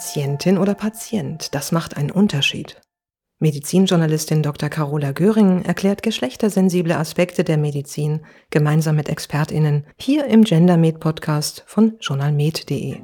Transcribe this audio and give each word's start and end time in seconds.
Patientin 0.00 0.56
oder 0.56 0.74
Patient, 0.74 1.54
das 1.54 1.72
macht 1.72 1.98
einen 1.98 2.10
Unterschied. 2.10 2.80
Medizinjournalistin 3.38 4.42
Dr. 4.42 4.70
Carola 4.70 5.12
Göring 5.12 5.60
erklärt 5.62 6.02
geschlechtersensible 6.02 6.96
Aspekte 6.96 7.44
der 7.44 7.58
Medizin 7.58 8.24
gemeinsam 8.48 8.96
mit 8.96 9.10
ExpertInnen 9.10 9.86
hier 10.00 10.24
im 10.24 10.44
GenderMed 10.44 11.00
Podcast 11.00 11.64
von 11.66 11.98
journalmed.de. 12.00 12.96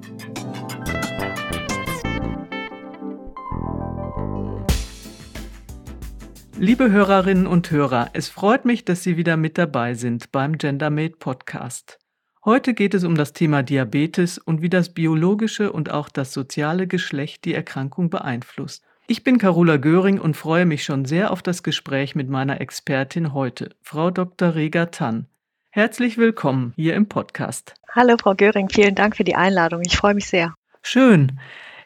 Liebe 6.59 6.91
Hörerinnen 6.91 7.47
und 7.47 7.71
Hörer, 7.71 8.09
es 8.15 8.31
freut 8.31 8.65
mich, 8.65 8.87
dass 8.87 9.03
Sie 9.03 9.19
wieder 9.19 9.37
mit 9.37 9.59
dabei 9.59 9.93
sind 9.93 10.33
beim 10.33 10.57
GenderMade 10.57 11.17
Podcast. 11.19 11.99
Heute 12.47 12.75
geht 12.75 12.95
es 12.95 13.03
um 13.03 13.17
das 13.17 13.33
Thema 13.33 13.65
Diabetes 13.65 14.39
und 14.39 14.63
wie 14.63 14.69
das 14.69 14.91
biologische 14.91 15.73
und 15.73 15.91
auch 15.91 16.09
das 16.09 16.33
soziale 16.33 16.87
Geschlecht 16.87 17.45
die 17.45 17.55
Erkrankung 17.55 18.09
beeinflusst. 18.09 18.85
Ich 19.09 19.25
bin 19.25 19.39
Carola 19.39 19.79
Göring 19.79 20.21
und 20.21 20.37
freue 20.37 20.65
mich 20.65 20.85
schon 20.85 21.07
sehr 21.07 21.33
auf 21.33 21.43
das 21.43 21.65
Gespräch 21.65 22.15
mit 22.15 22.29
meiner 22.29 22.61
Expertin 22.61 23.35
heute, 23.35 23.71
Frau 23.83 24.13
Dr. 24.13 24.55
Rega 24.55 24.87
Tann. 24.87 25.27
Herzlich 25.71 26.19
willkommen 26.19 26.73
hier 26.77 26.95
im 26.95 27.09
Podcast. 27.09 27.75
Hallo 27.91 28.15
Frau 28.17 28.37
Göring, 28.37 28.69
vielen 28.69 28.95
Dank 28.95 29.17
für 29.17 29.25
die 29.25 29.35
Einladung. 29.35 29.83
Ich 29.85 29.97
freue 29.97 30.15
mich 30.15 30.29
sehr. 30.29 30.55
Schön. 30.83 31.41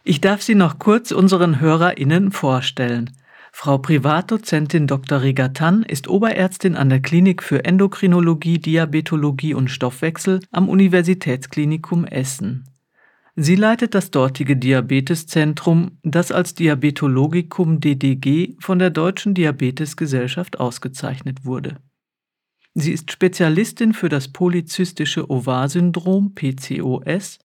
Ich 0.04 0.20
darf 0.20 0.42
Sie 0.42 0.54
noch 0.54 0.78
kurz 0.78 1.10
unseren 1.10 1.60
HörerInnen 1.60 2.32
vorstellen. 2.32 3.10
Frau 3.52 3.78
Privatdozentin 3.78 4.86
Dr. 4.86 5.22
Regatan 5.22 5.82
ist 5.82 6.08
Oberärztin 6.08 6.76
an 6.76 6.88
der 6.88 7.00
Klinik 7.00 7.42
für 7.42 7.64
Endokrinologie, 7.64 8.58
Diabetologie 8.58 9.54
und 9.54 9.70
Stoffwechsel 9.70 10.40
am 10.50 10.68
Universitätsklinikum 10.68 12.04
Essen. 12.04 12.64
Sie 13.36 13.56
leitet 13.56 13.94
das 13.94 14.10
dortige 14.10 14.56
Diabeteszentrum, 14.56 15.98
das 16.02 16.32
als 16.32 16.54
Diabetologicum 16.54 17.80
DDG 17.80 18.56
von 18.60 18.78
der 18.78 18.90
Deutschen 18.90 19.34
Diabetesgesellschaft 19.34 20.60
ausgezeichnet 20.60 21.44
wurde. 21.44 21.76
Sie 22.74 22.92
ist 22.92 23.10
Spezialistin 23.10 23.94
für 23.94 24.08
das 24.08 24.28
polyzystische 24.28 25.28
Ovar-Syndrom 25.28 26.34
PCOS 26.34 27.38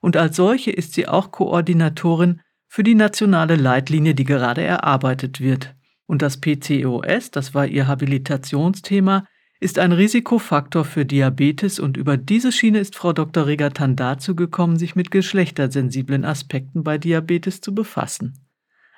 und 0.00 0.16
als 0.16 0.36
solche 0.36 0.70
ist 0.70 0.94
sie 0.94 1.08
auch 1.08 1.32
Koordinatorin 1.32 2.40
für 2.68 2.82
die 2.82 2.94
nationale 2.94 3.56
Leitlinie, 3.56 4.14
die 4.14 4.24
gerade 4.24 4.62
erarbeitet 4.62 5.40
wird. 5.40 5.74
Und 6.06 6.22
das 6.22 6.40
PCOS, 6.40 7.30
das 7.30 7.54
war 7.54 7.66
ihr 7.66 7.88
Habilitationsthema, 7.88 9.26
ist 9.60 9.78
ein 9.78 9.92
Risikofaktor 9.92 10.84
für 10.84 11.04
Diabetes 11.04 11.80
und 11.80 11.96
über 11.96 12.16
diese 12.16 12.52
Schiene 12.52 12.78
ist 12.78 12.94
Frau 12.94 13.12
Dr. 13.12 13.46
Regatan 13.46 13.96
dazu 13.96 14.36
gekommen, 14.36 14.78
sich 14.78 14.94
mit 14.94 15.10
geschlechtersensiblen 15.10 16.24
Aspekten 16.24 16.84
bei 16.84 16.96
Diabetes 16.96 17.60
zu 17.60 17.74
befassen. 17.74 18.38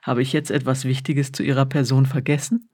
Habe 0.02 0.22
ich 0.22 0.32
jetzt 0.32 0.50
etwas 0.50 0.84
Wichtiges 0.84 1.32
zu 1.32 1.42
Ihrer 1.42 1.64
Person 1.64 2.04
vergessen? 2.04 2.68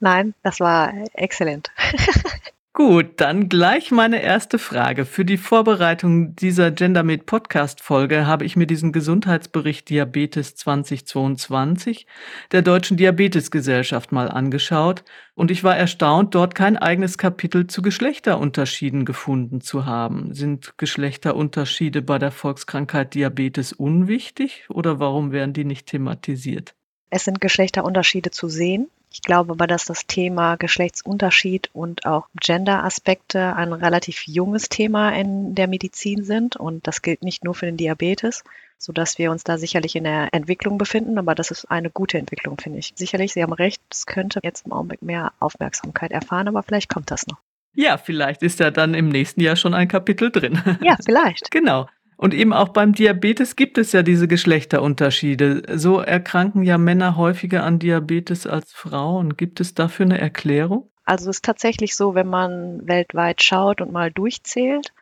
Nein, 0.00 0.34
das 0.42 0.60
war 0.60 0.92
exzellent. 1.14 1.70
Gut, 2.76 3.22
dann 3.22 3.48
gleich 3.48 3.90
meine 3.90 4.20
erste 4.20 4.58
Frage. 4.58 5.06
Für 5.06 5.24
die 5.24 5.38
Vorbereitung 5.38 6.36
dieser 6.36 6.70
GenderMed 6.70 7.24
Podcast 7.24 7.80
Folge 7.80 8.26
habe 8.26 8.44
ich 8.44 8.54
mir 8.54 8.66
diesen 8.66 8.92
Gesundheitsbericht 8.92 9.88
Diabetes 9.88 10.56
2022 10.56 12.06
der 12.52 12.60
Deutschen 12.60 12.98
Diabetesgesellschaft 12.98 14.12
mal 14.12 14.28
angeschaut 14.28 15.04
und 15.34 15.50
ich 15.50 15.64
war 15.64 15.74
erstaunt, 15.74 16.34
dort 16.34 16.54
kein 16.54 16.76
eigenes 16.76 17.16
Kapitel 17.16 17.66
zu 17.66 17.80
Geschlechterunterschieden 17.80 19.06
gefunden 19.06 19.62
zu 19.62 19.86
haben. 19.86 20.34
Sind 20.34 20.74
Geschlechterunterschiede 20.76 22.02
bei 22.02 22.18
der 22.18 22.30
Volkskrankheit 22.30 23.14
Diabetes 23.14 23.72
unwichtig 23.72 24.66
oder 24.68 25.00
warum 25.00 25.32
werden 25.32 25.54
die 25.54 25.64
nicht 25.64 25.86
thematisiert? 25.86 26.74
Es 27.08 27.24
sind 27.24 27.40
Geschlechterunterschiede 27.40 28.32
zu 28.32 28.48
sehen. 28.48 28.90
Ich 29.16 29.22
glaube 29.22 29.52
aber, 29.52 29.66
dass 29.66 29.86
das 29.86 30.06
Thema 30.06 30.56
Geschlechtsunterschied 30.56 31.70
und 31.72 32.04
auch 32.04 32.28
Gender-Aspekte 32.38 33.56
ein 33.56 33.72
relativ 33.72 34.26
junges 34.26 34.68
Thema 34.68 35.08
in 35.08 35.54
der 35.54 35.68
Medizin 35.68 36.22
sind. 36.22 36.56
Und 36.56 36.86
das 36.86 37.00
gilt 37.00 37.22
nicht 37.22 37.42
nur 37.42 37.54
für 37.54 37.64
den 37.64 37.78
Diabetes, 37.78 38.44
sodass 38.76 39.16
wir 39.16 39.30
uns 39.30 39.42
da 39.42 39.56
sicherlich 39.56 39.96
in 39.96 40.04
der 40.04 40.28
Entwicklung 40.32 40.76
befinden. 40.76 41.16
Aber 41.16 41.34
das 41.34 41.50
ist 41.50 41.64
eine 41.70 41.88
gute 41.88 42.18
Entwicklung, 42.18 42.58
finde 42.58 42.78
ich. 42.78 42.92
Sicherlich, 42.94 43.32
Sie 43.32 43.42
haben 43.42 43.54
recht, 43.54 43.80
es 43.90 44.04
könnte 44.04 44.40
jetzt 44.42 44.66
im 44.66 44.72
Augenblick 44.72 45.00
mehr 45.00 45.32
Aufmerksamkeit 45.40 46.10
erfahren, 46.10 46.48
aber 46.48 46.62
vielleicht 46.62 46.90
kommt 46.90 47.10
das 47.10 47.26
noch. 47.26 47.38
Ja, 47.74 47.96
vielleicht 47.96 48.42
ist 48.42 48.60
ja 48.60 48.70
dann 48.70 48.92
im 48.92 49.08
nächsten 49.08 49.40
Jahr 49.40 49.56
schon 49.56 49.72
ein 49.72 49.88
Kapitel 49.88 50.30
drin. 50.30 50.60
Ja, 50.82 50.98
vielleicht. 51.02 51.50
genau. 51.50 51.88
Und 52.16 52.32
eben 52.32 52.52
auch 52.52 52.70
beim 52.70 52.94
Diabetes 52.94 53.56
gibt 53.56 53.76
es 53.76 53.92
ja 53.92 54.02
diese 54.02 54.26
Geschlechterunterschiede. 54.26 55.78
So 55.78 56.00
erkranken 56.00 56.62
ja 56.62 56.78
Männer 56.78 57.16
häufiger 57.16 57.62
an 57.62 57.78
Diabetes 57.78 58.46
als 58.46 58.72
Frauen. 58.72 59.36
Gibt 59.36 59.60
es 59.60 59.74
dafür 59.74 60.06
eine 60.06 60.18
Erklärung? 60.18 60.88
Also 61.04 61.28
es 61.28 61.36
ist 61.36 61.44
tatsächlich 61.44 61.94
so, 61.94 62.14
wenn 62.14 62.26
man 62.26 62.86
weltweit 62.86 63.42
schaut 63.42 63.80
und 63.80 63.92
mal 63.92 64.10
durchzählt, 64.10 64.92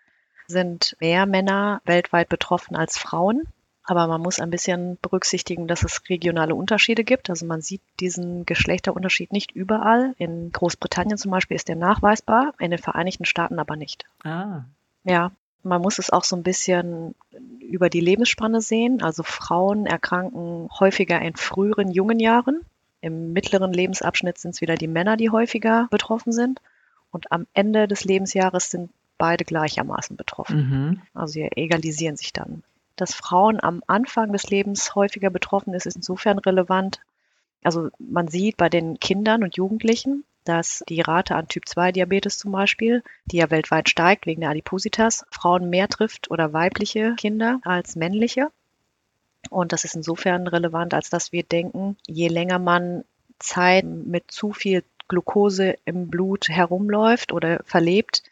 sind 0.47 0.97
mehr 1.00 1.25
Männer 1.26 1.80
weltweit 1.84 2.28
betroffen 2.28 2.76
als 2.76 2.98
Frauen. 2.98 3.44
Aber 3.84 4.06
man 4.06 4.20
muss 4.20 4.41
ein 4.41 4.50
bisschen 4.50 4.98
berücksichtigen, 5.00 5.69
dass 5.69 5.82
es 5.82 6.02
regionale 6.08 6.54
Unterschiede 6.54 7.04
gibt. 7.04 7.31
Also 7.31 7.46
man 7.46 7.60
sieht 7.60 7.82
diesen 8.00 8.46
Geschlechterunterschied 8.46 9.31
nicht 9.31 9.52
überall. 9.52 10.14
In 10.19 10.50
Großbritannien 10.52 11.19
zum 11.19 11.31
Beispiel 11.31 11.54
ist 11.54 11.69
der 11.69 11.76
nachweisbar, 11.76 12.54
in 12.58 12.70
den 12.70 12.81
Vereinigten 12.81 13.26
Staaten 13.26 13.58
aber 13.58 13.76
nicht. 13.76 14.06
Ah. 14.25 14.64
Ja, 15.04 15.32
man 15.64 15.82
muss 15.82 15.98
es 15.98 16.10
auch 16.10 16.25
so 16.25 16.36
ein 16.36 16.42
bisschen 16.42 17.14
über 17.60 17.88
die 17.88 18.00
Lebensspanne 18.00 18.60
sehen. 18.60 19.02
Also 19.02 19.22
Frauen 19.22 19.86
erkranken 19.86 20.69
häufiger 20.78 21.20
in 21.20 21.34
früheren 21.34 21.91
jungen 21.91 22.20
Jahren. 22.20 22.60
Im 23.00 23.32
mittleren 23.32 23.72
Lebensabschnitt 23.72 24.38
sind 24.38 24.54
es 24.54 24.60
wieder 24.60 24.76
die 24.76 24.88
Männer, 24.88 25.16
die 25.16 25.30
häufiger 25.30 25.88
betroffen 25.91 26.32
sind. 26.32 26.60
Und 27.10 27.32
am 27.32 27.47
Ende 27.54 27.88
des 27.88 28.04
Lebensjahres 28.04 28.70
sind 28.70 28.91
beide 29.19 29.44
gleichermaßen 29.44 30.16
betroffen. 30.16 30.56
Mhm. 30.56 31.02
Also 31.14 31.32
sie 31.32 31.42
egalisieren 31.42 32.16
sich 32.16 32.32
dann. 32.32 32.62
Dass 32.96 33.14
Frauen 33.14 33.62
am 33.62 33.82
Anfang 33.86 34.32
des 34.32 34.50
Lebens 34.50 34.94
häufiger 34.94 35.31
betroffen 35.31 35.75
ist, 35.75 35.86
ist 35.86 35.96
insofern 35.96 36.38
relevant. 36.38 37.00
Also 37.62 37.88
man 37.98 38.28
sieht 38.28 38.56
bei 38.56 38.69
den 38.69 39.00
Kindern 39.00 39.42
und 39.42 39.56
Jugendlichen, 39.56 40.25
dass 40.44 40.84
die 40.88 41.00
Rate 41.00 41.34
an 41.34 41.49
Typ-2-Diabetes 41.49 42.38
zum 42.38 42.53
Beispiel, 42.53 43.03
die 43.27 43.38
ja 43.38 43.50
weltweit 43.50 43.88
steigt 43.88 44.27
wegen 44.27 44.43
der 44.43 44.50
Adipositas, 44.50 45.25
Frauen 45.31 45.71
mehr 45.71 45.88
trifft 45.88 46.31
oder 46.31 46.53
weibliche 46.53 47.15
Kinder 47.16 47.60
als 47.65 47.97
männliche. 47.97 48.49
Und 49.50 49.72
das 49.72 49.84
ist 49.84 49.97
insofern 49.97 50.47
relevant, 50.47 50.94
als 50.94 51.10
dass 51.10 51.32
wir 51.32 51.43
denken, 51.43 51.97
je 52.06 52.28
länger 52.28 52.59
man 52.59 53.05
Zeit 53.38 53.84
mit 53.84 54.31
zu 54.31 54.53
viel 54.53 54.84
Glucose 55.09 55.77
im 55.84 56.09
Blut 56.09 56.49
herumläuft 56.49 57.32
oder 57.32 57.61
verlebt, 57.65 58.22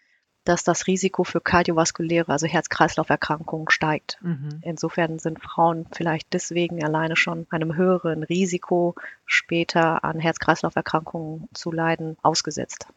dass 0.45 0.65
das 0.65 0.87
Risiko 0.87 1.25
für 1.25 1.41
kardiovaskuläre, 1.41 2.31
also 2.33 2.47
Herz-Kreislauf-Erkrankungen 2.47 3.71
steigt. 3.71 4.19
Mhm. 4.23 4.61
Insofern 4.63 5.19
sind 5.19 5.41
Frauen 5.41 5.87
vielleicht 5.93 6.33
deswegen 6.33 6.85
alleine 6.85 7.17
schon 7.17 7.47
einem 7.51 7.77
höheren 7.77 8.23
Risiko, 8.23 8.95
später 9.25 10.05
an 10.05 10.19
Herz-Kreislauf-Erkrankungen 10.19 11.49
zu 11.55 11.71
leiden, 11.71 12.17
ausgesetzt. 12.23 12.89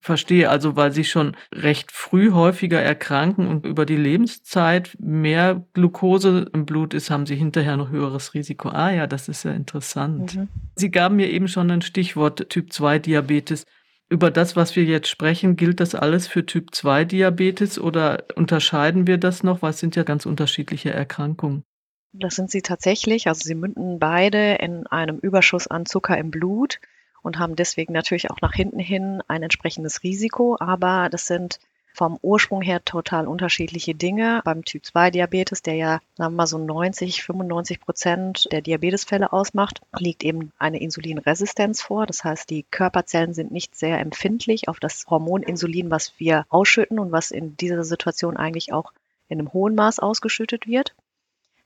Verstehe, 0.00 0.48
also 0.48 0.76
weil 0.76 0.92
sie 0.92 1.02
schon 1.02 1.36
recht 1.52 1.90
früh 1.90 2.30
häufiger 2.30 2.80
erkranken 2.80 3.48
und 3.48 3.66
über 3.66 3.84
die 3.84 3.96
Lebenszeit 3.96 4.96
mehr 5.00 5.66
Glucose 5.72 6.48
im 6.52 6.66
Blut 6.66 6.94
ist, 6.94 7.10
haben 7.10 7.26
sie 7.26 7.34
hinterher 7.34 7.76
noch 7.76 7.90
höheres 7.90 8.32
Risiko. 8.32 8.68
Ah 8.68 8.92
ja, 8.92 9.08
das 9.08 9.28
ist 9.28 9.44
ja 9.44 9.50
interessant. 9.50 10.36
Mhm. 10.36 10.48
Sie 10.76 10.92
gaben 10.92 11.16
mir 11.16 11.28
eben 11.28 11.48
schon 11.48 11.68
ein 11.72 11.82
Stichwort 11.82 12.48
Typ 12.48 12.72
2 12.72 13.00
Diabetes 13.00 13.66
über 14.08 14.30
das, 14.30 14.56
was 14.56 14.74
wir 14.74 14.84
jetzt 14.84 15.08
sprechen, 15.08 15.56
gilt 15.56 15.80
das 15.80 15.94
alles 15.94 16.26
für 16.26 16.46
Typ 16.46 16.74
2 16.74 17.04
Diabetes 17.04 17.78
oder 17.78 18.24
unterscheiden 18.36 19.06
wir 19.06 19.18
das 19.18 19.42
noch? 19.42 19.62
Weil 19.62 19.70
es 19.70 19.80
sind 19.80 19.96
ja 19.96 20.02
ganz 20.02 20.26
unterschiedliche 20.26 20.90
Erkrankungen. 20.90 21.64
Das 22.12 22.34
sind 22.34 22.50
sie 22.50 22.62
tatsächlich. 22.62 23.28
Also 23.28 23.42
sie 23.44 23.54
münden 23.54 23.98
beide 23.98 24.54
in 24.54 24.86
einem 24.86 25.18
Überschuss 25.18 25.66
an 25.66 25.84
Zucker 25.84 26.16
im 26.16 26.30
Blut 26.30 26.80
und 27.22 27.38
haben 27.38 27.54
deswegen 27.54 27.92
natürlich 27.92 28.30
auch 28.30 28.40
nach 28.40 28.54
hinten 28.54 28.78
hin 28.78 29.22
ein 29.28 29.42
entsprechendes 29.42 30.02
Risiko. 30.02 30.56
Aber 30.58 31.08
das 31.10 31.26
sind 31.26 31.58
vom 31.94 32.18
Ursprung 32.22 32.62
her 32.62 32.84
total 32.84 33.26
unterschiedliche 33.26 33.94
Dinge. 33.94 34.40
Beim 34.44 34.64
Typ 34.64 34.84
2 34.84 35.10
Diabetes, 35.10 35.62
der 35.62 35.74
ja, 35.74 36.00
sagen 36.16 36.34
wir 36.34 36.36
mal, 36.36 36.46
so 36.46 36.58
90, 36.58 37.22
95 37.22 37.80
Prozent 37.80 38.48
der 38.52 38.60
Diabetesfälle 38.60 39.32
ausmacht, 39.32 39.80
liegt 39.98 40.24
eben 40.24 40.52
eine 40.58 40.80
Insulinresistenz 40.80 41.82
vor. 41.82 42.06
Das 42.06 42.24
heißt, 42.24 42.48
die 42.50 42.64
Körperzellen 42.64 43.34
sind 43.34 43.50
nicht 43.50 43.76
sehr 43.76 43.98
empfindlich 43.98 44.68
auf 44.68 44.80
das 44.80 45.06
Hormon 45.08 45.42
Insulin, 45.42 45.90
was 45.90 46.12
wir 46.18 46.46
ausschütten 46.48 46.98
und 46.98 47.12
was 47.12 47.30
in 47.30 47.56
dieser 47.56 47.84
Situation 47.84 48.36
eigentlich 48.36 48.72
auch 48.72 48.92
in 49.28 49.38
einem 49.38 49.52
hohen 49.52 49.74
Maß 49.74 49.98
ausgeschüttet 49.98 50.66
wird. 50.66 50.94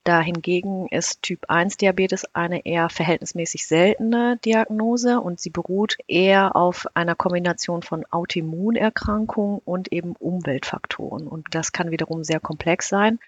Dahingegen 0.03 0.87
ist 0.89 1.21
Typ 1.21 1.45
1 1.47 1.77
Diabetes 1.77 2.25
eine 2.35 2.65
eher 2.65 2.89
verhältnismäßig 2.89 3.65
seltene 3.65 4.37
Diagnose 4.43 5.21
und 5.21 5.39
sie 5.39 5.49
beruht 5.49 5.97
eher 6.07 6.57
auf 6.57 6.87
einer 6.93 7.15
Kombination 7.15 7.83
von 7.83 8.05
Autoimmunerkrankungen 8.11 9.61
und 9.63 9.93
eben 9.93 10.15
Umweltfaktoren. 10.17 11.25
Und 11.27 11.47
das 11.51 11.71
kann 11.71 11.91
wiederum 11.91 12.25
sehr 12.25 12.41
komplex 12.41 12.89
sein. 12.89 13.19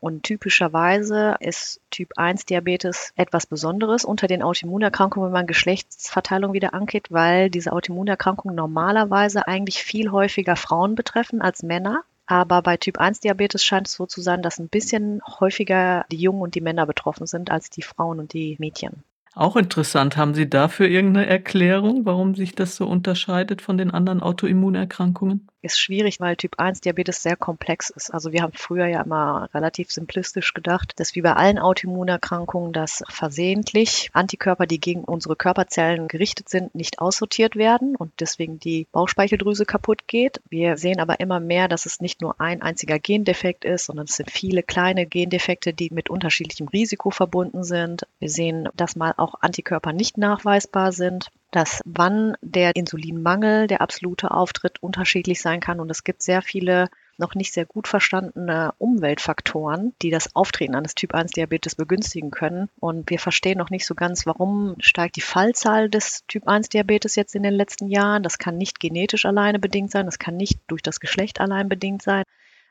Und 0.00 0.24
typischerweise 0.24 1.36
ist 1.38 1.80
Typ 1.90 2.14
1 2.16 2.46
Diabetes 2.46 3.12
etwas 3.14 3.46
Besonderes 3.46 4.04
unter 4.04 4.26
den 4.26 4.42
Autoimmunerkrankungen, 4.42 5.28
wenn 5.28 5.32
man 5.32 5.46
Geschlechtsverteilung 5.46 6.54
wieder 6.54 6.72
angeht, 6.72 7.08
weil 7.10 7.50
diese 7.50 7.72
Autoimmunerkrankungen 7.72 8.56
normalerweise 8.56 9.46
eigentlich 9.46 9.84
viel 9.84 10.10
häufiger 10.10 10.56
Frauen 10.56 10.94
betreffen 10.94 11.42
als 11.42 11.62
Männer. 11.62 12.04
Aber 12.26 12.62
bei 12.62 12.76
Typ 12.76 12.98
1 12.98 13.20
Diabetes 13.20 13.64
scheint 13.64 13.88
es 13.88 13.94
so 13.94 14.06
zu 14.06 14.20
sein, 14.20 14.42
dass 14.42 14.58
ein 14.58 14.68
bisschen 14.68 15.20
häufiger 15.40 16.04
die 16.10 16.16
Jungen 16.16 16.42
und 16.42 16.54
die 16.54 16.60
Männer 16.60 16.86
betroffen 16.86 17.26
sind 17.26 17.50
als 17.50 17.70
die 17.70 17.82
Frauen 17.82 18.20
und 18.20 18.32
die 18.32 18.56
Mädchen. 18.58 19.04
Auch 19.34 19.56
interessant. 19.56 20.16
Haben 20.16 20.34
Sie 20.34 20.48
dafür 20.48 20.88
irgendeine 20.88 21.26
Erklärung, 21.26 22.04
warum 22.04 22.34
sich 22.34 22.54
das 22.54 22.76
so 22.76 22.86
unterscheidet 22.86 23.62
von 23.62 23.78
den 23.78 23.90
anderen 23.90 24.20
Autoimmunerkrankungen? 24.20 25.48
ist 25.62 25.80
schwierig, 25.80 26.20
weil 26.20 26.36
Typ 26.36 26.58
1 26.58 26.80
Diabetes 26.80 27.22
sehr 27.22 27.36
komplex 27.36 27.90
ist. 27.90 28.12
Also 28.12 28.32
wir 28.32 28.42
haben 28.42 28.52
früher 28.52 28.86
ja 28.86 29.02
immer 29.02 29.48
relativ 29.54 29.90
simplistisch 29.90 30.54
gedacht, 30.54 30.92
dass 30.96 31.14
wie 31.14 31.22
bei 31.22 31.34
allen 31.34 31.58
Autoimmunerkrankungen, 31.58 32.72
dass 32.72 33.02
versehentlich 33.08 34.10
Antikörper, 34.12 34.66
die 34.66 34.80
gegen 34.80 35.04
unsere 35.04 35.36
Körperzellen 35.36 36.08
gerichtet 36.08 36.48
sind, 36.48 36.74
nicht 36.74 36.98
aussortiert 36.98 37.56
werden 37.56 37.96
und 37.96 38.12
deswegen 38.20 38.58
die 38.58 38.86
Bauchspeicheldrüse 38.92 39.64
kaputt 39.64 40.08
geht. 40.08 40.40
Wir 40.48 40.76
sehen 40.76 41.00
aber 41.00 41.20
immer 41.20 41.38
mehr, 41.40 41.68
dass 41.68 41.86
es 41.86 42.00
nicht 42.00 42.20
nur 42.20 42.40
ein 42.40 42.60
einziger 42.60 42.98
Gendefekt 42.98 43.64
ist, 43.64 43.86
sondern 43.86 44.06
es 44.06 44.16
sind 44.16 44.30
viele 44.30 44.62
kleine 44.62 45.06
Gendefekte, 45.06 45.72
die 45.72 45.90
mit 45.92 46.10
unterschiedlichem 46.10 46.68
Risiko 46.68 47.10
verbunden 47.10 47.62
sind. 47.62 48.06
Wir 48.18 48.28
sehen, 48.28 48.68
dass 48.74 48.96
mal 48.96 49.14
auch 49.22 49.36
Antikörper 49.40 49.92
nicht 49.92 50.18
nachweisbar 50.18 50.92
sind 50.92 51.30
dass 51.52 51.82
wann 51.84 52.34
der 52.40 52.74
Insulinmangel, 52.74 53.66
der 53.66 53.82
absolute 53.82 54.30
auftritt, 54.30 54.82
unterschiedlich 54.82 55.40
sein 55.40 55.60
kann. 55.60 55.80
Und 55.80 55.90
es 55.90 56.02
gibt 56.02 56.22
sehr 56.22 56.40
viele 56.40 56.88
noch 57.18 57.34
nicht 57.34 57.52
sehr 57.52 57.66
gut 57.66 57.86
verstandene 57.86 58.72
Umweltfaktoren, 58.78 59.94
die 60.00 60.10
das 60.10 60.34
Auftreten 60.34 60.74
eines 60.74 60.94
Typ 60.94 61.14
1 61.14 61.32
Diabetes 61.32 61.74
begünstigen 61.74 62.30
können. 62.30 62.70
Und 62.80 63.10
wir 63.10 63.18
verstehen 63.18 63.58
noch 63.58 63.68
nicht 63.68 63.86
so 63.86 63.94
ganz, 63.94 64.24
warum 64.24 64.76
steigt 64.80 65.16
die 65.16 65.20
Fallzahl 65.20 65.90
des 65.90 66.24
Typ 66.26 66.48
1 66.48 66.70
Diabetes 66.70 67.16
jetzt 67.16 67.34
in 67.34 67.42
den 67.42 67.54
letzten 67.54 67.88
Jahren. 67.88 68.22
Das 68.22 68.38
kann 68.38 68.56
nicht 68.56 68.80
genetisch 68.80 69.26
alleine 69.26 69.58
bedingt 69.58 69.90
sein, 69.90 70.06
das 70.06 70.18
kann 70.18 70.38
nicht 70.38 70.58
durch 70.68 70.82
das 70.82 71.00
Geschlecht 71.00 71.38
allein 71.38 71.68
bedingt 71.68 72.00
sein. 72.00 72.24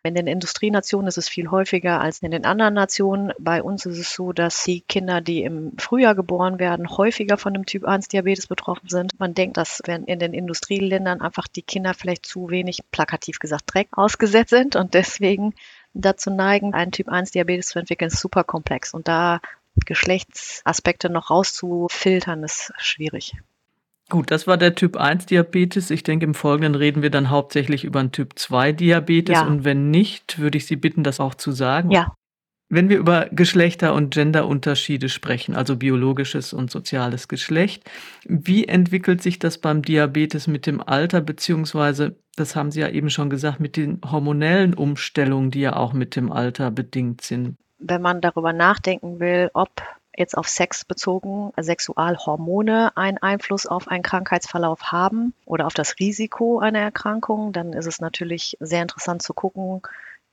In 0.04 0.16
den 0.16 0.26
Industrienationen 0.26 1.08
ist 1.08 1.20
es 1.20 1.30
viel 1.30 1.52
häufiger 1.52 2.02
als 2.02 2.24
in 2.24 2.32
den 2.32 2.44
anderen 2.44 2.74
Nationen. 2.74 3.34
Bei 3.38 3.62
uns 3.62 3.86
ist 3.86 4.00
es 4.00 4.16
so, 4.16 4.34
dass 4.34 4.64
die 4.64 4.82
Kinder, 4.82 5.22
die 5.22 5.44
im 5.44 5.78
Frühjahr 5.78 6.16
geboren 6.16 6.58
werden, 6.58 6.90
häufiger 6.90 7.38
von 7.38 7.54
dem 7.54 7.68
Typ 7.68 7.86
1 7.86 8.08
Diabetes 8.08 8.48
betroffen 8.48 8.90
sind. 8.90 9.20
Man 9.20 9.36
denkt, 9.36 9.58
dass 9.58 9.80
wenn 9.86 10.06
in 10.06 10.18
den 10.18 10.34
Industrieländern 10.34 11.22
einfach 11.22 11.48
die 11.48 11.62
Kinder 11.62 11.94
vielleicht 11.94 12.26
zu 12.26 12.50
wenig, 12.50 12.80
plakativ 12.90 13.38
gesagt, 13.38 13.66
Dreck 13.68 13.90
ausgesetzt 13.92 14.50
sind 14.50 14.76
und 14.76 14.96
deswegen 14.96 15.54
dazu 15.94 16.32
neigen, 16.32 16.74
einen 16.74 16.92
Typ 16.92 17.08
1 17.08 17.30
Diabetes 17.30 17.68
zu 17.68 17.78
entwickeln, 17.78 18.08
ist 18.08 18.20
super 18.20 18.44
komplex. 18.44 18.96
Und 18.96 19.08
da 19.08 19.40
Geschlechtsaspekte 19.86 21.12
noch 21.12 21.30
rauszufiltern, 21.30 22.44
ist 22.44 22.74
schwierig. 22.78 23.36
Gut, 24.12 24.30
das 24.30 24.46
war 24.46 24.58
der 24.58 24.76
Typ 24.76 24.98
1 24.98 25.28
Diabetes. 25.28 25.90
Ich 25.90 26.04
denke, 26.04 26.26
im 26.26 26.34
Folgenden 26.34 26.76
reden 26.76 27.02
wir 27.02 27.12
dann 27.12 27.30
hauptsächlich 27.30 27.86
über 27.86 28.02
einen 28.02 28.12
Typ 28.12 28.38
2 28.38 28.74
Diabetes. 28.74 29.36
Ja. 29.36 29.48
Und 29.48 29.64
wenn 29.64 29.90
nicht, 29.90 30.38
würde 30.38 30.58
ich 30.58 30.66
Sie 30.66 30.76
bitten, 30.76 31.06
das 31.06 31.22
auch 31.22 31.34
zu 31.34 31.54
sagen. 31.54 31.92
Ja. 31.92 32.14
Wenn 32.68 32.90
wir 32.90 32.98
über 32.98 33.28
Geschlechter- 33.32 33.94
und 33.94 34.14
Genderunterschiede 34.14 35.08
sprechen, 35.08 35.56
also 35.56 35.78
biologisches 35.78 36.52
und 36.52 36.70
soziales 36.70 37.30
Geschlecht, 37.30 37.90
wie 38.26 38.68
entwickelt 38.68 39.22
sich 39.22 39.40
das 39.40 39.60
beim 39.60 39.82
Diabetes 39.82 40.46
mit 40.46 40.66
dem 40.66 40.82
Alter, 40.82 41.22
beziehungsweise, 41.22 42.18
das 42.36 42.58
haben 42.58 42.70
Sie 42.70 42.82
ja 42.82 42.90
eben 42.90 43.10
schon 43.10 43.30
gesagt, 43.30 43.62
mit 43.62 43.78
den 43.78 44.02
hormonellen 44.06 44.74
Umstellungen, 44.74 45.52
die 45.52 45.62
ja 45.62 45.78
auch 45.78 45.94
mit 45.94 46.18
dem 46.18 46.34
Alter 46.34 46.70
bedingt 46.70 47.22
sind? 47.22 47.56
Wenn 47.80 48.02
man 48.02 48.20
darüber 48.20 48.52
nachdenken 48.52 49.22
will, 49.22 49.50
ob 49.54 49.70
jetzt 50.16 50.38
auf 50.38 50.48
Sex 50.48 50.86
bezogen 50.86 51.52
Sexualhormone 51.60 52.96
einen 52.96 53.18
Einfluss 53.18 53.66
auf 53.66 53.88
einen 53.88 54.04
Krankheitsverlauf 54.04 54.92
haben 54.92 55.34
oder 55.46 55.68
auf 55.68 55.74
das 55.74 56.00
Risiko 56.00 56.60
einer 56.60 56.80
Erkrankung, 56.80 57.54
dann 57.54 57.74
ist 57.74 57.86
es 57.86 58.02
natürlich 58.02 58.58
sehr 58.60 58.82
interessant 58.82 59.22
zu 59.22 59.34
gucken, 59.34 59.82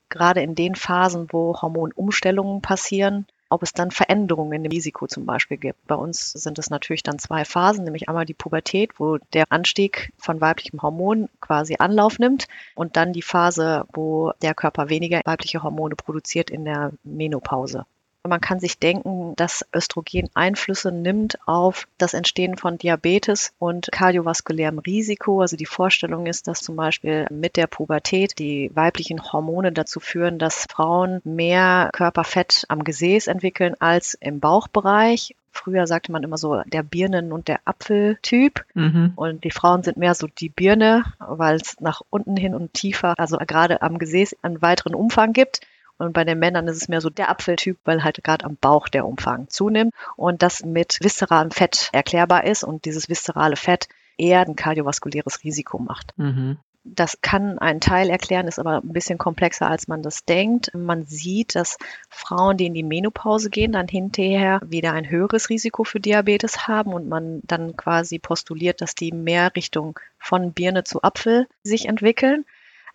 gerade 0.09 0.41
in 0.41 0.55
den 0.55 0.75
Phasen, 0.75 1.27
wo 1.31 1.61
Hormonumstellungen 1.61 2.61
passieren, 2.61 3.27
ob 3.49 3.63
es 3.63 3.73
dann 3.73 3.91
Veränderungen 3.91 4.53
in 4.53 4.63
dem 4.63 4.71
Risiko 4.71 5.07
zum 5.07 5.25
Beispiel 5.25 5.57
gibt. 5.57 5.85
Bei 5.87 5.95
uns 5.95 6.31
sind 6.31 6.59
es 6.59 6.69
natürlich 6.69 7.03
dann 7.03 7.19
zwei 7.19 7.45
Phasen, 7.45 7.83
nämlich 7.83 8.07
einmal 8.07 8.25
die 8.25 8.33
Pubertät, 8.33 8.99
wo 8.99 9.17
der 9.33 9.45
Anstieg 9.49 10.11
von 10.17 10.39
weiblichem 10.39 10.81
Hormon 10.81 11.29
quasi 11.41 11.75
Anlauf 11.79 12.19
nimmt 12.19 12.47
und 12.75 12.95
dann 12.95 13.13
die 13.13 13.23
Phase, 13.23 13.85
wo 13.93 14.33
der 14.41 14.53
Körper 14.53 14.89
weniger 14.89 15.21
weibliche 15.25 15.63
Hormone 15.63 15.95
produziert 15.95 16.49
in 16.49 16.65
der 16.65 16.91
Menopause. 17.03 17.85
Man 18.27 18.41
kann 18.41 18.59
sich 18.59 18.79
denken, 18.79 19.33
dass 19.37 19.65
Östrogen 19.73 20.29
Einflüsse 20.33 20.91
nimmt 20.91 21.39
auf 21.47 21.87
das 21.97 22.13
Entstehen 22.13 22.57
von 22.57 22.77
Diabetes 22.77 23.53
und 23.59 23.89
kardiovaskulärem 23.93 24.79
Risiko. 24.79 25.39
Also 25.41 25.55
die 25.55 25.65
Vorstellung 25.65 26.25
ist, 26.25 26.47
dass 26.47 26.59
zum 26.59 26.75
Beispiel 26.75 27.27
mit 27.29 27.55
der 27.55 27.67
Pubertät 27.67 28.37
die 28.37 28.71
weiblichen 28.73 29.23
Hormone 29.31 29.71
dazu 29.71 30.01
führen, 30.01 30.37
dass 30.37 30.65
Frauen 30.69 31.21
mehr 31.23 31.89
Körperfett 31.93 32.65
am 32.67 32.83
Gesäß 32.83 33.27
entwickeln 33.27 33.75
als 33.79 34.15
im 34.15 34.41
Bauchbereich. 34.41 35.35
Früher 35.51 35.87
sagte 35.87 36.11
man 36.11 36.23
immer 36.23 36.37
so 36.37 36.61
der 36.65 36.83
Birnen- 36.83 37.31
und 37.31 37.47
der 37.47 37.61
Apfeltyp. 37.63 38.65
Mhm. 38.73 39.13
Und 39.15 39.45
die 39.45 39.51
Frauen 39.51 39.81
sind 39.81 39.95
mehr 39.95 40.13
so 40.13 40.27
die 40.27 40.49
Birne, 40.49 41.05
weil 41.19 41.55
es 41.55 41.79
nach 41.79 42.01
unten 42.09 42.35
hin 42.35 42.53
und 42.53 42.73
tiefer, 42.73 43.13
also 43.17 43.37
gerade 43.37 43.81
am 43.81 43.97
Gesäß, 43.97 44.35
einen 44.41 44.61
weiteren 44.61 44.93
Umfang 44.93 45.31
gibt. 45.31 45.61
Und 45.99 46.13
bei 46.13 46.23
den 46.23 46.39
Männern 46.39 46.67
ist 46.67 46.77
es 46.77 46.87
mehr 46.87 47.01
so 47.01 47.09
der 47.09 47.29
Apfeltyp, 47.29 47.77
weil 47.83 48.03
halt 48.03 48.23
gerade 48.23 48.45
am 48.45 48.55
Bauch 48.55 48.87
der 48.87 49.05
Umfang 49.05 49.49
zunimmt 49.49 49.93
und 50.15 50.41
das 50.41 50.63
mit 50.63 50.97
viszeralem 51.01 51.51
Fett 51.51 51.89
erklärbar 51.91 52.45
ist 52.45 52.63
und 52.63 52.85
dieses 52.85 53.09
viszerale 53.09 53.57
Fett 53.57 53.89
eher 54.17 54.41
ein 54.41 54.55
kardiovaskuläres 54.55 55.43
Risiko 55.43 55.77
macht. 55.77 56.13
Mhm. 56.17 56.57
Das 56.85 57.19
kann 57.21 57.59
einen 57.59 57.81
Teil 57.81 58.09
erklären, 58.09 58.47
ist 58.47 58.57
aber 58.57 58.77
ein 58.77 58.93
bisschen 58.93 59.17
komplexer, 59.17 59.69
als 59.69 59.89
man 59.89 60.01
das 60.01 60.23
denkt. 60.23 60.73
Man 60.73 61.05
sieht, 61.05 61.55
dass 61.55 61.77
Frauen, 62.09 62.55
die 62.55 62.67
in 62.67 62.73
die 62.73 62.83
Menopause 62.83 63.49
gehen, 63.49 63.73
dann 63.73 63.89
hinterher 63.89 64.61
wieder 64.65 64.93
ein 64.93 65.09
höheres 65.09 65.49
Risiko 65.49 65.83
für 65.83 65.99
Diabetes 65.99 66.67
haben 66.67 66.93
und 66.93 67.09
man 67.09 67.41
dann 67.43 67.75
quasi 67.75 68.17
postuliert, 68.17 68.79
dass 68.79 68.95
die 68.95 69.11
mehr 69.11 69.53
Richtung 69.55 69.99
von 70.17 70.53
Birne 70.53 70.85
zu 70.85 71.03
Apfel 71.03 71.47
sich 71.63 71.87
entwickeln. 71.87 72.45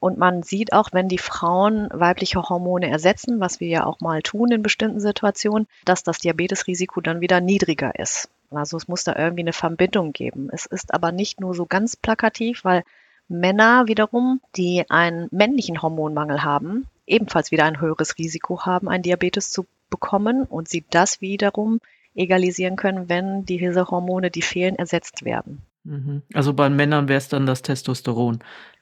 Und 0.05 0.19
man 0.19 0.43
sieht 0.43 0.75
auch, 0.75 0.91
wenn 0.93 1.09
die 1.09 1.17
Frauen 1.17 1.89
weibliche 1.91 2.43
Hormone 2.43 2.91
ersetzen, 2.91 3.41
was 3.41 3.59
wir 3.59 3.69
ja 3.69 3.87
auch 3.87 4.01
mal 4.01 4.21
tun 4.21 4.53
in 4.53 4.63
bestimmten 4.63 5.01
Situationen, 5.01 5.67
dass 5.87 6.03
das 6.03 6.19
Diabetesrisiko 6.19 7.01
dann 7.01 7.23
wieder 7.23 7.41
niedriger 7.41 7.99
ist. 7.99 8.29
Also 8.51 8.77
es 8.77 8.87
muss 8.87 9.05
da 9.05 9.17
irgendwie 9.17 9.45
eine 9.45 9.55
Verbindung 9.55 10.13
geben. 10.13 10.51
Es 10.53 10.67
ist 10.67 10.93
aber 10.93 11.11
nicht 11.11 11.41
nur 11.41 11.55
so 11.55 11.65
ganz 11.65 11.97
plakativ, 11.97 12.67
weil 12.67 12.85
Männer 13.29 13.87
wiederum, 13.87 14.43
die 14.57 14.85
einen 14.91 15.29
männlichen 15.31 15.81
Hormonmangel 15.81 16.43
haben, 16.43 16.87
ebenfalls 17.07 17.51
wieder 17.51 17.65
ein 17.65 17.81
höheres 17.81 18.19
Risiko 18.19 18.67
haben, 18.67 18.91
ein 18.91 19.01
Diabetes 19.01 19.53
zu 19.53 19.65
bekommen 19.89 20.43
und 20.43 20.69
sie 20.69 20.85
das 20.91 21.23
wiederum 21.23 21.81
egalisieren 22.15 22.77
können, 22.77 23.09
wenn 23.09 23.47
diese 23.47 23.87
Hormone, 23.87 24.31
die 24.31 24.43
fehlen, 24.43 24.77
ersetzt 24.77 25.25
werden. 25.25 25.63
Mhm. 25.85 26.23
Also 26.35 26.53
bei 26.53 26.69
Männern 26.69 27.09
wäre 27.09 27.19
es 27.19 27.29
dann 27.29 27.47
das 27.47 27.63
Testosteron. 27.63 28.41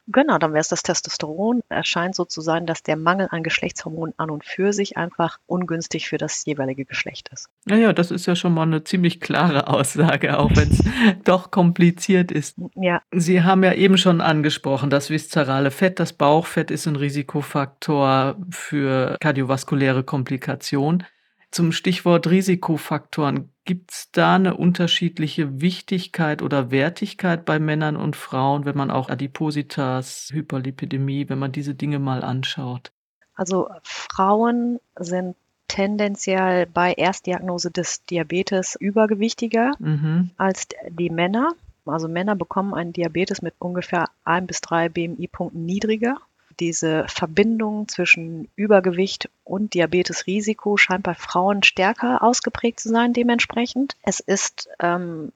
Genau, 0.08 0.38
dann 0.38 0.52
wäre 0.52 0.60
es 0.60 0.68
das 0.68 0.82
Testosteron. 0.82 1.62
Es 1.68 1.86
scheint 1.86 2.14
so 2.14 2.24
zu 2.24 2.40
sein, 2.40 2.66
dass 2.66 2.82
der 2.82 2.96
Mangel 2.96 3.28
an 3.30 3.42
Geschlechtshormonen 3.42 4.14
an 4.16 4.30
und 4.30 4.44
für 4.44 4.72
sich 4.72 4.96
einfach 4.96 5.38
ungünstig 5.46 6.08
für 6.08 6.18
das 6.18 6.44
jeweilige 6.44 6.84
Geschlecht 6.84 7.30
ist. 7.32 7.48
Naja, 7.66 7.92
das 7.92 8.10
ist 8.10 8.26
ja 8.26 8.34
schon 8.34 8.54
mal 8.54 8.62
eine 8.62 8.82
ziemlich 8.82 9.20
klare 9.20 9.68
Aussage, 9.68 10.38
auch 10.38 10.50
wenn 10.54 10.70
es 10.70 10.82
doch 11.24 11.50
kompliziert 11.50 12.32
ist. 12.32 12.56
Ja. 12.74 13.00
Sie 13.12 13.42
haben 13.42 13.62
ja 13.62 13.74
eben 13.74 13.96
schon 13.96 14.20
angesprochen, 14.20 14.90
das 14.90 15.10
viszerale 15.10 15.70
Fett, 15.70 16.00
das 16.00 16.12
Bauchfett 16.12 16.70
ist 16.70 16.86
ein 16.86 16.96
Risikofaktor 16.96 18.36
für 18.50 19.16
kardiovaskuläre 19.20 20.02
Komplikationen. 20.02 21.04
Zum 21.52 21.70
Stichwort 21.70 22.28
Risikofaktoren. 22.28 23.50
Gibt 23.64 23.92
es 23.92 24.10
da 24.10 24.36
eine 24.36 24.56
unterschiedliche 24.56 25.60
Wichtigkeit 25.60 26.42
oder 26.42 26.70
Wertigkeit 26.70 27.44
bei 27.44 27.58
Männern 27.58 27.96
und 27.96 28.16
Frauen, 28.16 28.64
wenn 28.64 28.76
man 28.76 28.90
auch 28.90 29.08
Adipositas, 29.08 30.30
Hyperlipidemie, 30.32 31.28
wenn 31.28 31.38
man 31.38 31.52
diese 31.52 31.74
Dinge 31.74 31.98
mal 31.98 32.24
anschaut? 32.24 32.90
Also 33.34 33.68
Frauen 33.82 34.80
sind 34.98 35.36
tendenziell 35.68 36.66
bei 36.66 36.92
Erstdiagnose 36.94 37.70
des 37.70 38.04
Diabetes 38.06 38.76
übergewichtiger 38.78 39.72
mhm. 39.78 40.30
als 40.36 40.66
die 40.88 41.10
Männer. 41.10 41.52
Also 41.86 42.08
Männer 42.08 42.34
bekommen 42.34 42.74
einen 42.74 42.92
Diabetes 42.92 43.42
mit 43.42 43.54
ungefähr 43.58 44.08
ein 44.24 44.46
bis 44.46 44.60
drei 44.60 44.88
BMI-Punkten 44.88 45.64
niedriger 45.64 46.16
diese 46.60 47.06
Verbindung 47.08 47.88
zwischen 47.88 48.48
Übergewicht 48.56 49.28
und 49.44 49.74
Diabetesrisiko 49.74 50.76
scheint 50.76 51.02
bei 51.02 51.14
Frauen 51.14 51.62
stärker 51.62 52.22
ausgeprägt 52.22 52.80
zu 52.80 52.88
sein 52.88 53.12
dementsprechend. 53.12 53.96
Es 54.02 54.20
ist 54.20 54.68
ähm, 54.80 55.32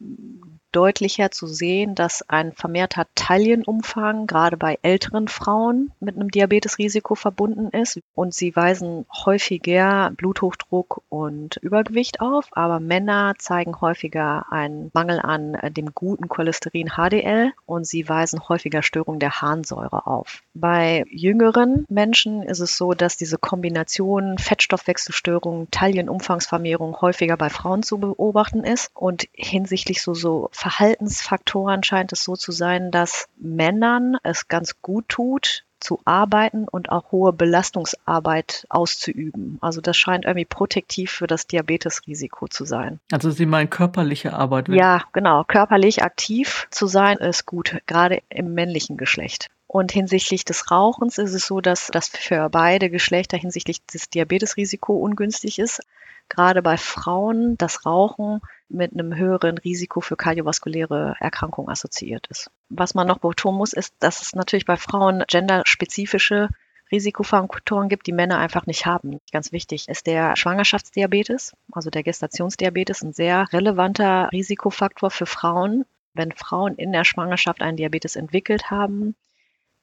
deutlicher 0.77 1.31
zu 1.31 1.47
sehen, 1.47 1.95
dass 1.95 2.23
ein 2.29 2.53
vermehrter 2.53 3.07
Taillenumfang 3.15 4.27
gerade 4.27 4.59
bei 4.59 4.79
älteren 4.83 5.27
Frauen 5.27 5.91
mit 6.01 6.17
einem 6.17 6.31
Diabetesrisiko 6.31 7.15
verbunden 7.15 7.71
ist. 7.71 7.99
Und 8.15 8.35
sie 8.35 8.55
weisen 8.55 9.07
häufiger 9.25 10.13
Bluthochdruck 10.17 11.01
und 11.09 11.57
Übergewicht 11.57 12.21
auf, 12.21 12.49
aber 12.51 12.79
Männer 12.79 13.35
zeigen 13.39 13.81
häufiger 13.81 14.45
einen 14.51 14.91
Mangel 14.93 15.19
an 15.21 15.57
dem 15.71 15.95
guten 15.95 16.29
Cholesterin 16.29 16.91
HDL 16.91 17.53
und 17.65 17.87
sie 17.87 18.07
weisen 18.07 18.47
häufiger 18.47 18.83
Störungen 18.83 19.21
der 19.21 19.41
Harnsäure 19.41 20.07
auf. 20.07 20.43
Bei 20.53 21.05
jüngeren 21.09 21.87
Menschen 21.89 22.43
ist 22.43 22.61
es 22.61 22.77
so, 22.77 22.93
dass 22.93 23.17
diese 23.17 23.39
Kombination 23.39 24.37
Fettstoffwechselstörungen, 24.37 25.71
Taillenumfangsvermehrung 25.71 27.01
häufiger 27.01 27.39
bei 27.39 27.49
Frauen 27.49 27.83
zu 27.83 27.99
beobachten 27.99 28.65
ist. 28.65 28.91
Und 28.95 29.29
hinsichtlich 29.33 30.03
so, 30.03 30.13
so 30.13 30.51
Verhaltensfaktoren 30.67 31.85
scheint 31.85 32.13
es 32.13 32.25
so 32.25 32.35
zu 32.35 32.51
sein, 32.51 32.91
dass 32.91 33.29
Männern 33.37 34.17
es 34.25 34.49
ganz 34.49 34.83
gut 34.83 35.09
tut, 35.09 35.63
zu 35.79 36.01
arbeiten 36.05 36.67
und 36.67 36.91
auch 36.91 37.13
hohe 37.13 37.33
Belastungsarbeit 37.33 38.67
auszuüben. 38.69 39.59
Also 39.61 39.81
das 39.81 39.97
scheint 39.97 40.25
irgendwie 40.25 40.45
protektiv 40.45 41.13
für 41.13 41.29
das 41.29 41.47
Diabetesrisiko 41.47 42.49
zu 42.49 42.65
sein. 42.65 42.99
Also 43.13 43.31
Sie 43.31 43.47
meinen 43.47 43.71
körperliche 43.71 44.33
Arbeit? 44.33 44.69
Ja, 44.69 45.05
genau. 45.13 45.45
Körperlich 45.45 46.03
aktiv 46.03 46.67
zu 46.73 46.89
sein 46.89 47.19
ist 47.19 47.47
gut, 47.47 47.77
gerade 47.87 48.21
im 48.29 48.53
männlichen 48.55 48.97
Geschlecht. 48.97 49.51
Und 49.77 49.93
hinsichtlich 49.93 50.47
des 50.47 50.71
Rauchens 50.71 51.19
ist 51.19 51.35
es 51.35 51.47
so, 51.47 51.61
dass 51.61 51.89
das 51.89 52.09
für 52.09 52.49
beide 52.49 52.89
Geschlechter 52.89 53.37
hinsichtlich 53.37 53.85
des 53.85 54.09
Diabetesrisiko 54.09 54.95
ungünstig 54.95 55.59
ist. 55.59 55.83
Gerade 56.31 56.63
bei 56.63 56.79
Frauen 56.79 57.59
das 57.59 57.85
Rauchen 57.85 58.41
mit 58.71 58.95
einem 58.95 59.15
höheren 59.15 59.59
Risiko 59.59 60.01
für 60.01 60.17
kardiovaskuläre 60.17 61.17
Erkrankungen 61.21 61.69
assoziiert 61.69 62.27
ist. 62.29 62.51
Was 62.71 62.95
man 62.95 63.07
noch 63.07 63.19
betonen 63.19 63.59
muss, 63.59 63.75
ist, 63.75 63.95
dass 63.99 64.23
es 64.23 64.35
natürlich 64.35 64.65
bei 64.65 64.79
Frauen 64.79 65.25
genderspezifische 65.29 66.49
Risikofaktoren 66.91 67.91
gibt, 67.91 68.07
die 68.07 68.13
Männer 68.13 68.39
einfach 68.39 68.65
nicht 68.65 68.87
haben. 68.87 69.21
Ganz 69.31 69.53
wichtig 69.53 69.91
ist 69.91 70.07
der 70.07 70.37
Schwangerschaftsdiabetes, 70.37 71.53
also 71.71 71.91
der 71.91 72.03
Gestationsdiabetes, 72.03 73.03
ein 73.03 73.13
sehr 73.13 73.53
relevanter 73.53 74.31
Risikofaktor 74.33 75.11
für 75.11 75.27
Frauen. 75.27 75.85
Wenn 76.15 76.33
Frauen 76.33 76.77
in 76.77 76.93
der 76.93 77.05
Schwangerschaft 77.05 77.61
einen 77.61 77.77
Diabetes 77.77 78.17
entwickelt 78.17 78.71
haben, 78.71 79.15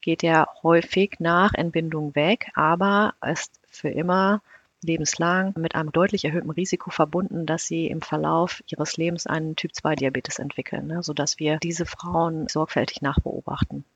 geht 0.04 0.22
er 0.22 0.48
häufig 0.62 1.16
nach 1.18 1.54
Entbindung 1.54 2.14
weg, 2.14 2.50
aber 2.54 3.14
ist 3.26 3.58
für 3.70 3.88
immer 3.88 4.42
lebenslang 4.82 5.54
mit 5.56 5.74
einem 5.74 5.92
deutlich 5.92 6.26
erhöhten 6.26 6.50
Risiko 6.50 6.90
verbunden, 6.90 7.46
dass 7.46 7.64
sie 7.64 7.86
im 7.86 8.02
Verlauf 8.02 8.62
ihres 8.66 8.98
Lebens 8.98 9.26
einen 9.26 9.56
Typ-2-Diabetes 9.56 10.38
entwickeln, 10.38 10.88
ne, 10.88 11.02
sodass 11.02 11.38
wir 11.38 11.56
diese 11.56 11.86
Frauen 11.86 12.48
sorgfältig 12.48 13.00
nachbeobachten. 13.00 13.86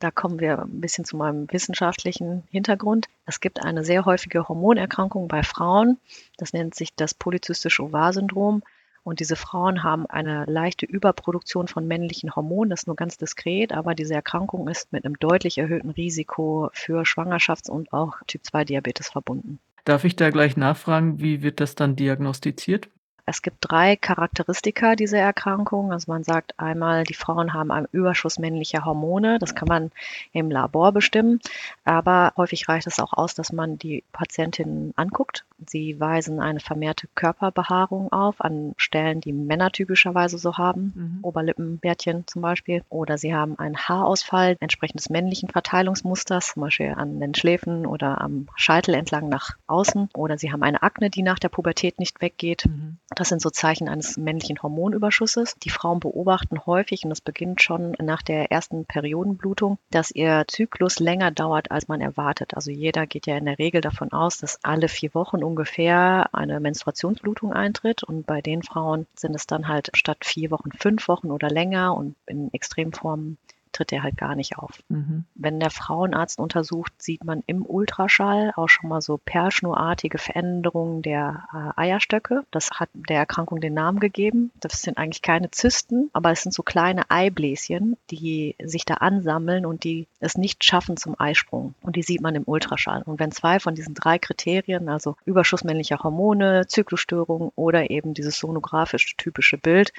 Da 0.00 0.10
kommen 0.10 0.40
wir 0.40 0.58
ein 0.62 0.80
bisschen 0.80 1.04
zu 1.04 1.16
meinem 1.16 1.46
wissenschaftlichen 1.52 2.42
Hintergrund. 2.50 3.06
Es 3.24 3.38
gibt 3.38 3.64
eine 3.64 3.84
sehr 3.84 4.04
häufige 4.04 4.48
Hormonerkrankung 4.48 5.28
bei 5.28 5.44
Frauen. 5.44 5.96
Das 6.38 6.52
nennt 6.52 6.74
sich 6.74 6.92
das 6.96 7.14
polyzystische 7.14 7.84
Ovar-Syndrom. 7.84 8.64
Und 9.04 9.20
diese 9.20 9.36
Frauen 9.36 9.82
haben 9.82 10.06
eine 10.06 10.44
leichte 10.46 10.86
Überproduktion 10.86 11.66
von 11.66 11.86
männlichen 11.86 12.34
Hormonen, 12.36 12.70
das 12.70 12.82
ist 12.82 12.86
nur 12.86 12.96
ganz 12.96 13.18
diskret, 13.18 13.72
aber 13.72 13.94
diese 13.94 14.14
Erkrankung 14.14 14.68
ist 14.68 14.92
mit 14.92 15.04
einem 15.04 15.18
deutlich 15.18 15.58
erhöhten 15.58 15.90
Risiko 15.90 16.70
für 16.72 17.02
Schwangerschafts- 17.02 17.70
und 17.70 17.92
auch 17.92 18.18
Typ-2-Diabetes 18.26 19.08
verbunden. 19.08 19.58
Darf 19.84 20.04
ich 20.04 20.14
da 20.14 20.30
gleich 20.30 20.56
nachfragen, 20.56 21.20
wie 21.20 21.42
wird 21.42 21.58
das 21.58 21.74
dann 21.74 21.96
diagnostiziert? 21.96 22.88
Es 23.24 23.40
gibt 23.40 23.58
drei 23.60 23.94
Charakteristika 23.94 24.96
dieser 24.96 25.18
Erkrankung. 25.18 25.92
Also 25.92 26.10
man 26.10 26.24
sagt 26.24 26.58
einmal, 26.58 27.04
die 27.04 27.14
Frauen 27.14 27.52
haben 27.52 27.70
einen 27.70 27.86
Überschuss 27.92 28.38
männlicher 28.38 28.84
Hormone. 28.84 29.38
Das 29.38 29.54
kann 29.54 29.68
man 29.68 29.92
im 30.32 30.50
Labor 30.50 30.90
bestimmen. 30.90 31.38
Aber 31.84 32.32
häufig 32.36 32.68
reicht 32.68 32.88
es 32.88 32.98
auch 32.98 33.12
aus, 33.12 33.34
dass 33.34 33.52
man 33.52 33.78
die 33.78 34.02
Patientinnen 34.12 34.92
anguckt. 34.96 35.44
Sie 35.66 36.00
weisen 36.00 36.40
eine 36.40 36.58
vermehrte 36.58 37.06
Körperbehaarung 37.14 38.10
auf 38.10 38.40
an 38.40 38.74
Stellen, 38.76 39.20
die 39.20 39.32
Männer 39.32 39.70
typischerweise 39.70 40.36
so 40.38 40.58
haben. 40.58 40.92
Mhm. 40.94 41.18
Oberlippenbärtchen 41.22 42.26
zum 42.26 42.42
Beispiel. 42.42 42.82
Oder 42.88 43.18
sie 43.18 43.34
haben 43.34 43.56
einen 43.56 43.76
Haarausfall 43.76 44.56
entsprechend 44.58 44.98
des 44.98 45.10
männlichen 45.10 45.48
Verteilungsmusters, 45.48 46.54
zum 46.54 46.62
Beispiel 46.62 46.94
an 46.96 47.20
den 47.20 47.36
Schläfen 47.36 47.86
oder 47.86 48.20
am 48.20 48.48
Scheitel 48.56 48.94
entlang 48.94 49.28
nach 49.28 49.50
außen. 49.68 50.08
Oder 50.14 50.38
sie 50.38 50.50
haben 50.50 50.64
eine 50.64 50.82
Akne, 50.82 51.08
die 51.08 51.22
nach 51.22 51.38
der 51.38 51.50
Pubertät 51.50 52.00
nicht 52.00 52.20
weggeht. 52.20 52.66
Mhm. 52.66 52.98
Das 53.16 53.28
sind 53.28 53.42
so 53.42 53.50
Zeichen 53.50 53.88
eines 53.88 54.16
männlichen 54.16 54.62
Hormonüberschusses. 54.62 55.56
Die 55.62 55.70
Frauen 55.70 56.00
beobachten 56.00 56.64
häufig, 56.66 57.04
und 57.04 57.10
das 57.10 57.20
beginnt 57.20 57.62
schon 57.62 57.92
nach 58.00 58.22
der 58.22 58.50
ersten 58.50 58.84
Periodenblutung, 58.84 59.78
dass 59.90 60.10
ihr 60.10 60.44
Zyklus 60.48 60.98
länger 60.98 61.30
dauert, 61.30 61.70
als 61.70 61.88
man 61.88 62.00
erwartet. 62.00 62.54
Also 62.54 62.70
jeder 62.70 63.06
geht 63.06 63.26
ja 63.26 63.36
in 63.36 63.44
der 63.44 63.58
Regel 63.58 63.80
davon 63.80 64.12
aus, 64.12 64.38
dass 64.38 64.58
alle 64.62 64.88
vier 64.88 65.14
Wochen 65.14 65.42
ungefähr 65.42 66.30
eine 66.32 66.60
Menstruationsblutung 66.60 67.52
eintritt. 67.52 68.02
Und 68.02 68.26
bei 68.26 68.40
den 68.40 68.62
Frauen 68.62 69.06
sind 69.14 69.34
es 69.34 69.46
dann 69.46 69.68
halt 69.68 69.90
statt 69.94 70.24
vier 70.24 70.50
Wochen 70.50 70.72
fünf 70.72 71.08
Wochen 71.08 71.30
oder 71.30 71.50
länger 71.50 71.96
und 71.96 72.16
in 72.26 72.52
Extremformen 72.52 73.38
tritt 73.72 73.92
er 73.92 74.02
halt 74.02 74.16
gar 74.16 74.34
nicht 74.34 74.58
auf. 74.58 74.82
Mhm. 74.88 75.24
Wenn 75.34 75.60
der 75.60 75.70
Frauenarzt 75.70 76.38
untersucht, 76.38 76.92
sieht 76.98 77.24
man 77.24 77.42
im 77.46 77.64
Ultraschall 77.66 78.52
auch 78.56 78.68
schon 78.68 78.88
mal 78.88 79.00
so 79.00 79.18
perlschnurartige 79.18 80.18
Veränderungen 80.18 81.02
der 81.02 81.44
äh, 81.52 81.80
Eierstöcke. 81.80 82.44
Das 82.50 82.70
hat 82.72 82.90
der 82.94 83.18
Erkrankung 83.18 83.60
den 83.60 83.74
Namen 83.74 84.00
gegeben. 84.00 84.50
Das 84.60 84.82
sind 84.82 84.98
eigentlich 84.98 85.22
keine 85.22 85.50
Zysten, 85.50 86.10
aber 86.12 86.30
es 86.30 86.42
sind 86.42 86.52
so 86.52 86.62
kleine 86.62 87.10
Eibläschen, 87.10 87.96
die 88.10 88.56
sich 88.62 88.84
da 88.84 88.94
ansammeln 88.94 89.66
und 89.66 89.84
die 89.84 90.06
es 90.20 90.36
nicht 90.36 90.64
schaffen 90.64 90.96
zum 90.96 91.18
Eisprung. 91.18 91.74
Und 91.80 91.96
die 91.96 92.02
sieht 92.02 92.20
man 92.20 92.34
im 92.34 92.44
Ultraschall. 92.46 93.02
Und 93.02 93.18
wenn 93.18 93.32
zwei 93.32 93.58
von 93.58 93.74
diesen 93.74 93.94
drei 93.94 94.18
Kriterien, 94.18 94.88
also 94.88 95.16
Überschuss 95.24 95.64
männlicher 95.64 96.02
Hormone, 96.02 96.66
Zyklusstörung 96.66 97.52
oder 97.56 97.90
eben 97.90 98.14
dieses 98.14 98.38
sonografisch 98.38 99.16
typische 99.16 99.58
Bild, 99.58 99.92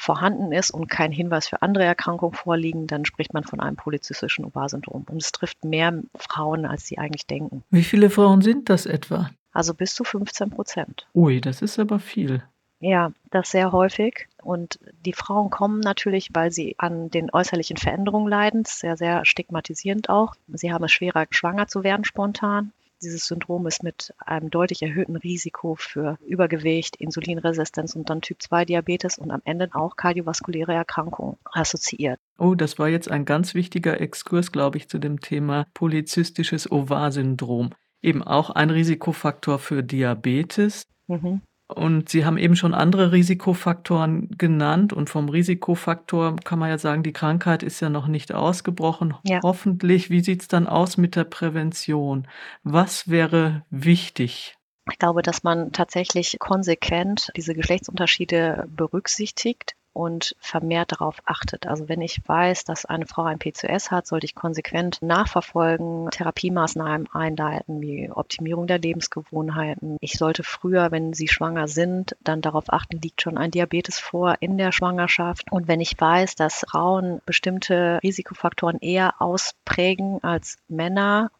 vorhanden 0.00 0.52
ist 0.52 0.70
und 0.70 0.88
kein 0.88 1.12
Hinweis 1.12 1.48
für 1.48 1.62
andere 1.62 1.84
Erkrankungen 1.84 2.34
vorliegen, 2.34 2.86
dann 2.86 3.04
spricht 3.04 3.34
man 3.34 3.44
von 3.44 3.60
einem 3.60 3.76
polyzystischen 3.76 4.44
Ovarsyndrom. 4.44 5.04
Und 5.10 5.22
es 5.22 5.32
trifft 5.32 5.64
mehr 5.64 6.02
Frauen, 6.16 6.64
als 6.64 6.86
sie 6.86 6.98
eigentlich 6.98 7.26
denken. 7.26 7.62
Wie 7.70 7.84
viele 7.84 8.10
Frauen 8.10 8.40
sind 8.40 8.70
das 8.70 8.86
etwa? 8.86 9.30
Also 9.52 9.74
bis 9.74 9.94
zu 9.94 10.04
15 10.04 10.50
Prozent. 10.50 11.06
Ui, 11.14 11.40
das 11.40 11.60
ist 11.60 11.78
aber 11.78 11.98
viel. 11.98 12.42
Ja, 12.80 13.12
das 13.30 13.50
sehr 13.50 13.72
häufig. 13.72 14.28
Und 14.42 14.78
die 15.04 15.12
Frauen 15.12 15.50
kommen 15.50 15.80
natürlich, 15.80 16.30
weil 16.32 16.50
sie 16.50 16.76
an 16.78 17.10
den 17.10 17.30
äußerlichen 17.30 17.76
Veränderungen 17.76 18.28
leiden, 18.28 18.64
sehr, 18.64 18.96
sehr 18.96 19.26
stigmatisierend 19.26 20.08
auch. 20.08 20.34
Sie 20.48 20.72
haben 20.72 20.84
es 20.84 20.92
schwerer, 20.92 21.26
schwanger 21.30 21.68
zu 21.68 21.84
werden 21.84 22.04
spontan. 22.06 22.72
Dieses 23.02 23.26
Syndrom 23.26 23.66
ist 23.66 23.82
mit 23.82 24.14
einem 24.18 24.50
deutlich 24.50 24.82
erhöhten 24.82 25.16
Risiko 25.16 25.74
für 25.74 26.18
Übergewicht, 26.26 26.96
Insulinresistenz 26.96 27.96
und 27.96 28.10
dann 28.10 28.20
Typ-2-Diabetes 28.20 29.18
und 29.18 29.30
am 29.30 29.40
Ende 29.44 29.70
auch 29.72 29.96
kardiovaskuläre 29.96 30.74
Erkrankungen 30.74 31.36
assoziiert. 31.44 32.20
Oh, 32.38 32.54
das 32.54 32.78
war 32.78 32.88
jetzt 32.88 33.10
ein 33.10 33.24
ganz 33.24 33.54
wichtiger 33.54 34.00
Exkurs, 34.00 34.52
glaube 34.52 34.76
ich, 34.76 34.88
zu 34.88 34.98
dem 34.98 35.20
Thema 35.20 35.66
polyzystisches 35.72 36.70
Ovar-Syndrom. 36.70 37.70
Eben 38.02 38.22
auch 38.22 38.50
ein 38.50 38.70
Risikofaktor 38.70 39.58
für 39.58 39.82
Diabetes. 39.82 40.86
Mhm. 41.06 41.40
Und 41.74 42.08
Sie 42.08 42.24
haben 42.24 42.38
eben 42.38 42.56
schon 42.56 42.74
andere 42.74 43.12
Risikofaktoren 43.12 44.28
genannt. 44.36 44.92
Und 44.92 45.10
vom 45.10 45.28
Risikofaktor 45.28 46.36
kann 46.36 46.58
man 46.58 46.68
ja 46.68 46.78
sagen, 46.78 47.02
die 47.02 47.12
Krankheit 47.12 47.62
ist 47.62 47.80
ja 47.80 47.88
noch 47.88 48.06
nicht 48.06 48.32
ausgebrochen. 48.32 49.14
Ja. 49.24 49.40
Hoffentlich. 49.42 50.10
Wie 50.10 50.20
sieht 50.20 50.42
es 50.42 50.48
dann 50.48 50.66
aus 50.66 50.96
mit 50.96 51.16
der 51.16 51.24
Prävention? 51.24 52.26
Was 52.62 53.08
wäre 53.08 53.64
wichtig? 53.70 54.56
Ich 54.90 54.98
glaube, 54.98 55.22
dass 55.22 55.42
man 55.42 55.72
tatsächlich 55.72 56.36
konsequent 56.38 57.30
diese 57.36 57.54
Geschlechtsunterschiede 57.54 58.66
berücksichtigt 58.68 59.74
und 60.00 60.34
vermehrt 60.40 60.92
darauf 60.92 61.18
achtet. 61.26 61.66
Also 61.66 61.90
wenn 61.90 62.00
ich 62.00 62.26
weiß, 62.26 62.64
dass 62.64 62.86
eine 62.86 63.06
Frau 63.06 63.24
ein 63.24 63.38
PCOS 63.38 63.90
hat, 63.90 64.06
sollte 64.06 64.24
ich 64.24 64.34
konsequent 64.34 65.02
nachverfolgen, 65.02 66.08
Therapiemaßnahmen 66.10 67.08
einleiten, 67.12 67.82
wie 67.82 68.10
Optimierung 68.10 68.66
der 68.66 68.78
Lebensgewohnheiten. 68.78 69.98
Ich 70.00 70.14
sollte 70.14 70.42
früher, 70.42 70.90
wenn 70.90 71.12
sie 71.12 71.28
schwanger 71.28 71.68
sind, 71.68 72.16
dann 72.22 72.40
darauf 72.40 72.72
achten, 72.72 72.98
liegt 73.02 73.20
schon 73.20 73.36
ein 73.36 73.50
Diabetes 73.50 73.98
vor 73.98 74.36
in 74.40 74.56
der 74.56 74.72
Schwangerschaft. 74.72 75.52
Und 75.52 75.68
wenn 75.68 75.80
ich 75.80 76.00
weiß, 76.00 76.34
dass 76.34 76.64
Frauen 76.66 77.20
bestimmte 77.26 78.00
Risikofaktoren 78.02 78.78
eher 78.80 79.20
ausprägen 79.20 80.24
als 80.24 80.56
Männer, 80.68 81.30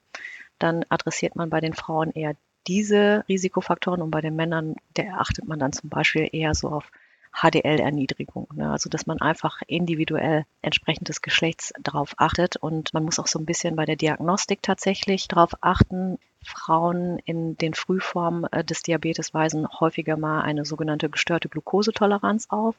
dann 0.59 0.85
adressiert 0.90 1.35
man 1.35 1.49
bei 1.49 1.61
den 1.61 1.73
Frauen 1.73 2.12
eher 2.12 2.35
diese 2.67 3.25
Risikofaktoren 3.26 4.02
und 4.02 4.11
bei 4.11 4.21
den 4.21 4.37
Männern, 4.37 4.76
der 4.97 5.19
achtet 5.19 5.49
man 5.49 5.59
dann 5.59 5.73
zum 5.73 5.88
Beispiel 5.88 6.29
eher 6.31 6.55
so 6.55 6.69
auf 6.69 6.93
HDL-Erniedrigung. 7.33 8.49
Ne? 8.55 8.71
Also 8.71 8.91
dass 8.91 9.07
man 9.07 9.21
einfach 9.21 9.63
individuell 9.67 10.45
entsprechend 10.63 11.09
des 11.09 11.23
Geschlechts 11.23 11.73
darauf 11.81 12.15
achtet. 12.19 12.57
Und 12.57 12.93
man 12.95 13.05
muss 13.05 13.19
auch 13.19 13.27
so 13.27 13.39
ein 13.39 13.47
bisschen 13.47 13.77
bei 13.77 13.85
der 13.85 13.97
Diagnostik 13.97 14.63
tatsächlich 14.63 15.29
darauf 15.29 15.53
achten. 15.61 16.19
Frauen 16.43 17.19
in 17.25 17.57
den 17.59 17.75
Frühformen 17.75 18.45
äh, 18.51 18.65
des 18.65 18.83
Diabetes 18.83 19.35
weisen 19.35 19.69
häufiger 19.69 20.17
mal 20.17 20.41
eine 20.41 20.65
sogenannte 20.65 21.11
gestörte 21.11 21.49
Glukosetoleranz 21.49 22.47
auf. 22.49 22.77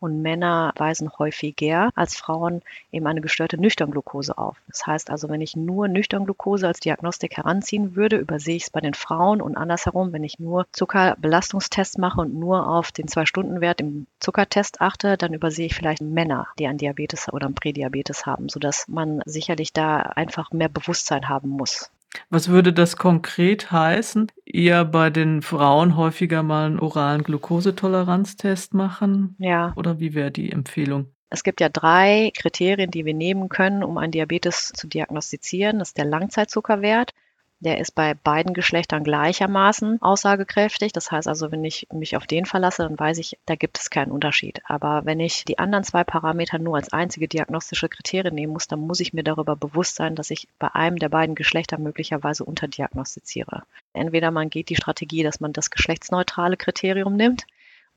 Und 0.00 0.22
Männer 0.22 0.72
weisen 0.76 1.10
häufiger 1.18 1.90
als 1.94 2.16
Frauen 2.16 2.62
eben 2.90 3.06
eine 3.06 3.20
gestörte 3.20 3.60
Nüchternglucose 3.60 4.36
auf. 4.38 4.56
Das 4.66 4.86
heißt 4.86 5.10
also, 5.10 5.28
wenn 5.28 5.42
ich 5.42 5.56
nur 5.56 5.88
Nüchternglucose 5.88 6.66
als 6.66 6.80
Diagnostik 6.80 7.36
heranziehen 7.36 7.94
würde, 7.96 8.16
übersehe 8.16 8.56
ich 8.56 8.64
es 8.64 8.70
bei 8.70 8.80
den 8.80 8.94
Frauen 8.94 9.42
und 9.42 9.56
andersherum, 9.56 10.12
wenn 10.12 10.24
ich 10.24 10.38
nur 10.38 10.66
Zuckerbelastungstests 10.72 11.98
mache 11.98 12.22
und 12.22 12.34
nur 12.34 12.66
auf 12.66 12.92
den 12.92 13.08
Zwei-Stunden-Wert 13.08 13.80
im 13.80 14.06
Zuckertest 14.20 14.80
achte, 14.80 15.16
dann 15.16 15.34
übersehe 15.34 15.66
ich 15.66 15.74
vielleicht 15.74 16.00
Männer, 16.00 16.48
die 16.58 16.66
einen 16.66 16.78
Diabetes 16.78 17.30
oder 17.30 17.46
einen 17.46 17.54
Prädiabetes 17.54 18.24
haben, 18.24 18.48
sodass 18.48 18.88
man 18.88 19.20
sicherlich 19.26 19.72
da 19.72 19.98
einfach 19.98 20.50
mehr 20.50 20.68
Bewusstsein 20.68 21.28
haben 21.28 21.50
muss. 21.50 21.90
Was 22.28 22.48
würde 22.48 22.72
das 22.72 22.96
konkret 22.96 23.70
heißen? 23.70 24.30
Eher 24.44 24.84
bei 24.84 25.10
den 25.10 25.42
Frauen 25.42 25.96
häufiger 25.96 26.42
mal 26.42 26.66
einen 26.66 26.80
oralen 26.80 27.22
Glukosetoleranztest 27.22 28.74
machen? 28.74 29.36
Ja. 29.38 29.72
Oder 29.76 30.00
wie 30.00 30.14
wäre 30.14 30.30
die 30.30 30.50
Empfehlung? 30.50 31.12
Es 31.28 31.44
gibt 31.44 31.60
ja 31.60 31.68
drei 31.68 32.32
Kriterien, 32.36 32.90
die 32.90 33.04
wir 33.04 33.14
nehmen 33.14 33.48
können, 33.48 33.84
um 33.84 33.98
einen 33.98 34.10
Diabetes 34.10 34.72
zu 34.74 34.88
diagnostizieren. 34.88 35.78
Das 35.78 35.90
ist 35.90 35.98
der 35.98 36.04
Langzeitzuckerwert, 36.04 37.12
der 37.60 37.78
ist 37.78 37.94
bei 37.94 38.14
beiden 38.14 38.54
Geschlechtern 38.54 39.04
gleichermaßen 39.04 40.00
aussagekräftig. 40.00 40.92
Das 40.92 41.10
heißt 41.10 41.28
also, 41.28 41.52
wenn 41.52 41.64
ich 41.64 41.86
mich 41.92 42.16
auf 42.16 42.26
den 42.26 42.46
verlasse, 42.46 42.82
dann 42.82 42.98
weiß 42.98 43.18
ich, 43.18 43.38
da 43.46 43.54
gibt 43.54 43.78
es 43.78 43.90
keinen 43.90 44.10
Unterschied. 44.10 44.62
Aber 44.64 45.04
wenn 45.04 45.20
ich 45.20 45.44
die 45.44 45.58
anderen 45.58 45.84
zwei 45.84 46.02
Parameter 46.02 46.58
nur 46.58 46.76
als 46.76 46.92
einzige 46.92 47.28
diagnostische 47.28 47.90
Kriterien 47.90 48.34
nehmen 48.34 48.54
muss, 48.54 48.66
dann 48.66 48.80
muss 48.80 49.00
ich 49.00 49.12
mir 49.12 49.24
darüber 49.24 49.56
bewusst 49.56 49.96
sein, 49.96 50.16
dass 50.16 50.30
ich 50.30 50.48
bei 50.58 50.68
einem 50.74 50.98
der 50.98 51.10
beiden 51.10 51.34
Geschlechter 51.34 51.78
möglicherweise 51.78 52.44
unterdiagnostiziere. 52.44 53.62
Entweder 53.92 54.30
man 54.30 54.48
geht 54.48 54.70
die 54.70 54.76
Strategie, 54.76 55.22
dass 55.22 55.40
man 55.40 55.52
das 55.52 55.70
geschlechtsneutrale 55.70 56.56
Kriterium 56.56 57.14
nimmt, 57.14 57.46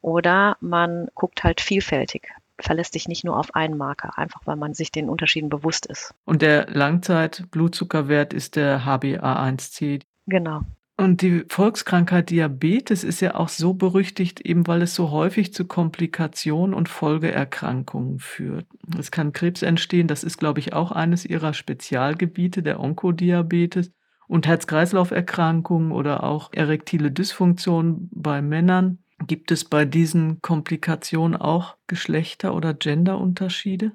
oder 0.01 0.57
man 0.59 1.07
guckt 1.15 1.45
halt 1.45 1.61
vielfältig 1.61 2.29
verlässt 2.59 2.93
sich 2.93 3.07
nicht 3.07 3.23
nur 3.23 3.37
auf 3.37 3.55
einen 3.55 3.77
Marker, 3.77 4.17
einfach 4.17 4.41
weil 4.45 4.55
man 4.55 4.73
sich 4.73 4.91
den 4.91 5.09
Unterschieden 5.09 5.49
bewusst 5.49 5.85
ist. 5.85 6.13
Und 6.25 6.41
der 6.41 6.67
Langzeit-Blutzuckerwert 6.69 8.33
ist 8.33 8.55
der 8.55 8.85
HbA1c. 8.85 10.01
Genau. 10.27 10.61
Und 10.95 11.23
die 11.23 11.43
Volkskrankheit 11.49 12.29
Diabetes 12.29 13.03
ist 13.03 13.19
ja 13.19 13.33
auch 13.33 13.49
so 13.49 13.73
berüchtigt, 13.73 14.41
eben 14.41 14.67
weil 14.67 14.83
es 14.83 14.93
so 14.93 15.09
häufig 15.09 15.51
zu 15.51 15.65
Komplikationen 15.65 16.75
und 16.75 16.87
Folgeerkrankungen 16.87 18.19
führt. 18.19 18.67
Es 18.97 19.09
kann 19.09 19.33
Krebs 19.33 19.63
entstehen, 19.63 20.07
das 20.07 20.23
ist, 20.23 20.37
glaube 20.37 20.59
ich, 20.59 20.73
auch 20.73 20.91
eines 20.91 21.25
ihrer 21.25 21.53
Spezialgebiete, 21.53 22.61
der 22.61 22.79
Onkodiabetes. 22.79 23.91
Und 24.27 24.47
Herz-Kreislauf-Erkrankungen 24.47 25.91
oder 25.91 26.23
auch 26.23 26.53
erektile 26.53 27.11
Dysfunktion 27.11 28.09
bei 28.13 28.41
Männern. 28.41 29.02
Gibt 29.27 29.51
es 29.51 29.65
bei 29.65 29.85
diesen 29.85 30.41
Komplikationen 30.41 31.39
auch 31.39 31.75
Geschlechter- 31.87 32.53
oder 32.53 32.73
Genderunterschiede? 32.73 33.91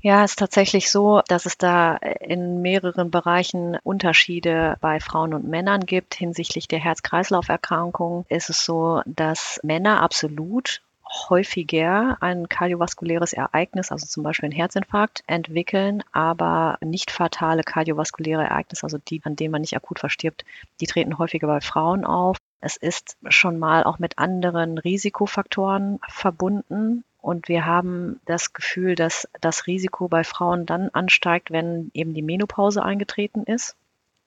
Ja, 0.00 0.24
es 0.24 0.32
ist 0.32 0.38
tatsächlich 0.38 0.90
so, 0.90 1.22
dass 1.28 1.46
es 1.46 1.58
da 1.58 1.96
in 1.96 2.62
mehreren 2.62 3.10
Bereichen 3.10 3.78
Unterschiede 3.84 4.76
bei 4.80 4.98
Frauen 4.98 5.34
und 5.34 5.46
Männern 5.46 5.86
gibt. 5.86 6.14
Hinsichtlich 6.14 6.66
der 6.66 6.80
Herz-Kreislauf-Erkrankungen 6.80 8.24
ist 8.28 8.50
es 8.50 8.64
so, 8.64 9.02
dass 9.06 9.60
Männer 9.62 10.00
absolut 10.02 10.82
häufiger 11.28 12.16
ein 12.20 12.48
kardiovaskuläres 12.48 13.32
Ereignis, 13.32 13.92
also 13.92 14.06
zum 14.06 14.22
Beispiel 14.22 14.46
einen 14.46 14.56
Herzinfarkt, 14.56 15.22
entwickeln, 15.26 16.02
aber 16.10 16.78
nicht 16.80 17.10
fatale 17.10 17.62
kardiovaskuläre 17.62 18.44
Ereignisse, 18.44 18.84
also 18.84 18.98
die, 18.98 19.20
an 19.24 19.36
denen 19.36 19.52
man 19.52 19.60
nicht 19.60 19.76
akut 19.76 19.98
verstirbt, 19.98 20.44
die 20.80 20.86
treten 20.86 21.18
häufiger 21.18 21.46
bei 21.46 21.60
Frauen 21.60 22.04
auf. 22.04 22.38
Es 22.62 22.76
ist 22.76 23.18
schon 23.28 23.58
mal 23.58 23.82
auch 23.82 23.98
mit 23.98 24.18
anderen 24.18 24.78
Risikofaktoren 24.78 25.98
verbunden. 26.08 27.04
Und 27.18 27.48
wir 27.48 27.66
haben 27.66 28.20
das 28.24 28.52
Gefühl, 28.52 28.94
dass 28.94 29.28
das 29.40 29.66
Risiko 29.66 30.08
bei 30.08 30.24
Frauen 30.24 30.64
dann 30.64 30.88
ansteigt, 30.90 31.50
wenn 31.50 31.90
eben 31.92 32.14
die 32.14 32.22
Menopause 32.22 32.82
eingetreten 32.82 33.42
ist. 33.42 33.76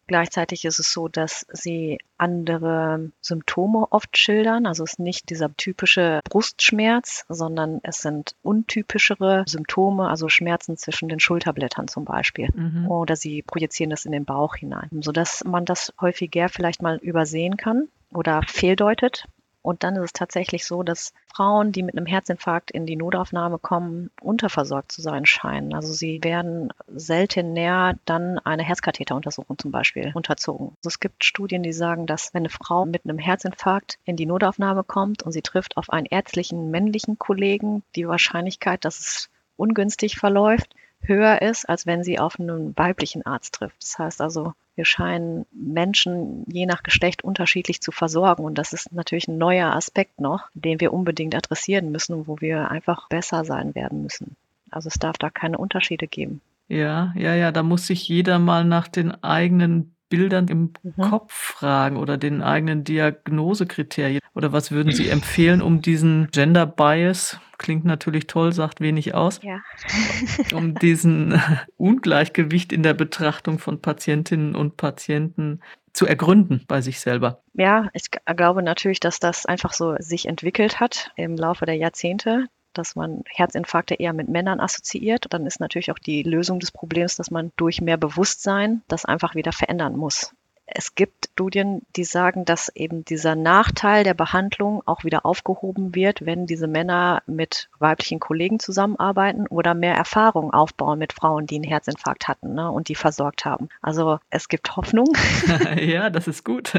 Gleichzeitig 0.07 0.65
ist 0.65 0.79
es 0.79 0.91
so, 0.91 1.07
dass 1.07 1.47
sie 1.51 1.97
andere 2.17 3.11
Symptome 3.21 3.87
oft 3.89 4.17
schildern. 4.17 4.67
Also 4.67 4.83
es 4.83 4.93
ist 4.93 4.99
nicht 4.99 5.29
dieser 5.29 5.55
typische 5.55 6.19
Brustschmerz, 6.29 7.25
sondern 7.27 7.79
es 7.83 8.01
sind 8.01 8.35
untypischere 8.43 9.45
Symptome, 9.47 10.07
also 10.09 10.29
Schmerzen 10.29 10.77
zwischen 10.77 11.09
den 11.09 11.19
Schulterblättern 11.19 11.87
zum 11.87 12.05
Beispiel. 12.05 12.49
Mhm. 12.53 12.87
Oder 12.87 13.15
sie 13.15 13.41
projizieren 13.41 13.89
das 13.89 14.05
in 14.05 14.11
den 14.11 14.25
Bauch 14.25 14.55
hinein, 14.55 14.89
sodass 15.01 15.43
man 15.43 15.65
das 15.65 15.93
häufiger 15.99 16.49
vielleicht 16.49 16.81
mal 16.81 16.97
übersehen 16.97 17.57
kann 17.57 17.87
oder 18.15 18.41
fehldeutet. 18.47 19.25
Und 19.65 19.83
dann 19.83 19.95
ist 19.95 20.03
es 20.03 20.13
tatsächlich 20.13 20.63
so, 20.63 20.83
dass 20.83 21.11
Frauen, 21.33 21.71
die 21.71 21.81
mit 21.81 21.97
einem 21.97 22.05
Herzinfarkt 22.05 22.69
in 22.69 22.85
die 22.85 22.95
Notaufnahme 22.95 23.57
kommen, 23.57 24.11
unterversorgt 24.21 24.91
zu 24.91 25.01
sein 25.01 25.25
scheinen. 25.25 25.73
Also 25.73 25.91
sie 25.91 26.23
werden 26.23 26.71
selten 26.87 27.53
näher 27.53 27.97
dann 28.05 28.37
eine 28.37 28.61
Herzkatheteruntersuchung 28.61 29.57
zum 29.57 29.71
Beispiel 29.71 30.11
unterzogen. 30.13 30.67
Also 30.77 30.89
es 30.89 30.99
gibt 30.99 31.25
Studien, 31.25 31.63
die 31.63 31.73
sagen, 31.73 32.05
dass 32.05 32.31
wenn 32.35 32.43
eine 32.43 32.49
Frau 32.49 32.85
mit 32.85 33.05
einem 33.05 33.17
Herzinfarkt 33.17 33.97
in 34.05 34.15
die 34.15 34.27
Notaufnahme 34.27 34.83
kommt 34.83 35.23
und 35.23 35.31
sie 35.31 35.41
trifft 35.41 35.77
auf 35.77 35.89
einen 35.89 36.05
ärztlichen 36.05 36.69
männlichen 36.69 37.17
Kollegen, 37.17 37.81
die 37.95 38.07
Wahrscheinlichkeit, 38.07 38.85
dass 38.85 38.99
es 38.99 39.29
ungünstig 39.57 40.17
verläuft, 40.17 40.75
höher 41.07 41.41
ist, 41.41 41.67
als 41.67 41.85
wenn 41.85 42.03
sie 42.03 42.19
auf 42.19 42.39
einen 42.39 42.77
weiblichen 42.77 43.25
Arzt 43.25 43.55
trifft. 43.55 43.81
Das 43.81 43.97
heißt 43.99 44.21
also, 44.21 44.53
wir 44.75 44.85
scheinen 44.85 45.45
Menschen 45.51 46.43
je 46.47 46.65
nach 46.65 46.83
Geschlecht 46.83 47.23
unterschiedlich 47.23 47.81
zu 47.81 47.91
versorgen. 47.91 48.43
Und 48.43 48.57
das 48.57 48.73
ist 48.73 48.91
natürlich 48.91 49.27
ein 49.27 49.37
neuer 49.37 49.73
Aspekt 49.73 50.19
noch, 50.19 50.49
den 50.53 50.79
wir 50.81 50.93
unbedingt 50.93 51.35
adressieren 51.35 51.91
müssen 51.91 52.27
wo 52.27 52.41
wir 52.41 52.69
einfach 52.69 53.07
besser 53.09 53.45
sein 53.45 53.75
werden 53.75 54.03
müssen. 54.03 54.35
Also 54.69 54.87
es 54.87 54.95
darf 54.95 55.17
da 55.17 55.29
keine 55.29 55.57
Unterschiede 55.57 56.07
geben. 56.07 56.41
Ja, 56.67 57.13
ja, 57.15 57.35
ja, 57.35 57.51
da 57.51 57.63
muss 57.63 57.87
sich 57.87 58.07
jeder 58.07 58.39
mal 58.39 58.65
nach 58.65 58.87
den 58.87 59.11
eigenen 59.23 59.94
Bildern 60.09 60.47
im 60.47 60.73
mhm. 60.83 61.01
Kopf 61.01 61.33
fragen 61.33 61.97
oder 61.97 62.17
den 62.17 62.41
eigenen 62.41 62.83
Diagnosekriterien? 62.83 64.21
Oder 64.33 64.51
was 64.51 64.71
würden 64.71 64.91
Sie 64.91 65.09
empfehlen, 65.09 65.61
um 65.61 65.81
diesen 65.81 66.29
Gender 66.31 66.65
Bias, 66.65 67.39
klingt 67.57 67.85
natürlich 67.85 68.27
toll, 68.27 68.51
sagt 68.51 68.81
wenig 68.81 69.13
aus, 69.13 69.39
ja. 69.43 69.61
um 70.53 70.75
diesen 70.75 71.41
Ungleichgewicht 71.77 72.73
in 72.73 72.83
der 72.83 72.93
Betrachtung 72.93 73.59
von 73.59 73.81
Patientinnen 73.81 74.55
und 74.55 74.77
Patienten 74.77 75.61
zu 75.93 76.05
ergründen 76.05 76.63
bei 76.67 76.81
sich 76.81 76.99
selber? 76.99 77.41
Ja, 77.53 77.89
ich 77.93 78.11
glaube 78.11 78.61
natürlich, 78.61 78.99
dass 78.99 79.19
das 79.19 79.45
einfach 79.45 79.73
so 79.73 79.95
sich 79.99 80.27
entwickelt 80.27 80.79
hat 80.79 81.11
im 81.15 81.35
Laufe 81.37 81.65
der 81.65 81.75
Jahrzehnte 81.75 82.47
dass 82.77 82.95
man 82.95 83.23
Herzinfarkte 83.27 83.95
eher 83.95 84.13
mit 84.13 84.29
Männern 84.29 84.59
assoziiert. 84.59 85.25
Dann 85.29 85.45
ist 85.45 85.59
natürlich 85.59 85.91
auch 85.91 85.99
die 85.99 86.23
Lösung 86.23 86.59
des 86.59 86.71
Problems, 86.71 87.15
dass 87.15 87.31
man 87.31 87.51
durch 87.55 87.81
mehr 87.81 87.97
Bewusstsein 87.97 88.83
das 88.87 89.05
einfach 89.05 89.35
wieder 89.35 89.51
verändern 89.51 89.95
muss. 89.95 90.33
Es 90.67 90.95
gibt 90.95 91.29
Studien, 91.33 91.81
die 91.95 92.05
sagen, 92.05 92.43
dass 92.43 92.69
eben 92.69 93.05
dieser 93.05 93.35
Nachteil 93.35 94.03
der 94.03 94.13
Behandlung 94.13 94.81
auch 94.85 95.03
wieder 95.03 95.25
aufgehoben 95.25 95.93
wird, 95.93 96.25
wenn 96.25 96.47
diese 96.47 96.67
Männer 96.67 97.21
mit 97.27 97.69
weiblichen 97.77 98.19
Kollegen 98.19 98.59
zusammenarbeiten 98.59 99.47
oder 99.47 99.75
mehr 99.75 99.95
Erfahrung 99.95 100.53
aufbauen 100.53 100.97
mit 100.97 101.13
Frauen, 101.13 101.45
die 101.45 101.55
einen 101.55 101.65
Herzinfarkt 101.65 102.27
hatten 102.27 102.55
ne, 102.55 102.71
und 102.71 102.87
die 102.87 102.95
versorgt 102.95 103.45
haben. 103.45 103.69
Also 103.81 104.19
es 104.29 104.47
gibt 104.47 104.75
Hoffnung. 104.75 105.07
ja, 105.77 106.09
das 106.09 106.27
ist 106.27 106.43
gut. 106.43 106.73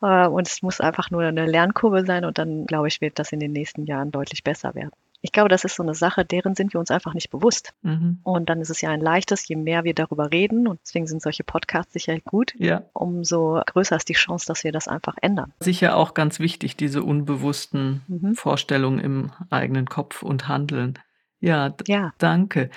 Äh, 0.00 0.28
und 0.28 0.46
es 0.46 0.62
muss 0.62 0.80
einfach 0.80 1.10
nur 1.10 1.22
eine 1.22 1.46
Lernkurve 1.46 2.06
sein 2.06 2.24
und 2.24 2.38
dann, 2.38 2.66
glaube 2.66 2.88
ich, 2.88 3.00
wird 3.00 3.18
das 3.18 3.32
in 3.32 3.40
den 3.40 3.52
nächsten 3.52 3.84
Jahren 3.86 4.12
deutlich 4.12 4.44
besser 4.44 4.74
werden. 4.74 4.92
Ich 5.20 5.32
glaube, 5.32 5.48
das 5.48 5.64
ist 5.64 5.74
so 5.74 5.82
eine 5.82 5.94
Sache, 5.94 6.24
deren 6.24 6.54
sind 6.54 6.72
wir 6.72 6.80
uns 6.80 6.90
einfach 6.90 7.14
nicht 7.14 7.30
bewusst. 7.30 7.74
Mhm. 7.82 8.20
Und 8.22 8.48
dann 8.48 8.60
ist 8.60 8.70
es 8.70 8.80
ja 8.80 8.90
ein 8.90 9.00
leichtes, 9.00 9.48
je 9.48 9.56
mehr 9.56 9.84
wir 9.84 9.94
darüber 9.94 10.30
reden, 10.30 10.68
und 10.68 10.80
deswegen 10.80 11.06
sind 11.06 11.22
solche 11.22 11.44
Podcasts 11.44 11.92
sicher 11.92 12.18
gut, 12.20 12.54
ja. 12.56 12.84
umso 12.92 13.60
größer 13.66 13.96
ist 13.96 14.08
die 14.08 14.14
Chance, 14.14 14.46
dass 14.46 14.62
wir 14.64 14.72
das 14.72 14.86
einfach 14.86 15.16
ändern. 15.20 15.52
Sicher 15.60 15.96
auch 15.96 16.14
ganz 16.14 16.38
wichtig, 16.38 16.76
diese 16.76 17.02
unbewussten 17.02 18.02
mhm. 18.06 18.34
Vorstellungen 18.34 19.00
im 19.00 19.32
eigenen 19.50 19.86
Kopf 19.86 20.22
und 20.22 20.46
Handeln. 20.46 20.98
Ja, 21.40 21.74
ja, 21.86 22.12
danke. 22.18 22.70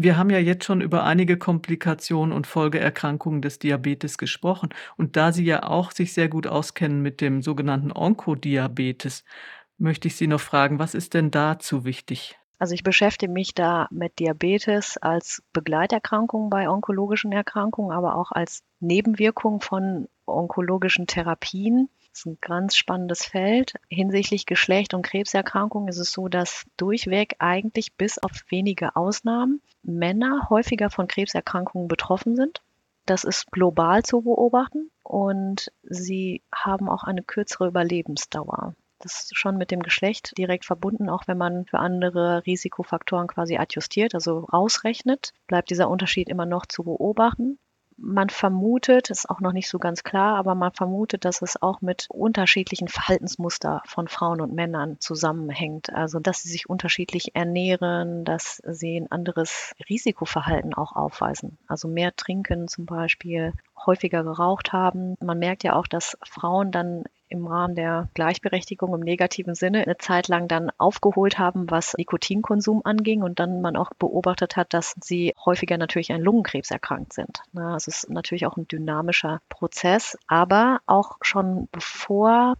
Wir 0.00 0.16
haben 0.16 0.30
ja 0.30 0.38
jetzt 0.38 0.64
schon 0.64 0.80
über 0.80 1.02
einige 1.02 1.38
Komplikationen 1.38 2.32
und 2.32 2.46
Folgeerkrankungen 2.46 3.42
des 3.42 3.58
Diabetes 3.58 4.16
gesprochen. 4.16 4.68
Und 4.96 5.16
da 5.16 5.32
Sie 5.32 5.44
ja 5.44 5.64
auch 5.64 5.90
sich 5.90 6.12
sehr 6.12 6.28
gut 6.28 6.46
auskennen 6.46 7.02
mit 7.02 7.20
dem 7.20 7.42
sogenannten 7.42 7.90
Onkodiabetes, 7.90 9.24
möchte 9.78 10.08
ich 10.08 10.16
Sie 10.16 10.26
noch 10.26 10.40
fragen, 10.40 10.78
was 10.78 10.94
ist 10.94 11.14
denn 11.14 11.30
dazu 11.30 11.84
wichtig? 11.84 12.38
Also 12.58 12.74
ich 12.74 12.82
beschäftige 12.82 13.30
mich 13.30 13.54
da 13.54 13.86
mit 13.90 14.18
Diabetes 14.18 14.96
als 14.96 15.42
Begleiterkrankung 15.52 16.50
bei 16.50 16.68
onkologischen 16.68 17.30
Erkrankungen, 17.30 17.92
aber 17.96 18.16
auch 18.16 18.32
als 18.32 18.64
Nebenwirkung 18.80 19.60
von 19.60 20.08
onkologischen 20.26 21.06
Therapien. 21.06 21.88
Das 22.10 22.20
ist 22.20 22.26
ein 22.26 22.38
ganz 22.40 22.76
spannendes 22.76 23.24
Feld. 23.24 23.74
Hinsichtlich 23.88 24.44
Geschlecht 24.44 24.92
und 24.92 25.02
Krebserkrankungen 25.02 25.88
ist 25.88 25.98
es 25.98 26.10
so, 26.10 26.26
dass 26.26 26.66
durchweg 26.76 27.36
eigentlich 27.38 27.94
bis 27.94 28.18
auf 28.18 28.32
wenige 28.48 28.96
Ausnahmen 28.96 29.62
Männer 29.84 30.48
häufiger 30.50 30.90
von 30.90 31.06
Krebserkrankungen 31.06 31.86
betroffen 31.86 32.34
sind. 32.34 32.60
Das 33.06 33.22
ist 33.22 33.52
global 33.52 34.02
zu 34.02 34.22
beobachten 34.22 34.90
und 35.04 35.72
sie 35.82 36.42
haben 36.52 36.88
auch 36.88 37.04
eine 37.04 37.22
kürzere 37.22 37.68
Überlebensdauer. 37.68 38.74
Das 39.00 39.22
ist 39.22 39.36
schon 39.36 39.56
mit 39.56 39.70
dem 39.70 39.82
Geschlecht 39.82 40.36
direkt 40.36 40.64
verbunden, 40.64 41.08
auch 41.08 41.28
wenn 41.28 41.38
man 41.38 41.66
für 41.66 41.78
andere 41.78 42.44
Risikofaktoren 42.46 43.28
quasi 43.28 43.56
adjustiert, 43.56 44.14
also 44.14 44.40
rausrechnet, 44.52 45.32
bleibt 45.46 45.70
dieser 45.70 45.88
Unterschied 45.88 46.28
immer 46.28 46.46
noch 46.46 46.66
zu 46.66 46.82
beobachten 46.82 47.58
man 47.98 48.30
vermutet, 48.30 49.10
ist 49.10 49.28
auch 49.28 49.40
noch 49.40 49.52
nicht 49.52 49.68
so 49.68 49.78
ganz 49.78 50.04
klar, 50.04 50.36
aber 50.36 50.54
man 50.54 50.72
vermutet, 50.72 51.24
dass 51.24 51.42
es 51.42 51.60
auch 51.60 51.80
mit 51.80 52.06
unterschiedlichen 52.08 52.88
Verhaltensmuster 52.88 53.82
von 53.86 54.08
Frauen 54.08 54.40
und 54.40 54.54
Männern 54.54 55.00
zusammenhängt. 55.00 55.92
Also, 55.92 56.20
dass 56.20 56.42
sie 56.42 56.48
sich 56.48 56.68
unterschiedlich 56.68 57.34
ernähren, 57.34 58.24
dass 58.24 58.62
sie 58.64 58.96
ein 58.96 59.10
anderes 59.10 59.74
Risikoverhalten 59.88 60.74
auch 60.74 60.94
aufweisen. 60.94 61.58
Also 61.66 61.88
mehr 61.88 62.14
trinken 62.14 62.68
zum 62.68 62.86
Beispiel, 62.86 63.52
häufiger 63.84 64.22
geraucht 64.22 64.72
haben. 64.72 65.16
Man 65.20 65.38
merkt 65.38 65.64
ja 65.64 65.74
auch, 65.74 65.86
dass 65.86 66.16
Frauen 66.24 66.70
dann 66.70 67.04
im 67.28 67.46
Rahmen 67.46 67.74
der 67.74 68.08
Gleichberechtigung 68.14 68.94
im 68.94 69.00
negativen 69.00 69.54
Sinne 69.54 69.82
eine 69.82 69.98
Zeit 69.98 70.28
lang 70.28 70.48
dann 70.48 70.70
aufgeholt 70.78 71.38
haben, 71.38 71.70
was 71.70 71.94
Nikotinkonsum 71.96 72.82
anging 72.84 73.22
und 73.22 73.38
dann 73.38 73.60
man 73.60 73.76
auch 73.76 73.90
beobachtet 73.98 74.56
hat, 74.56 74.74
dass 74.74 74.94
sie 75.00 75.34
häufiger 75.44 75.78
natürlich 75.78 76.12
an 76.12 76.22
Lungenkrebs 76.22 76.70
erkrankt 76.70 77.12
sind. 77.12 77.42
Na, 77.52 77.76
es 77.76 77.86
ist 77.86 78.10
natürlich 78.10 78.46
auch 78.46 78.56
ein 78.56 78.68
dynamischer 78.68 79.40
Prozess, 79.48 80.16
aber 80.26 80.80
auch 80.86 81.16
schon 81.22 81.68
bevor 81.72 82.56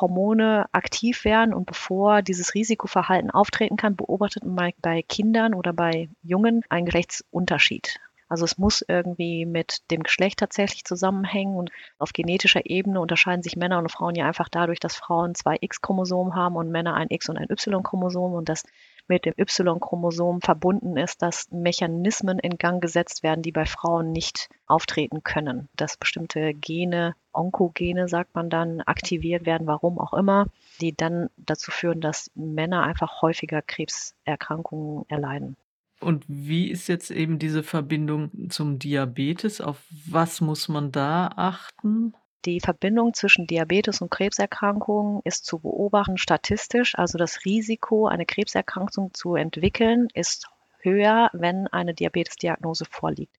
Hormone 0.00 0.66
aktiv 0.72 1.24
werden 1.24 1.52
und 1.52 1.66
bevor 1.66 2.22
dieses 2.22 2.54
Risikoverhalten 2.54 3.30
auftreten 3.30 3.76
kann, 3.76 3.96
beobachtet 3.96 4.44
man 4.44 4.72
bei 4.80 5.02
Kindern 5.02 5.54
oder 5.54 5.72
bei 5.72 6.08
Jungen 6.22 6.62
einen 6.68 6.86
Geschlechtsunterschied. 6.86 8.00
Also 8.34 8.46
es 8.46 8.58
muss 8.58 8.84
irgendwie 8.88 9.46
mit 9.46 9.88
dem 9.92 10.02
Geschlecht 10.02 10.40
tatsächlich 10.40 10.84
zusammenhängen 10.84 11.54
und 11.54 11.70
auf 12.00 12.12
genetischer 12.12 12.66
Ebene 12.66 13.00
unterscheiden 13.00 13.44
sich 13.44 13.54
Männer 13.54 13.78
und 13.78 13.92
Frauen 13.92 14.16
ja 14.16 14.26
einfach 14.26 14.48
dadurch, 14.48 14.80
dass 14.80 14.96
Frauen 14.96 15.36
zwei 15.36 15.56
X-Chromosomen 15.60 16.34
haben 16.34 16.56
und 16.56 16.68
Männer 16.68 16.94
ein 16.94 17.10
X- 17.10 17.28
und 17.28 17.36
ein 17.36 17.48
Y-Chromosom 17.48 18.32
und 18.32 18.48
das 18.48 18.64
mit 19.06 19.24
dem 19.24 19.34
Y-Chromosom 19.38 20.40
verbunden 20.40 20.96
ist, 20.96 21.22
dass 21.22 21.48
Mechanismen 21.52 22.40
in 22.40 22.58
Gang 22.58 22.82
gesetzt 22.82 23.22
werden, 23.22 23.42
die 23.42 23.52
bei 23.52 23.66
Frauen 23.66 24.10
nicht 24.10 24.48
auftreten 24.66 25.22
können. 25.22 25.68
Dass 25.76 25.96
bestimmte 25.96 26.54
Gene, 26.54 27.14
Onkogene 27.32 28.08
sagt 28.08 28.34
man 28.34 28.50
dann, 28.50 28.80
aktiviert 28.80 29.46
werden, 29.46 29.68
warum 29.68 30.00
auch 30.00 30.12
immer, 30.12 30.46
die 30.80 30.92
dann 30.92 31.30
dazu 31.36 31.70
führen, 31.70 32.00
dass 32.00 32.32
Männer 32.34 32.82
einfach 32.82 33.22
häufiger 33.22 33.62
Krebserkrankungen 33.62 35.04
erleiden. 35.06 35.56
Und 36.04 36.24
wie 36.28 36.70
ist 36.70 36.88
jetzt 36.88 37.10
eben 37.10 37.38
diese 37.38 37.62
Verbindung 37.62 38.50
zum 38.50 38.78
Diabetes? 38.78 39.60
Auf 39.60 39.82
was 40.06 40.40
muss 40.40 40.68
man 40.68 40.92
da 40.92 41.30
achten? 41.34 42.14
Die 42.44 42.60
Verbindung 42.60 43.14
zwischen 43.14 43.46
Diabetes 43.46 44.02
und 44.02 44.10
Krebserkrankungen 44.10 45.22
ist 45.24 45.46
zu 45.46 45.60
beobachten 45.60 46.18
statistisch. 46.18 46.94
Also 46.96 47.16
das 47.16 47.46
Risiko, 47.46 48.06
eine 48.06 48.26
Krebserkrankung 48.26 49.14
zu 49.14 49.34
entwickeln, 49.34 50.08
ist 50.12 50.48
höher, 50.80 51.30
wenn 51.32 51.66
eine 51.68 51.94
Diabetesdiagnose 51.94 52.84
vorliegt. 52.84 53.34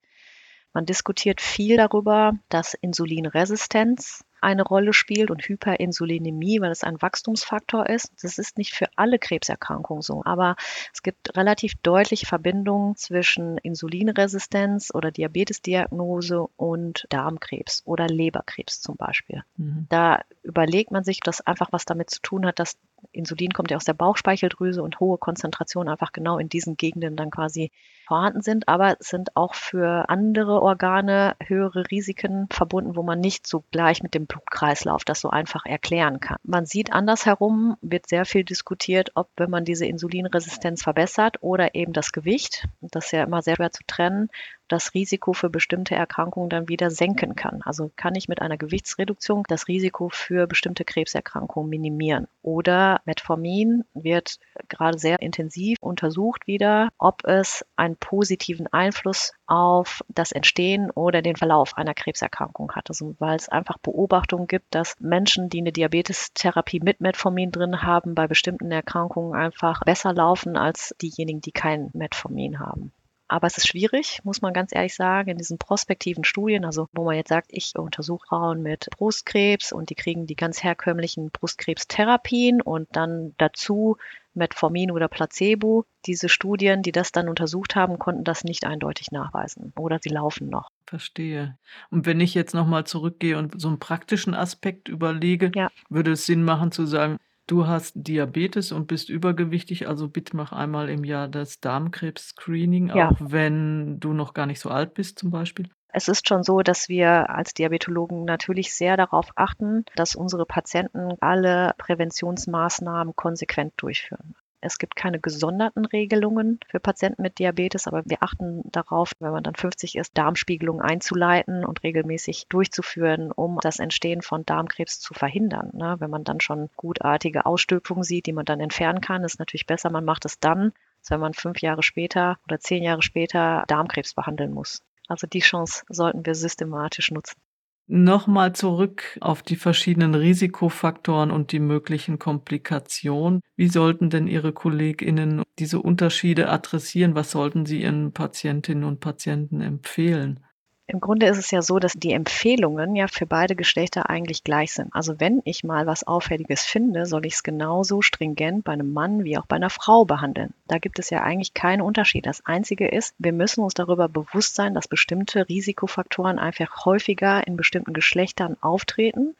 Man 0.73 0.85
diskutiert 0.85 1.39
viel 1.39 1.77
darüber, 1.77 2.33
dass 2.49 2.73
Insulinresistenz 2.73 4.25
eine 4.45 4.63
Rolle 4.63 4.93
spielt 4.93 5.31
und 5.31 5.41
Hyperinsulinämie, 5.41 6.61
weil 6.61 6.71
es 6.71 6.83
ein 6.83 7.01
Wachstumsfaktor 7.01 7.89
ist. 7.89 8.13
Das 8.21 8.37
ist 8.37 8.57
nicht 8.57 8.73
für 8.73 8.87
alle 8.95 9.17
Krebserkrankungen 9.17 10.03
so, 10.03 10.21
aber 10.23 10.55
es 10.93 11.01
gibt 11.01 11.35
relativ 11.35 11.73
deutliche 11.81 12.27
Verbindungen 12.27 12.95
zwischen 12.95 13.57
Insulinresistenz 13.57 14.91
oder 14.93 15.11
Diabetesdiagnose 15.11 16.47
und 16.57 17.07
Darmkrebs 17.09 17.81
oder 17.85 18.07
Leberkrebs 18.07 18.81
zum 18.81 18.95
Beispiel. 18.95 19.43
Mhm. 19.57 19.87
Da 19.89 20.21
überlegt 20.43 20.91
man 20.91 21.03
sich, 21.03 21.19
dass 21.21 21.41
einfach 21.41 21.71
was 21.71 21.85
damit 21.85 22.11
zu 22.11 22.21
tun 22.21 22.45
hat, 22.45 22.59
dass 22.59 22.77
Insulin 23.11 23.51
kommt 23.51 23.71
ja 23.71 23.77
aus 23.77 23.85
der 23.85 23.93
Bauchspeicheldrüse 23.93 24.81
und 24.81 24.99
hohe 24.99 25.17
Konzentrationen 25.17 25.91
einfach 25.91 26.11
genau 26.11 26.37
in 26.37 26.49
diesen 26.49 26.77
Gegenden 26.77 27.15
dann 27.15 27.31
quasi 27.31 27.71
vorhanden 28.05 28.41
sind, 28.41 28.67
aber 28.67 28.97
es 28.99 29.07
sind 29.07 29.35
auch 29.35 29.55
für 29.55 30.09
andere 30.09 30.61
Organe 30.61 31.35
höhere 31.43 31.85
Risiken 31.89 32.47
verbunden, 32.51 32.95
wo 32.95 33.03
man 33.03 33.19
nicht 33.19 33.47
so 33.47 33.63
gleich 33.71 34.03
mit 34.03 34.13
dem 34.13 34.27
Blutkreislauf 34.27 35.03
das 35.03 35.21
so 35.21 35.29
einfach 35.29 35.65
erklären 35.65 36.19
kann. 36.19 36.37
Man 36.43 36.65
sieht 36.65 36.93
andersherum, 36.93 37.77
wird 37.81 38.07
sehr 38.07 38.25
viel 38.25 38.43
diskutiert, 38.43 39.11
ob 39.15 39.29
wenn 39.37 39.49
man 39.49 39.65
diese 39.65 39.85
Insulinresistenz 39.85 40.83
verbessert 40.83 41.37
oder 41.41 41.73
eben 41.75 41.93
das 41.93 42.11
Gewicht, 42.11 42.67
das 42.81 43.05
ist 43.05 43.11
ja 43.11 43.23
immer 43.23 43.41
sehr 43.41 43.55
schwer 43.55 43.71
zu 43.71 43.83
trennen, 43.87 44.29
das 44.67 44.93
Risiko 44.93 45.33
für 45.33 45.49
bestimmte 45.49 45.95
Erkrankungen 45.95 46.49
dann 46.49 46.67
wieder 46.69 46.89
senken 46.89 47.35
kann. 47.35 47.61
Also 47.63 47.91
kann 47.95 48.15
ich 48.15 48.27
mit 48.27 48.41
einer 48.41 48.57
Gewichtsreduktion 48.57 49.43
das 49.47 49.67
Risiko 49.67 50.09
für 50.09 50.47
bestimmte 50.47 50.85
Krebserkrankungen 50.85 51.69
minimieren. 51.69 52.27
Oder 52.41 53.01
Metformin 53.05 53.83
wird 53.93 54.39
gerade 54.69 54.97
sehr 54.97 55.21
intensiv 55.21 55.77
untersucht 55.81 56.47
wieder, 56.47 56.89
ob 56.97 57.25
es 57.25 57.65
einen 57.75 57.95
positiven 57.95 58.67
Einfluss 58.71 59.33
auf 59.47 60.01
das 60.09 60.31
Entstehen 60.31 60.89
oder 60.91 61.21
den 61.21 61.35
Verlauf 61.35 61.77
einer 61.77 61.93
Krebserkrankung 61.93 62.71
hat. 62.71 62.89
Also 62.89 63.15
weil 63.19 63.35
es 63.35 63.49
einfach 63.49 63.77
Beobachtungen 63.77 64.47
gibt, 64.47 64.73
dass 64.73 64.99
Menschen, 64.99 65.49
die 65.49 65.59
eine 65.59 65.71
Diabetestherapie 65.71 66.79
mit 66.79 67.01
Metformin 67.01 67.51
drin 67.51 67.83
haben, 67.83 68.15
bei 68.15 68.27
bestimmten 68.27 68.71
Erkrankungen 68.71 69.35
einfach 69.35 69.81
besser 69.83 70.13
laufen 70.13 70.57
als 70.57 70.95
diejenigen, 71.01 71.41
die 71.41 71.51
kein 71.51 71.89
Metformin 71.93 72.59
haben. 72.59 72.91
Aber 73.27 73.47
es 73.47 73.57
ist 73.57 73.67
schwierig, 73.67 74.21
muss 74.23 74.41
man 74.41 74.53
ganz 74.53 74.73
ehrlich 74.73 74.95
sagen, 74.95 75.31
in 75.31 75.37
diesen 75.37 75.57
prospektiven 75.57 76.23
Studien, 76.23 76.63
also 76.63 76.87
wo 76.93 77.03
man 77.03 77.15
jetzt 77.15 77.29
sagt, 77.29 77.47
ich 77.49 77.73
untersuche 77.75 78.27
Frauen 78.27 78.61
mit 78.61 78.87
Brustkrebs 78.91 79.71
und 79.71 79.89
die 79.89 79.95
kriegen 79.95 80.27
die 80.27 80.35
ganz 80.35 80.63
herkömmlichen 80.63 81.31
Brustkrebstherapien 81.31 82.61
und 82.61 82.87
dann 82.91 83.33
dazu 83.37 83.97
Metformin 84.35 84.91
oder 84.91 85.07
Placebo. 85.07 85.85
Diese 86.05 86.29
Studien, 86.29 86.83
die 86.83 86.91
das 86.91 87.11
dann 87.11 87.29
untersucht 87.29 87.75
haben, 87.75 87.97
konnten 87.97 88.23
das 88.23 88.43
nicht 88.43 88.65
eindeutig 88.65 89.11
nachweisen 89.11 89.73
oder 89.77 89.99
sie 90.01 90.09
laufen 90.09 90.49
noch. 90.49 90.69
Verstehe. 90.85 91.57
Und 91.89 92.05
wenn 92.05 92.19
ich 92.19 92.35
jetzt 92.35 92.53
nochmal 92.53 92.85
zurückgehe 92.85 93.37
und 93.37 93.59
so 93.59 93.69
einen 93.69 93.79
praktischen 93.79 94.35
Aspekt 94.35 94.87
überlege, 94.87 95.51
ja. 95.55 95.71
würde 95.89 96.11
es 96.11 96.25
Sinn 96.25 96.43
machen 96.43 96.71
zu 96.71 96.85
sagen, 96.85 97.17
Du 97.47 97.67
hast 97.67 97.93
Diabetes 97.95 98.71
und 98.71 98.87
bist 98.87 99.09
übergewichtig, 99.09 99.87
also 99.87 100.07
bitte 100.09 100.35
mach 100.35 100.51
einmal 100.51 100.89
im 100.89 101.03
Jahr 101.03 101.27
das 101.27 101.59
Darmkrebs-Screening, 101.59 102.87
Ja. 102.87 103.09
auch 103.09 103.17
wenn 103.19 103.99
du 103.99 104.13
noch 104.13 104.33
gar 104.33 104.47
nicht 104.47 104.59
so 104.59 104.69
alt 104.69 104.95
bist 104.95 105.19
zum 105.19 105.29
Beispiel. 105.29 105.69
Es 105.89 106.07
ist 106.09 106.27
schon 106.27 106.43
so, 106.43 106.61
dass 106.61 106.89
wir 106.89 107.29
als 107.29 107.53
Diabetologen 107.53 108.25
natürlich 108.25 108.73
sehr 108.73 108.97
darauf 108.97 109.29
achten, 109.35 109.85
dass 109.95 110.15
unsere 110.15 110.45
Patienten 110.45 111.13
alle 111.21 111.73
Präventionsmaßnahmen 111.77 113.15
konsequent 113.15 113.73
durchführen. 113.77 114.35
Es 114.65 114.79
gibt 114.79 114.95
keine 114.95 115.19
gesonderten 115.19 115.85
Regelungen 115.85 116.59
für 116.67 116.79
Patienten 116.79 117.21
mit 117.21 117.37
Diabetes, 117.37 117.85
aber 117.85 118.01
wir 118.05 118.23
achten 118.23 118.63
darauf, 118.65 119.11
wenn 119.19 119.31
man 119.31 119.43
dann 119.43 119.53
50 119.53 119.95
ist, 119.95 120.17
Darmspiegelungen 120.17 120.81
einzuleiten 120.81 121.63
und 121.63 121.83
regelmäßig 121.83 122.47
durchzuführen, 122.49 123.31
um 123.31 123.59
das 123.61 123.77
Entstehen 123.77 124.23
von 124.23 124.43
Darmkrebs 124.43 124.99
zu 124.99 125.13
verhindern. 125.13 125.69
Ne? 125.73 125.97
Wenn 125.99 126.09
man 126.09 126.23
dann 126.23 126.41
schon 126.41 126.69
gutartige 126.77 127.45
Ausstülpungen 127.45 128.03
sieht, 128.03 128.25
die 128.25 128.33
man 128.33 128.45
dann 128.45 128.59
entfernen 128.59 129.01
kann, 129.01 129.23
ist 129.23 129.37
natürlich 129.37 129.67
besser, 129.67 129.91
man 129.91 130.03
macht 130.03 130.25
es 130.25 130.39
dann, 130.39 130.73
als 130.99 131.11
wenn 131.11 131.19
man 131.19 131.35
fünf 131.35 131.61
Jahre 131.61 131.83
später 131.83 132.39
oder 132.45 132.59
zehn 132.59 132.81
Jahre 132.81 133.03
später 133.03 133.65
Darmkrebs 133.67 134.15
behandeln 134.15 134.51
muss. 134.51 134.81
Also 135.07 135.27
die 135.27 135.41
Chance 135.41 135.83
sollten 135.89 136.25
wir 136.25 136.33
systematisch 136.33 137.11
nutzen. 137.11 137.39
Nochmal 137.87 138.53
zurück 138.53 139.17
auf 139.21 139.41
die 139.43 139.55
verschiedenen 139.55 140.13
Risikofaktoren 140.15 141.29
und 141.31 141.51
die 141.51 141.59
möglichen 141.59 142.17
Komplikationen. 142.19 143.41
Wie 143.55 143.67
sollten 143.69 144.09
denn 144.11 144.27
Ihre 144.27 144.53
KollegInnen 144.53 145.41
diese 145.59 145.79
Unterschiede 145.81 146.49
adressieren? 146.49 147.13
Was 147.15 147.31
sollten 147.31 147.65
Sie 147.67 147.81
Ihren 147.81 148.11
Patientinnen 148.11 148.83
und 148.83 148.99
Patienten 149.01 149.61
empfehlen? 149.61 150.44
Im 150.87 150.99
Grunde 150.99 151.25
ist 151.25 151.39
es 151.39 151.49
ja 151.49 151.63
so, 151.63 151.79
dass 151.79 151.93
die 151.93 152.11
Empfehlungen 152.11 152.95
ja 152.95 153.07
für 153.07 153.25
beide 153.25 153.55
Geschlechter 153.55 154.07
eigentlich 154.07 154.43
gleich 154.43 154.71
sind. 154.71 154.93
Also 154.93 155.19
wenn 155.19 155.41
ich 155.43 155.63
mal 155.63 155.87
was 155.87 156.05
Auffälliges 156.05 156.61
finde, 156.61 157.07
soll 157.07 157.25
ich 157.25 157.33
es 157.33 157.43
genauso 157.43 158.03
stringent 158.03 158.63
bei 158.63 158.73
einem 158.73 158.93
Mann 158.93 159.23
wie 159.23 159.35
auch 159.39 159.47
bei 159.47 159.55
einer 159.55 159.71
Frau 159.71 160.05
behandeln. 160.05 160.53
Da 160.67 160.77
gibt 160.77 160.99
es 160.99 161.09
ja 161.09 161.23
eigentlich 161.23 161.55
keinen 161.55 161.81
Unterschied. 161.81 162.27
Das 162.27 162.45
Einzige 162.45 162.87
ist, 162.87 163.15
wir 163.17 163.33
müssen 163.33 163.63
uns 163.63 163.73
darüber 163.73 164.07
bewusst 164.07 164.53
sein, 164.53 164.75
dass 164.75 164.87
bestimmte 164.87 165.49
Risikofaktoren 165.49 166.37
einfach 166.37 166.85
häufiger 166.85 167.47
in 167.47 167.57
bestimmten 167.57 167.93
Geschlechtern 167.93 168.55
auftreten 168.61 169.35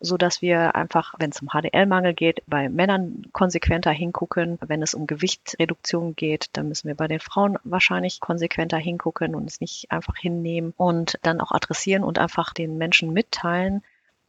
so 0.00 0.16
dass 0.16 0.42
wir 0.42 0.74
einfach, 0.74 1.14
wenn 1.18 1.30
es 1.30 1.42
um 1.42 1.48
HDL-Mangel 1.48 2.14
geht, 2.14 2.42
bei 2.46 2.68
Männern 2.68 3.26
konsequenter 3.32 3.90
hingucken. 3.90 4.58
Wenn 4.66 4.82
es 4.82 4.94
um 4.94 5.06
Gewichtsreduktion 5.06 6.16
geht, 6.16 6.48
dann 6.54 6.68
müssen 6.68 6.88
wir 6.88 6.94
bei 6.94 7.06
den 7.06 7.20
Frauen 7.20 7.58
wahrscheinlich 7.64 8.20
konsequenter 8.20 8.78
hingucken 8.78 9.34
und 9.34 9.48
es 9.48 9.60
nicht 9.60 9.90
einfach 9.90 10.16
hinnehmen 10.16 10.72
und 10.76 11.18
dann 11.22 11.40
auch 11.40 11.52
adressieren 11.52 12.02
und 12.02 12.18
einfach 12.18 12.52
den 12.54 12.78
Menschen 12.78 13.12
mitteilen, 13.12 13.82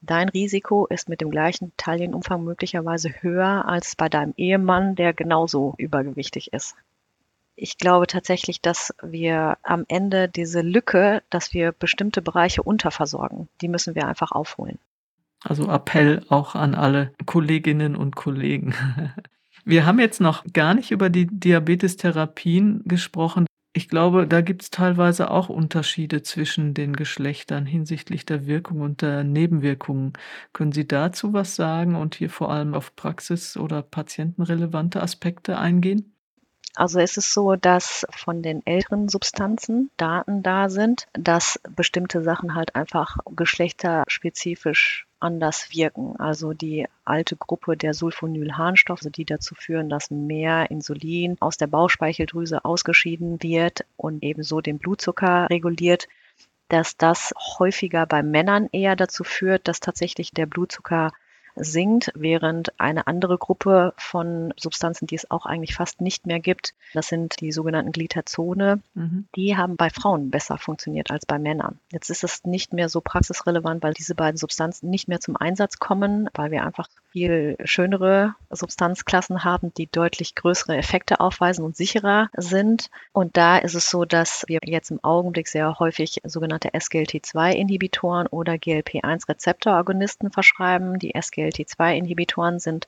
Dein 0.03 0.29
Risiko 0.29 0.87
ist 0.87 1.09
mit 1.09 1.21
dem 1.21 1.29
gleichen 1.29 1.73
Taillenumfang 1.77 2.43
möglicherweise 2.43 3.09
höher 3.21 3.65
als 3.67 3.95
bei 3.95 4.09
deinem 4.09 4.33
Ehemann, 4.35 4.95
der 4.95 5.13
genauso 5.13 5.75
übergewichtig 5.77 6.53
ist. 6.53 6.75
Ich 7.55 7.77
glaube 7.77 8.07
tatsächlich, 8.07 8.61
dass 8.61 8.95
wir 9.03 9.59
am 9.61 9.85
Ende 9.87 10.27
diese 10.27 10.61
Lücke, 10.61 11.21
dass 11.29 11.53
wir 11.53 11.71
bestimmte 11.71 12.23
Bereiche 12.23 12.63
unterversorgen, 12.63 13.47
die 13.61 13.67
müssen 13.67 13.93
wir 13.93 14.07
einfach 14.07 14.31
aufholen. 14.31 14.79
Also 15.43 15.67
Appell 15.69 16.23
auch 16.29 16.55
an 16.55 16.75
alle 16.75 17.13
Kolleginnen 17.25 17.95
und 17.95 18.15
Kollegen. 18.15 18.73
Wir 19.65 19.85
haben 19.85 19.99
jetzt 19.99 20.21
noch 20.21 20.43
gar 20.53 20.73
nicht 20.73 20.91
über 20.91 21.09
die 21.09 21.27
Diabetestherapien 21.27 22.81
gesprochen. 22.85 23.45
Ich 23.73 23.87
glaube, 23.87 24.27
da 24.27 24.41
gibt 24.41 24.63
es 24.63 24.69
teilweise 24.69 25.31
auch 25.31 25.47
Unterschiede 25.47 26.23
zwischen 26.23 26.73
den 26.73 26.93
Geschlechtern 26.93 27.65
hinsichtlich 27.65 28.25
der 28.25 28.45
Wirkung 28.45 28.81
und 28.81 29.01
der 29.01 29.23
Nebenwirkungen. 29.23 30.13
Können 30.51 30.73
Sie 30.73 30.87
dazu 30.87 31.31
was 31.31 31.55
sagen 31.55 31.95
und 31.95 32.15
hier 32.15 32.29
vor 32.29 32.51
allem 32.51 32.73
auf 32.73 32.95
praxis- 32.95 33.55
oder 33.55 33.81
patientenrelevante 33.81 35.01
Aspekte 35.01 35.57
eingehen? 35.57 36.13
Also 36.75 36.99
es 36.99 37.17
ist 37.17 37.33
so, 37.33 37.55
dass 37.55 38.05
von 38.11 38.41
den 38.41 38.65
älteren 38.65 39.09
Substanzen 39.09 39.89
Daten 39.97 40.41
da 40.41 40.69
sind, 40.69 41.07
dass 41.13 41.59
bestimmte 41.75 42.23
Sachen 42.23 42.55
halt 42.55 42.75
einfach 42.75 43.17
geschlechterspezifisch 43.35 45.05
anders 45.21 45.69
wirken. 45.71 46.15
Also 46.17 46.53
die 46.53 46.87
alte 47.05 47.35
Gruppe 47.35 47.77
der 47.77 47.93
Sulfonylharnstoffe, 47.93 48.99
also 48.99 49.09
die 49.09 49.25
dazu 49.25 49.55
führen, 49.55 49.89
dass 49.89 50.11
mehr 50.11 50.69
Insulin 50.71 51.37
aus 51.39 51.57
der 51.57 51.67
Bauchspeicheldrüse 51.67 52.65
ausgeschieden 52.65 53.41
wird 53.41 53.85
und 53.97 54.23
ebenso 54.23 54.61
den 54.61 54.79
Blutzucker 54.79 55.49
reguliert, 55.49 56.07
dass 56.67 56.95
das 56.97 57.33
häufiger 57.59 58.05
bei 58.05 58.23
Männern 58.23 58.69
eher 58.71 58.95
dazu 58.95 59.23
führt, 59.23 59.67
dass 59.67 59.79
tatsächlich 59.79 60.31
der 60.31 60.45
Blutzucker 60.45 61.11
sinkt, 61.55 62.11
während 62.15 62.79
eine 62.79 63.07
andere 63.07 63.37
Gruppe 63.37 63.93
von 63.97 64.53
Substanzen, 64.57 65.07
die 65.07 65.15
es 65.15 65.29
auch 65.29 65.45
eigentlich 65.45 65.75
fast 65.75 66.01
nicht 66.01 66.25
mehr 66.25 66.39
gibt, 66.39 66.73
das 66.93 67.07
sind 67.07 67.39
die 67.41 67.51
sogenannten 67.51 67.91
Glitazone, 67.91 68.81
mhm. 68.93 69.27
die 69.35 69.57
haben 69.57 69.75
bei 69.77 69.89
Frauen 69.89 70.29
besser 70.29 70.57
funktioniert 70.57 71.11
als 71.11 71.25
bei 71.25 71.39
Männern. 71.39 71.79
Jetzt 71.91 72.09
ist 72.09 72.23
es 72.23 72.43
nicht 72.43 72.73
mehr 72.73 72.89
so 72.89 73.01
praxisrelevant, 73.01 73.83
weil 73.83 73.93
diese 73.93 74.15
beiden 74.15 74.37
Substanzen 74.37 74.89
nicht 74.89 75.07
mehr 75.07 75.19
zum 75.19 75.35
Einsatz 75.35 75.77
kommen, 75.79 76.29
weil 76.33 76.51
wir 76.51 76.65
einfach 76.65 76.87
viel 77.11 77.57
schönere 77.65 78.35
Substanzklassen 78.49 79.43
haben, 79.43 79.73
die 79.73 79.87
deutlich 79.87 80.35
größere 80.35 80.77
Effekte 80.77 81.19
aufweisen 81.19 81.63
und 81.65 81.75
sicherer 81.75 82.29
sind. 82.35 82.89
Und 83.11 83.37
da 83.37 83.57
ist 83.57 83.75
es 83.75 83.89
so, 83.89 84.05
dass 84.05 84.45
wir 84.47 84.59
jetzt 84.63 84.91
im 84.91 85.03
Augenblick 85.03 85.47
sehr 85.47 85.79
häufig 85.79 86.21
sogenannte 86.23 86.69
SGLT2-Inhibitoren 86.69 88.27
oder 88.27 88.53
GLP1-Rezeptoragonisten 88.53 90.31
verschreiben. 90.31 90.99
Die 90.99 91.15
SGLT2-Inhibitoren 91.15 92.59
sind 92.59 92.87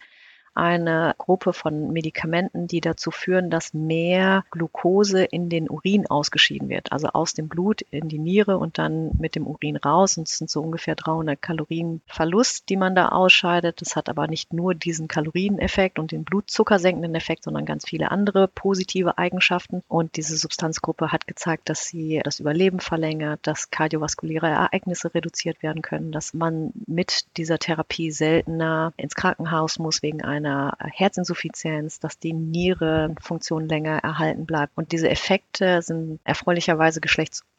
eine 0.56 1.16
Gruppe 1.18 1.54
von 1.54 1.92
Medikamenten, 1.92 2.68
die 2.68 2.82
dazu 2.82 3.12
führen, 3.12 3.50
dass 3.50 3.74
mehr 3.74 4.46
Glucose 4.52 5.24
in 5.24 5.50
den 5.50 5.70
Urin 5.70 6.08
ausgeschieden 6.08 6.70
wird, 6.70 6.92
also 6.92 7.08
aus 7.10 7.34
dem 7.34 7.48
Blut 7.48 7.82
in 7.82 8.10
die 8.10 8.20
Niere 8.20 8.58
und 8.58 8.78
dann 8.78 9.12
mit 9.18 9.36
dem 9.36 9.48
Urin 9.48 9.78
raus. 9.78 10.18
Und 10.18 10.28
es 10.28 10.38
sind 10.38 10.50
so 10.50 10.62
ungefähr 10.62 10.96
300 10.96 11.42
Kalorien 11.42 12.02
Verlust, 12.06 12.70
die 12.70 12.78
man 12.78 12.96
da 12.96 13.10
ausscheidet. 13.10 13.82
Das 13.82 13.96
hat 13.96 14.10
aber 14.10 14.28
nicht 14.28 14.54
nur 14.54 14.76
diesen 14.76 15.08
Kalorieneffekt 15.08 16.00
und 16.00 16.12
den 16.12 16.24
Blutzuckersenkenden 16.24 17.16
Effekt, 17.16 17.44
sondern 17.44 17.66
ganz 17.66 17.86
viele 17.88 18.12
andere 18.12 18.48
positive 18.48 19.18
Eigenschaften. 19.18 19.84
Und 19.88 20.18
diese 20.18 20.38
Substanzgruppe 20.38 21.12
hat 21.12 21.28
gezeigt, 21.28 21.70
dass 21.70 21.86
sie 21.86 22.22
das 22.24 22.40
Überleben 22.40 22.80
verlängert, 22.80 23.40
dass 23.44 23.72
kardiovaskuläre 23.72 24.48
Ereignisse 24.48 25.14
reduziert 25.14 25.64
werden 25.64 25.82
können, 25.82 26.12
dass 26.12 26.34
man 26.34 26.72
mit 26.86 27.26
dieser 27.38 27.58
Therapie 27.58 28.12
seltener 28.12 28.94
ins 28.98 29.16
Krankenhaus 29.16 29.80
muss 29.80 30.04
wegen 30.04 30.22
einer 30.22 30.43
einer 30.44 30.78
Herzinsuffizienz, 30.80 32.00
dass 32.00 32.20
die 32.20 32.34
Nierenfunktion 32.34 33.68
länger 33.68 34.00
erhalten 34.00 34.46
bleibt. 34.46 34.74
Und 34.76 34.92
diese 34.92 35.10
Effekte 35.10 35.82
sind 35.82 36.20
erfreulicherweise 36.24 37.02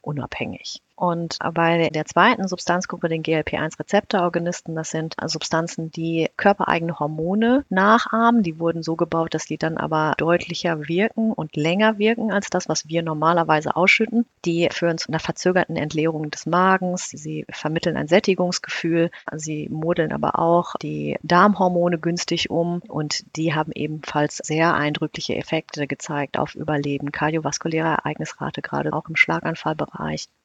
geschlechtsunabhängig. 0.05 0.81
Und 0.97 1.39
bei 1.55 1.89
der 1.89 2.05
zweiten 2.05 2.47
Substanzgruppe, 2.47 3.09
den 3.09 3.25
GLP-1-Rezeptororganisten, 3.25 4.77
das 4.77 4.91
sind 4.91 5.17
Substanzen, 5.27 5.91
die 5.91 6.31
körpereigene 6.37 7.01
Hormone 7.01 7.65
nachahmen. 7.69 8.45
Die 8.45 8.61
wurden 8.61 8.85
so 8.85 8.95
gebaut, 8.95 9.35
dass 9.35 9.47
die 9.47 9.59
dann 9.59 9.77
aber 9.77 10.15
deutlicher 10.19 10.87
wirken 10.87 11.33
und 11.33 11.57
länger 11.57 11.99
wirken 11.99 12.31
als 12.31 12.49
das, 12.49 12.69
was 12.69 12.89
wir 12.89 13.03
normalerweise 13.03 13.75
ausschütten. 13.75 14.25
Die 14.45 14.69
führen 14.71 14.97
zu 14.97 15.09
einer 15.09 15.19
verzögerten 15.19 15.75
Entleerung 15.75 16.31
des 16.31 16.47
Magens. 16.47 17.11
Sie 17.11 17.45
vermitteln 17.51 17.97
ein 17.97 18.07
Sättigungsgefühl. 18.07 19.11
Sie 19.35 19.69
modeln 19.69 20.13
aber 20.13 20.39
auch 20.39 20.77
die 20.81 21.17
Darmhormone 21.25 21.99
günstig 21.99 22.51
um 22.51 22.81
und 22.87 23.25
die 23.37 23.53
haben 23.53 23.73
ebenfalls 23.75 24.37
sehr 24.37 24.75
eindrückliche 24.75 25.35
Effekte 25.35 25.89
gezeigt 25.89 26.39
auf 26.39 26.55
Überleben, 26.55 27.11
kardiovaskuläre 27.11 27.89
Ereignisrate, 27.89 28.63
gerade 28.63 28.93
auch 28.93 29.09
im 29.09 29.17
Schlaganfallbereich. 29.17 29.94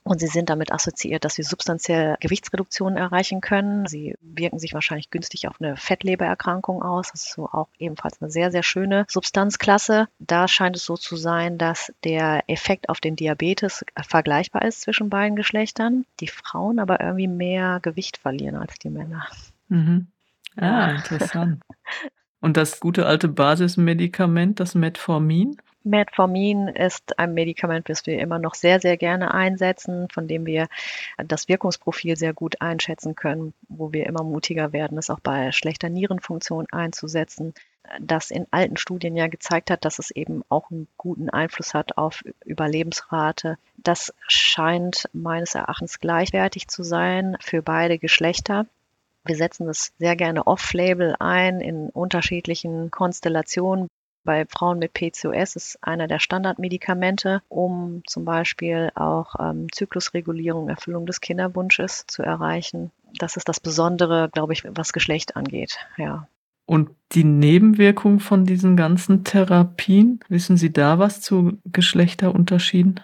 Und 0.04 0.20
sie 0.20 0.28
sind 0.28 0.50
damit 0.50 0.72
assoziiert, 0.72 1.24
dass 1.26 1.36
sie 1.36 1.44
substanziell 1.44 2.18
Gewichtsreduktionen 2.20 2.98
erreichen 2.98 3.42
können. 3.42 3.86
Sie 3.86 4.16
wirken 4.22 4.58
sich 4.58 4.74
wahrscheinlich 4.74 5.12
günstig 5.12 5.48
auf 5.48 5.62
eine 5.62 5.78
Fettlebererkrankung 5.78 6.82
aus. 6.82 7.12
Das 7.12 7.26
ist 7.26 7.34
so 7.34 7.46
auch 7.46 7.68
ebenfalls 7.78 8.22
eine 8.22 8.32
sehr, 8.32 8.50
sehr 8.52 8.64
schöne 8.64 9.06
Substanzklasse. 9.08 10.08
Da 10.18 10.48
scheint 10.48 10.78
es 10.78 10.86
so 10.86 10.98
zu 10.98 11.16
sein, 11.16 11.58
dass 11.58 11.94
der 12.04 12.44
Effekt 12.48 12.90
auf 12.90 13.02
den 13.02 13.16
Diabetes 13.16 13.86
vergleichbar 14.02 14.64
ist 14.64 14.82
zwischen 14.82 15.10
beiden 15.10 15.36
Geschlechtern. 15.36 16.06
Die 16.22 16.28
Frauen 16.28 16.80
aber 16.80 17.02
irgendwie 17.02 17.28
mehr 17.28 17.80
Gewicht 17.82 18.18
verlieren 18.18 18.56
als 18.56 18.80
die 18.80 18.90
Männer. 18.90 19.28
Mhm. 19.68 20.08
Ah, 20.56 20.92
interessant. 20.92 21.62
Und 22.42 22.58
das 22.58 22.80
gute 22.80 23.06
alte 23.06 23.28
Basismedikament, 23.28 24.60
das 24.60 24.74
Metformin? 24.76 25.58
Metformin 25.90 26.68
ist 26.68 27.18
ein 27.20 27.34
Medikament, 27.34 27.90
das 27.90 28.06
wir 28.06 28.20
immer 28.20 28.40
noch 28.40 28.54
sehr, 28.54 28.80
sehr 28.80 28.98
gerne 28.98 29.34
einsetzen, 29.34 30.08
von 30.12 30.28
dem 30.28 30.46
wir 30.46 30.68
das 31.18 31.48
Wirkungsprofil 31.48 32.16
sehr 32.16 32.34
gut 32.34 32.62
einschätzen 32.62 33.16
können, 33.16 33.54
wo 33.68 33.92
wir 33.92 34.06
immer 34.06 34.24
mutiger 34.24 34.72
werden, 34.74 34.98
es 34.98 35.10
auch 35.10 35.20
bei 35.20 35.52
schlechter 35.52 35.90
Nierenfunktion 35.90 36.68
einzusetzen, 36.72 37.54
das 38.00 38.30
in 38.32 38.46
alten 38.52 38.78
Studien 38.78 39.16
ja 39.16 39.28
gezeigt 39.28 39.72
hat, 39.72 39.84
dass 39.86 40.00
es 40.00 40.12
eben 40.12 40.44
auch 40.50 40.70
einen 40.70 40.88
guten 40.98 41.30
Einfluss 41.30 41.74
hat 41.74 41.98
auf 41.98 42.24
Überlebensrate. 42.46 43.58
Das 43.78 44.14
scheint 44.28 45.10
meines 45.14 45.56
Erachtens 45.56 46.00
gleichwertig 46.00 46.68
zu 46.68 46.84
sein 46.84 47.38
für 47.42 47.62
beide 47.62 47.98
Geschlechter. 47.98 48.68
Wir 49.26 49.36
setzen 49.36 49.68
das 49.68 49.94
sehr 49.98 50.16
gerne 50.16 50.48
off-label 50.48 51.16
ein 51.20 51.62
in 51.62 51.90
unterschiedlichen 51.90 52.92
Konstellationen. 52.92 53.88
Bei 54.24 54.46
Frauen 54.46 54.80
mit 54.80 54.94
PCOS 54.94 55.56
ist 55.56 55.80
einer 55.82 56.08
der 56.08 56.20
Standardmedikamente, 56.20 57.42
um 57.48 58.04
zum 58.06 58.26
Beispiel 58.26 58.92
auch 58.96 59.36
ähm, 59.40 59.68
Zyklusregulierung, 59.72 60.70
Erfüllung 60.70 61.06
des 61.06 61.22
Kinderwunsches 61.22 62.06
zu 62.08 62.22
erreichen. 62.22 62.92
Das 63.18 63.38
ist 63.38 63.50
das 63.50 63.60
Besondere, 63.60 64.30
glaube 64.32 64.54
ich, 64.54 64.64
was 64.66 64.94
Geschlecht 64.94 65.36
angeht. 65.36 65.80
Ja. 65.98 66.28
Und 66.66 66.92
die 67.14 67.24
Nebenwirkungen 67.24 68.20
von 68.20 68.46
diesen 68.46 68.78
ganzen 68.78 69.24
Therapien, 69.24 70.20
wissen 70.28 70.58
Sie 70.58 70.72
da 70.72 71.00
was 71.00 71.22
zu 71.22 71.58
Geschlechterunterschieden? 71.66 73.00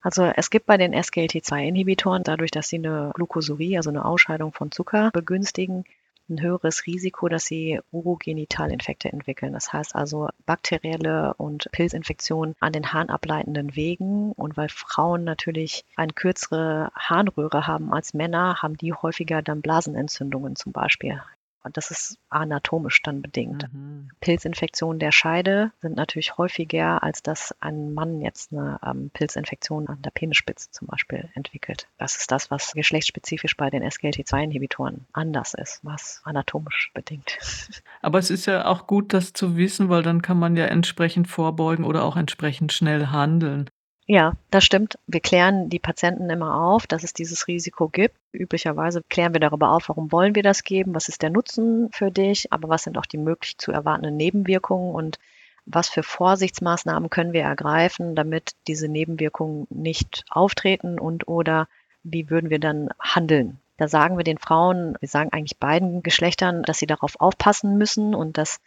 Also 0.00 0.24
es 0.24 0.50
gibt 0.50 0.66
bei 0.66 0.76
den 0.76 0.94
SGLT2-Inhibitoren, 0.94 2.24
dadurch, 2.24 2.50
dass 2.50 2.68
sie 2.68 2.76
eine 2.76 3.12
Glucosurie, 3.14 3.76
also 3.76 3.90
eine 3.90 4.04
Ausscheidung 4.04 4.52
von 4.52 4.72
Zucker 4.72 5.10
begünstigen, 5.12 5.84
ein 6.28 6.40
höheres 6.40 6.86
Risiko, 6.86 7.28
dass 7.28 7.44
sie 7.44 7.80
Urogenitalinfekte 7.90 9.12
entwickeln. 9.12 9.52
Das 9.52 9.72
heißt 9.72 9.94
also 9.94 10.28
bakterielle 10.46 11.34
und 11.34 11.68
Pilzinfektionen 11.72 12.54
an 12.60 12.72
den 12.72 12.92
harnableitenden 12.92 13.76
Wegen. 13.76 14.32
Und 14.32 14.56
weil 14.56 14.68
Frauen 14.68 15.24
natürlich 15.24 15.84
eine 15.96 16.12
kürzere 16.12 16.90
Harnröhre 16.94 17.66
haben 17.66 17.92
als 17.92 18.14
Männer, 18.14 18.62
haben 18.62 18.76
die 18.76 18.92
häufiger 18.92 19.42
dann 19.42 19.62
Blasenentzündungen 19.62 20.56
zum 20.56 20.72
Beispiel. 20.72 21.22
Und 21.64 21.76
das 21.76 21.90
ist 21.90 22.18
anatomisch 22.28 23.02
dann 23.02 23.22
bedingt. 23.22 23.72
Mhm. 23.72 24.08
Pilzinfektionen 24.20 24.98
der 24.98 25.12
Scheide 25.12 25.72
sind 25.80 25.96
natürlich 25.96 26.36
häufiger, 26.38 27.02
als 27.02 27.22
dass 27.22 27.54
ein 27.60 27.94
Mann 27.94 28.20
jetzt 28.20 28.52
eine 28.52 28.80
ähm, 28.84 29.10
Pilzinfektion 29.12 29.88
an 29.88 30.02
der 30.02 30.10
Penisspitze 30.10 30.70
zum 30.70 30.88
Beispiel 30.88 31.28
entwickelt. 31.34 31.88
Das 31.98 32.16
ist 32.16 32.32
das, 32.32 32.50
was 32.50 32.72
geschlechtsspezifisch 32.72 33.56
bei 33.56 33.70
den 33.70 33.82
SGLT2-Inhibitoren 33.84 35.06
anders 35.12 35.54
ist, 35.54 35.80
was 35.82 36.20
anatomisch 36.24 36.90
bedingt. 36.94 37.38
Aber 38.02 38.18
es 38.18 38.30
ist 38.30 38.46
ja 38.46 38.66
auch 38.66 38.86
gut, 38.86 39.12
das 39.12 39.32
zu 39.32 39.56
wissen, 39.56 39.88
weil 39.88 40.02
dann 40.02 40.22
kann 40.22 40.38
man 40.38 40.56
ja 40.56 40.66
entsprechend 40.66 41.28
vorbeugen 41.28 41.84
oder 41.84 42.04
auch 42.04 42.16
entsprechend 42.16 42.72
schnell 42.72 43.08
handeln. 43.08 43.70
Ja, 44.06 44.34
das 44.50 44.64
stimmt. 44.64 44.98
Wir 45.06 45.20
klären 45.20 45.68
die 45.68 45.78
Patienten 45.78 46.28
immer 46.28 46.56
auf, 46.56 46.86
dass 46.86 47.04
es 47.04 47.12
dieses 47.12 47.46
Risiko 47.46 47.88
gibt. 47.88 48.16
Üblicherweise 48.32 49.02
klären 49.08 49.32
wir 49.32 49.40
darüber 49.40 49.70
auf, 49.70 49.88
warum 49.88 50.10
wollen 50.10 50.34
wir 50.34 50.42
das 50.42 50.64
geben, 50.64 50.94
was 50.94 51.08
ist 51.08 51.22
der 51.22 51.30
Nutzen 51.30 51.88
für 51.92 52.10
dich, 52.10 52.52
aber 52.52 52.68
was 52.68 52.82
sind 52.82 52.98
auch 52.98 53.06
die 53.06 53.18
möglich 53.18 53.58
zu 53.58 53.70
erwartenden 53.70 54.16
Nebenwirkungen 54.16 54.94
und 54.94 55.18
was 55.66 55.88
für 55.88 56.02
Vorsichtsmaßnahmen 56.02 57.10
können 57.10 57.32
wir 57.32 57.42
ergreifen, 57.42 58.16
damit 58.16 58.52
diese 58.66 58.88
Nebenwirkungen 58.88 59.68
nicht 59.70 60.24
auftreten 60.28 60.98
und 60.98 61.28
oder 61.28 61.68
wie 62.02 62.28
würden 62.28 62.50
wir 62.50 62.58
dann 62.58 62.88
handeln. 62.98 63.60
Da 63.76 63.86
sagen 63.86 64.16
wir 64.16 64.24
den 64.24 64.38
Frauen, 64.38 64.96
wir 64.98 65.08
sagen 65.08 65.30
eigentlich 65.32 65.58
beiden 65.58 66.02
Geschlechtern, 66.02 66.64
dass 66.64 66.78
sie 66.78 66.86
darauf 66.86 67.20
aufpassen 67.20 67.78
müssen 67.78 68.14
und 68.14 68.36
dass 68.36 68.60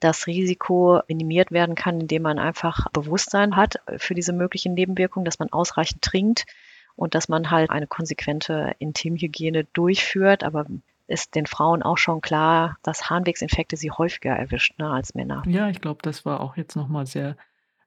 das 0.00 0.26
Risiko 0.26 1.00
minimiert 1.08 1.52
werden 1.52 1.74
kann, 1.74 2.00
indem 2.00 2.22
man 2.22 2.38
einfach 2.38 2.90
Bewusstsein 2.92 3.56
hat 3.56 3.80
für 3.96 4.14
diese 4.14 4.32
möglichen 4.32 4.74
Nebenwirkungen, 4.74 5.24
dass 5.24 5.38
man 5.38 5.50
ausreichend 5.52 6.02
trinkt 6.02 6.44
und 6.96 7.14
dass 7.14 7.28
man 7.28 7.50
halt 7.50 7.70
eine 7.70 7.86
konsequente 7.86 8.74
Intimhygiene 8.78 9.64
durchführt. 9.72 10.44
Aber 10.44 10.66
ist 11.08 11.34
den 11.34 11.46
Frauen 11.46 11.82
auch 11.82 11.98
schon 11.98 12.20
klar, 12.20 12.78
dass 12.82 13.08
Harnwegsinfekte 13.08 13.76
sie 13.76 13.90
häufiger 13.90 14.32
erwischt 14.32 14.78
ne, 14.78 14.90
als 14.90 15.14
Männer. 15.14 15.42
Ja, 15.46 15.68
ich 15.68 15.80
glaube, 15.80 16.00
das 16.02 16.24
war 16.24 16.40
auch 16.40 16.56
jetzt 16.56 16.76
nochmal 16.76 17.06
sehr 17.06 17.36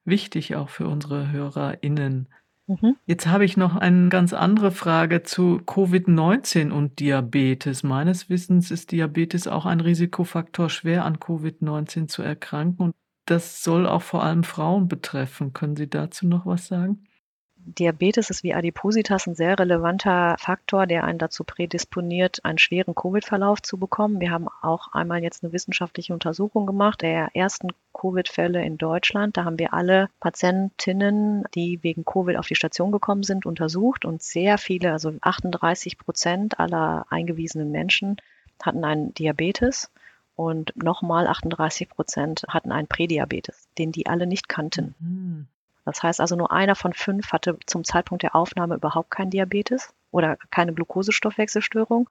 wichtig, 0.04 0.56
auch 0.56 0.68
für 0.68 0.88
unsere 0.88 1.30
HörerInnen. 1.30 2.28
Mhm. 2.70 2.96
Jetzt 3.04 3.26
habe 3.26 3.44
ich 3.44 3.56
noch 3.56 3.74
eine 3.74 4.10
ganz 4.10 4.32
andere 4.32 4.70
Frage 4.70 5.24
zu 5.24 5.60
Covid-19 5.66 6.70
und 6.70 7.00
Diabetes. 7.00 7.82
Meines 7.82 8.30
Wissens 8.30 8.70
ist 8.70 8.92
Diabetes 8.92 9.48
auch 9.48 9.66
ein 9.66 9.80
Risikofaktor, 9.80 10.70
schwer 10.70 11.04
an 11.04 11.16
Covid-19 11.16 12.06
zu 12.06 12.22
erkranken. 12.22 12.86
Und 12.86 12.94
das 13.26 13.64
soll 13.64 13.88
auch 13.88 14.02
vor 14.02 14.22
allem 14.22 14.44
Frauen 14.44 14.86
betreffen. 14.86 15.52
Können 15.52 15.74
Sie 15.74 15.90
dazu 15.90 16.28
noch 16.28 16.46
was 16.46 16.68
sagen? 16.68 17.04
Diabetes 17.64 18.30
ist 18.30 18.42
wie 18.42 18.54
Adipositas 18.54 19.26
ein 19.26 19.34
sehr 19.34 19.58
relevanter 19.58 20.36
Faktor, 20.38 20.86
der 20.86 21.04
einen 21.04 21.18
dazu 21.18 21.44
prädisponiert, 21.44 22.44
einen 22.44 22.58
schweren 22.58 22.94
Covid-Verlauf 22.94 23.62
zu 23.62 23.78
bekommen. 23.78 24.20
Wir 24.20 24.30
haben 24.30 24.48
auch 24.62 24.92
einmal 24.92 25.22
jetzt 25.22 25.42
eine 25.42 25.52
wissenschaftliche 25.52 26.12
Untersuchung 26.12 26.66
gemacht 26.66 27.02
der 27.02 27.30
ersten 27.34 27.68
Covid-Fälle 27.92 28.64
in 28.64 28.78
Deutschland. 28.78 29.36
Da 29.36 29.44
haben 29.44 29.58
wir 29.58 29.74
alle 29.74 30.08
Patientinnen, 30.20 31.44
die 31.54 31.82
wegen 31.82 32.04
Covid 32.04 32.36
auf 32.36 32.46
die 32.46 32.56
Station 32.56 32.92
gekommen 32.92 33.22
sind, 33.22 33.46
untersucht 33.46 34.04
und 34.04 34.22
sehr 34.22 34.58
viele, 34.58 34.92
also 34.92 35.12
38 35.20 35.98
Prozent 35.98 36.58
aller 36.58 37.06
eingewiesenen 37.10 37.70
Menschen 37.70 38.16
hatten 38.62 38.84
einen 38.84 39.14
Diabetes 39.14 39.90
und 40.36 40.72
nochmal 40.74 41.26
38 41.26 41.90
Prozent 41.90 42.44
hatten 42.48 42.72
einen 42.72 42.88
Prädiabetes, 42.88 43.68
den 43.76 43.92
die 43.92 44.06
alle 44.06 44.26
nicht 44.26 44.48
kannten. 44.48 44.94
Mhm. 44.98 45.19
Das 45.90 46.04
heißt 46.04 46.20
also, 46.20 46.36
nur 46.36 46.52
einer 46.52 46.76
von 46.76 46.92
fünf 46.92 47.32
hatte 47.32 47.58
zum 47.66 47.82
Zeitpunkt 47.82 48.22
der 48.22 48.36
Aufnahme 48.36 48.76
überhaupt 48.76 49.10
keinen 49.10 49.30
Diabetes 49.30 49.92
oder 50.12 50.36
keine 50.52 50.72
Glukosestoffwechselstörung. 50.72 52.08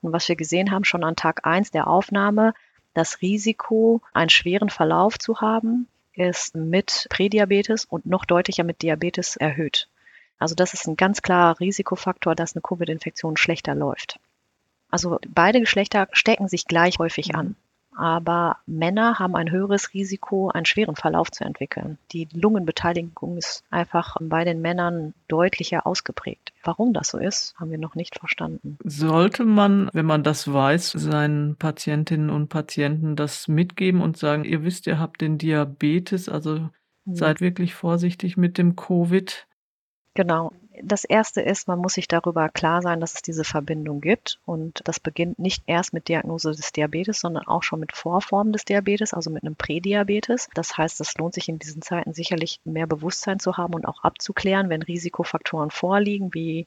Und 0.00 0.12
was 0.12 0.28
wir 0.28 0.36
gesehen 0.36 0.70
haben, 0.70 0.84
schon 0.84 1.02
an 1.02 1.16
Tag 1.16 1.44
eins 1.44 1.72
der 1.72 1.88
Aufnahme, 1.88 2.54
das 2.94 3.22
Risiko, 3.22 4.00
einen 4.12 4.30
schweren 4.30 4.70
Verlauf 4.70 5.18
zu 5.18 5.40
haben, 5.40 5.88
ist 6.12 6.54
mit 6.54 7.08
Prädiabetes 7.10 7.84
und 7.84 8.06
noch 8.06 8.26
deutlicher 8.26 8.62
mit 8.62 8.82
Diabetes 8.82 9.34
erhöht. 9.34 9.88
Also 10.38 10.54
das 10.54 10.72
ist 10.72 10.86
ein 10.86 10.96
ganz 10.96 11.20
klarer 11.20 11.58
Risikofaktor, 11.58 12.36
dass 12.36 12.54
eine 12.54 12.62
Covid-Infektion 12.62 13.36
schlechter 13.36 13.74
läuft. 13.74 14.20
Also 14.88 15.18
beide 15.28 15.58
Geschlechter 15.58 16.06
stecken 16.12 16.46
sich 16.46 16.66
gleich 16.66 17.00
häufig 17.00 17.34
an 17.34 17.56
aber 17.96 18.58
Männer 18.66 19.18
haben 19.18 19.34
ein 19.34 19.50
höheres 19.50 19.94
Risiko, 19.94 20.48
einen 20.50 20.66
schweren 20.66 20.96
Verlauf 20.96 21.30
zu 21.30 21.44
entwickeln. 21.44 21.98
Die 22.12 22.28
Lungenbeteiligung 22.32 23.36
ist 23.36 23.64
einfach 23.70 24.16
bei 24.20 24.44
den 24.44 24.60
Männern 24.60 25.14
deutlicher 25.28 25.86
ausgeprägt. 25.86 26.52
Warum 26.62 26.92
das 26.92 27.08
so 27.08 27.18
ist, 27.18 27.54
haben 27.56 27.70
wir 27.70 27.78
noch 27.78 27.94
nicht 27.94 28.18
verstanden. 28.18 28.78
Sollte 28.84 29.44
man, 29.44 29.90
wenn 29.92 30.06
man 30.06 30.22
das 30.22 30.52
weiß, 30.52 30.92
seinen 30.92 31.56
Patientinnen 31.56 32.30
und 32.30 32.48
Patienten 32.48 33.16
das 33.16 33.48
mitgeben 33.48 34.02
und 34.02 34.16
sagen, 34.16 34.44
ihr 34.44 34.62
wisst, 34.62 34.86
ihr 34.86 34.98
habt 34.98 35.20
den 35.20 35.38
Diabetes, 35.38 36.28
also 36.28 36.56
hm. 36.56 36.70
seid 37.06 37.40
wirklich 37.40 37.74
vorsichtig 37.74 38.36
mit 38.36 38.58
dem 38.58 38.76
Covid? 38.76 39.46
Genau 40.14 40.52
das 40.82 41.04
erste 41.04 41.40
ist, 41.40 41.68
man 41.68 41.78
muss 41.78 41.94
sich 41.94 42.08
darüber 42.08 42.48
klar 42.48 42.82
sein, 42.82 43.00
dass 43.00 43.14
es 43.14 43.22
diese 43.22 43.44
Verbindung 43.44 44.00
gibt. 44.00 44.40
Und 44.44 44.82
das 44.84 45.00
beginnt 45.00 45.38
nicht 45.38 45.62
erst 45.66 45.92
mit 45.92 46.08
Diagnose 46.08 46.52
des 46.52 46.72
Diabetes, 46.72 47.20
sondern 47.20 47.46
auch 47.46 47.62
schon 47.62 47.80
mit 47.80 47.96
Vorformen 47.96 48.52
des 48.52 48.64
Diabetes, 48.64 49.14
also 49.14 49.30
mit 49.30 49.42
einem 49.42 49.56
Prädiabetes. 49.56 50.48
Das 50.54 50.76
heißt, 50.76 51.00
es 51.00 51.16
lohnt 51.16 51.34
sich 51.34 51.48
in 51.48 51.58
diesen 51.58 51.82
Zeiten 51.82 52.12
sicherlich 52.12 52.60
mehr 52.64 52.86
Bewusstsein 52.86 53.40
zu 53.40 53.56
haben 53.56 53.74
und 53.74 53.86
auch 53.86 54.02
abzuklären, 54.02 54.68
wenn 54.68 54.82
Risikofaktoren 54.82 55.70
vorliegen, 55.70 56.34
wie 56.34 56.66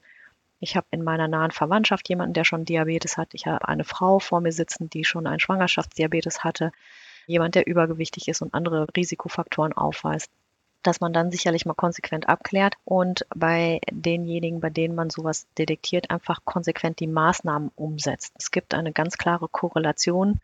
ich 0.60 0.76
habe 0.76 0.86
in 0.90 1.02
meiner 1.02 1.26
nahen 1.26 1.52
Verwandtschaft 1.52 2.08
jemanden, 2.08 2.34
der 2.34 2.44
schon 2.44 2.66
Diabetes 2.66 3.16
hat. 3.16 3.28
Ich 3.32 3.46
habe 3.46 3.66
eine 3.66 3.84
Frau 3.84 4.18
vor 4.18 4.40
mir 4.40 4.52
sitzen, 4.52 4.90
die 4.90 5.04
schon 5.04 5.26
einen 5.26 5.40
Schwangerschaftsdiabetes 5.40 6.44
hatte. 6.44 6.72
Jemand, 7.26 7.54
der 7.54 7.66
übergewichtig 7.66 8.28
ist 8.28 8.42
und 8.42 8.54
andere 8.54 8.86
Risikofaktoren 8.94 9.72
aufweist 9.72 10.30
dass 10.82 11.00
man 11.00 11.12
dann 11.12 11.30
sicherlich 11.30 11.66
mal 11.66 11.74
konsequent 11.74 12.28
abklärt 12.28 12.76
und 12.84 13.26
bei 13.34 13.80
denjenigen, 13.90 14.60
bei 14.60 14.70
denen 14.70 14.94
man 14.94 15.10
sowas 15.10 15.46
detektiert, 15.58 16.10
einfach 16.10 16.44
konsequent 16.44 17.00
die 17.00 17.06
Maßnahmen 17.06 17.70
umsetzt. 17.76 18.34
Es 18.38 18.50
gibt 18.50 18.74
eine 18.74 18.92
ganz 18.92 19.18
klare 19.18 19.48
Korrelation 19.48 20.40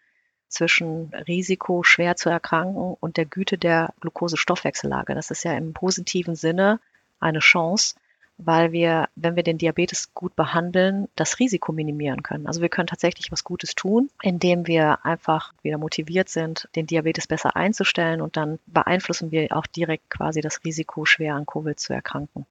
zwischen 0.49 1.13
Risiko, 1.27 1.83
schwer 1.83 2.17
zu 2.17 2.29
erkranken 2.29 2.97
und 3.01 3.17
der 3.17 3.27
Güte 3.27 3.59
der 3.59 3.95
Glukosestoffwechsellage. 4.01 5.15
Das 5.15 5.31
ist 5.31 5.45
ja 5.45 5.55
im 5.55 5.73
positiven 5.73 6.37
Sinne 6.37 6.81
eine 7.19 7.41
Chance, 7.41 7.97
weil 8.39 8.73
wir, 8.73 9.09
wenn 9.17 9.37
wir 9.37 9.43
den 9.43 9.59
Diabetes 9.59 10.13
gut 10.15 10.37
behandeln, 10.37 11.09
das 11.17 11.39
Risiko 11.39 11.73
minimieren 11.73 12.23
können. 12.23 12.47
Also 12.47 12.61
wir 12.61 12.69
können 12.69 12.87
tatsächlich 12.87 13.33
was 13.33 13.45
Gutes 13.45 13.75
tun, 13.75 14.11
indem 14.23 14.67
wir 14.67 15.05
einfach 15.05 15.55
wieder 15.63 15.79
motiviert 15.79 16.29
sind, 16.29 16.69
den 16.77 16.87
Diabetes 16.87 17.27
besser 17.27 17.57
einzustellen 17.57 18.21
und 18.21 18.37
dann 18.37 18.59
beeinflussen 18.67 19.31
wir 19.31 19.57
auch 19.57 19.67
direkt 19.67 20.11
quasi 20.11 20.41
das 20.41 20.65
Risiko, 20.65 21.05
schwer 21.05 21.35
an 21.35 21.47
Covid 21.47 21.79
zu 21.79 21.93
erkranken. 21.93 22.47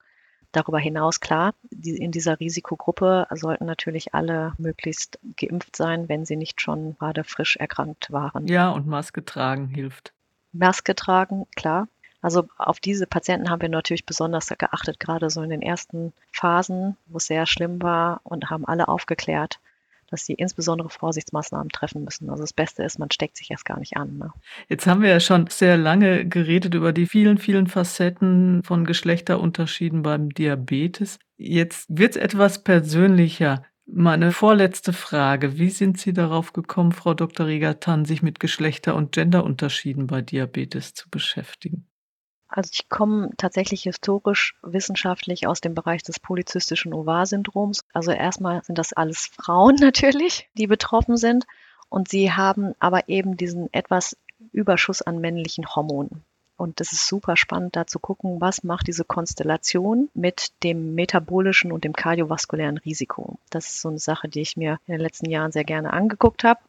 Darüber 0.56 0.80
hinaus, 0.80 1.20
klar, 1.20 1.54
in 1.84 2.12
dieser 2.12 2.40
Risikogruppe 2.40 3.28
sollten 3.32 3.66
natürlich 3.66 4.14
alle 4.14 4.54
möglichst 4.58 5.20
geimpft 5.36 5.76
sein, 5.76 6.08
wenn 6.08 6.26
sie 6.26 6.38
nicht 6.38 6.62
schon 6.62 6.96
gerade 6.98 7.26
frisch 7.26 7.58
erkrankt 7.58 8.10
waren. 8.14 8.48
Ja, 8.48 8.70
und 8.70 8.88
Maske 8.88 9.26
tragen 9.26 9.68
hilft. 9.68 10.14
Maske 10.54 10.96
tragen, 10.96 11.46
klar. 11.58 11.90
Also 12.26 12.48
auf 12.58 12.80
diese 12.80 13.06
Patienten 13.06 13.52
haben 13.52 13.62
wir 13.62 13.70
natürlich 13.70 14.04
besonders 14.04 14.48
geachtet, 14.48 15.00
gerade 15.00 15.30
so 15.30 15.44
in 15.44 15.52
den 15.52 15.62
ersten 15.62 16.12
Phasen, 16.32 16.98
wo 17.06 17.18
es 17.18 17.28
sehr 17.28 17.46
schlimm 17.46 17.84
war 17.84 18.20
und 18.24 18.50
haben 18.50 18.66
alle 18.66 18.88
aufgeklärt, 18.88 19.60
dass 20.10 20.26
sie 20.26 20.34
insbesondere 20.34 20.90
Vorsichtsmaßnahmen 20.90 21.70
treffen 21.70 22.04
müssen. 22.04 22.32
Also 22.32 22.42
das 22.42 22.52
Beste 22.52 22.82
ist, 22.82 22.98
man 22.98 23.12
steckt 23.12 23.38
sich 23.38 23.52
erst 23.52 23.64
gar 23.64 23.78
nicht 23.78 23.96
an. 23.96 24.18
Ne? 24.18 24.34
Jetzt 24.68 24.88
haben 24.88 25.04
wir 25.04 25.10
ja 25.10 25.20
schon 25.20 25.46
sehr 25.52 25.78
lange 25.78 26.28
geredet 26.28 26.74
über 26.74 26.94
die 26.94 27.06
vielen, 27.06 27.38
vielen 27.38 27.68
Facetten 27.68 28.64
von 28.64 28.86
Geschlechterunterschieden 28.86 30.02
beim 30.02 30.32
Diabetes. 30.32 31.20
Jetzt 31.38 31.86
wird 31.90 32.16
es 32.16 32.18
etwas 32.24 32.64
persönlicher. 32.64 33.64
Meine 33.86 34.32
vorletzte 34.32 34.94
Frage. 34.94 35.60
Wie 35.60 35.70
sind 35.70 36.00
Sie 36.00 36.12
darauf 36.12 36.54
gekommen, 36.54 36.92
Frau 36.92 37.14
Dr. 37.14 37.46
Rigatan, 37.46 38.04
sich 38.04 38.24
mit 38.24 38.40
Geschlechter- 38.40 38.96
und 38.96 39.12
Genderunterschieden 39.12 40.08
bei 40.08 40.24
Diabetes 40.24 40.96
zu 40.96 41.08
beschäftigen? 41.08 41.86
Also 42.56 42.70
ich 42.72 42.88
komme 42.88 43.32
tatsächlich 43.36 43.84
historisch 43.84 44.56
wissenschaftlich 44.64 45.46
aus 45.46 45.60
dem 45.60 45.76
Bereich 45.76 46.04
des 46.04 46.22
polyzystischen 46.22 46.94
Ovar-Syndroms. 46.94 47.84
Also 47.92 48.12
erstmal 48.12 48.64
sind 48.64 48.78
das 48.78 48.94
alles 48.94 49.28
Frauen 49.28 49.76
natürlich, 49.82 50.48
die 50.54 50.66
betroffen 50.66 51.18
sind. 51.18 51.46
Und 51.90 52.08
sie 52.08 52.32
haben 52.32 52.74
aber 52.80 53.10
eben 53.10 53.36
diesen 53.36 53.72
etwas 53.74 54.16
Überschuss 54.54 55.02
an 55.02 55.20
männlichen 55.20 55.68
Hormonen. 55.68 56.24
Und 56.56 56.80
das 56.80 56.94
ist 56.94 57.10
super 57.10 57.36
spannend, 57.36 57.76
da 57.76 57.86
zu 57.86 58.00
gucken, 58.00 58.40
was 58.40 58.64
macht 58.64 58.88
diese 58.88 59.04
Konstellation 59.04 60.10
mit 60.14 60.54
dem 60.64 60.96
metabolischen 60.96 61.74
und 61.74 61.84
dem 61.84 61.92
kardiovaskulären 61.92 62.78
Risiko. 62.78 63.38
Das 63.50 63.66
ist 63.66 63.82
so 63.82 63.90
eine 63.90 64.00
Sache, 64.00 64.30
die 64.30 64.40
ich 64.40 64.56
mir 64.56 64.80
in 64.88 64.94
den 64.94 65.02
letzten 65.02 65.30
Jahren 65.30 65.52
sehr 65.52 65.66
gerne 65.66 65.92
angeguckt 65.92 66.46
habe. 66.46 66.62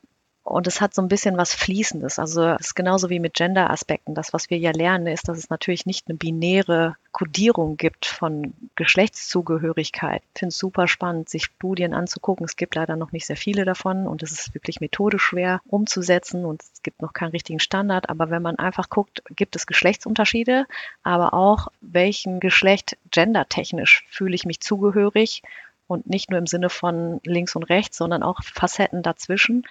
Und 0.46 0.68
es 0.68 0.80
hat 0.80 0.94
so 0.94 1.02
ein 1.02 1.08
bisschen 1.08 1.36
was 1.36 1.54
Fließendes. 1.54 2.20
Also 2.20 2.50
es 2.50 2.68
ist 2.68 2.74
genauso 2.76 3.10
wie 3.10 3.18
mit 3.18 3.34
Gender-Aspekten. 3.34 4.14
Das, 4.14 4.32
was 4.32 4.48
wir 4.48 4.56
ja 4.58 4.70
lernen, 4.70 5.08
ist, 5.08 5.26
dass 5.26 5.38
es 5.38 5.50
natürlich 5.50 5.86
nicht 5.86 6.06
eine 6.06 6.16
binäre 6.16 6.94
Kodierung 7.10 7.76
gibt 7.76 8.06
von 8.06 8.54
Geschlechtszugehörigkeit. 8.76 10.22
Ich 10.34 10.38
finde 10.38 10.50
es 10.50 10.58
super 10.58 10.86
spannend, 10.86 11.28
sich 11.28 11.46
Studien 11.46 11.92
anzugucken. 11.92 12.44
Es 12.44 12.54
gibt 12.54 12.76
leider 12.76 12.94
noch 12.94 13.10
nicht 13.10 13.26
sehr 13.26 13.36
viele 13.36 13.64
davon 13.64 14.06
und 14.06 14.22
es 14.22 14.30
ist 14.30 14.54
wirklich 14.54 14.78
methodisch 14.80 15.24
schwer 15.24 15.62
umzusetzen 15.66 16.44
und 16.44 16.62
es 16.62 16.80
gibt 16.84 17.02
noch 17.02 17.12
keinen 17.12 17.32
richtigen 17.32 17.58
Standard. 17.58 18.08
Aber 18.08 18.30
wenn 18.30 18.42
man 18.42 18.56
einfach 18.56 18.88
guckt, 18.88 19.24
gibt 19.34 19.56
es 19.56 19.66
Geschlechtsunterschiede, 19.66 20.66
aber 21.02 21.34
auch 21.34 21.72
welchem 21.80 22.38
Geschlecht 22.38 22.96
gendertechnisch 23.10 24.06
fühle 24.08 24.36
ich 24.36 24.44
mich 24.44 24.60
zugehörig 24.60 25.42
und 25.88 26.06
nicht 26.08 26.30
nur 26.30 26.38
im 26.38 26.46
Sinne 26.46 26.70
von 26.70 27.20
links 27.24 27.56
und 27.56 27.64
rechts, 27.64 27.96
sondern 27.96 28.22
auch 28.22 28.44
Facetten 28.44 29.02
dazwischen. 29.02 29.66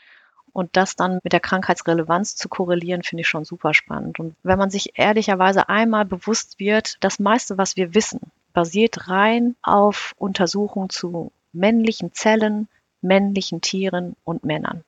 Und 0.56 0.70
das 0.78 0.96
dann 0.96 1.20
mit 1.22 1.34
der 1.34 1.42
Krankheitsrelevanz 1.42 2.38
zu 2.38 2.48
korrelieren, 2.48 3.04
finde 3.04 3.24
ich 3.24 3.28
schon 3.28 3.44
super 3.44 3.74
spannend. 3.74 4.22
Und 4.22 4.38
wenn 4.42 4.58
man 4.58 4.70
sich 4.70 4.98
ehrlicherweise 4.98 5.68
einmal 5.68 6.06
bewusst 6.06 6.60
wird, 6.60 6.96
das 7.02 7.20
meiste, 7.20 7.58
was 7.58 7.76
wir 7.76 7.94
wissen, 7.94 8.22
basiert 8.54 9.10
rein 9.10 9.58
auf 9.62 10.16
Untersuchungen 10.18 10.90
zu 10.90 11.34
männlichen 11.52 12.14
Zellen, 12.14 12.70
männlichen 13.02 13.60
Tieren 13.60 14.16
und 14.24 14.46
Männern. 14.46 14.86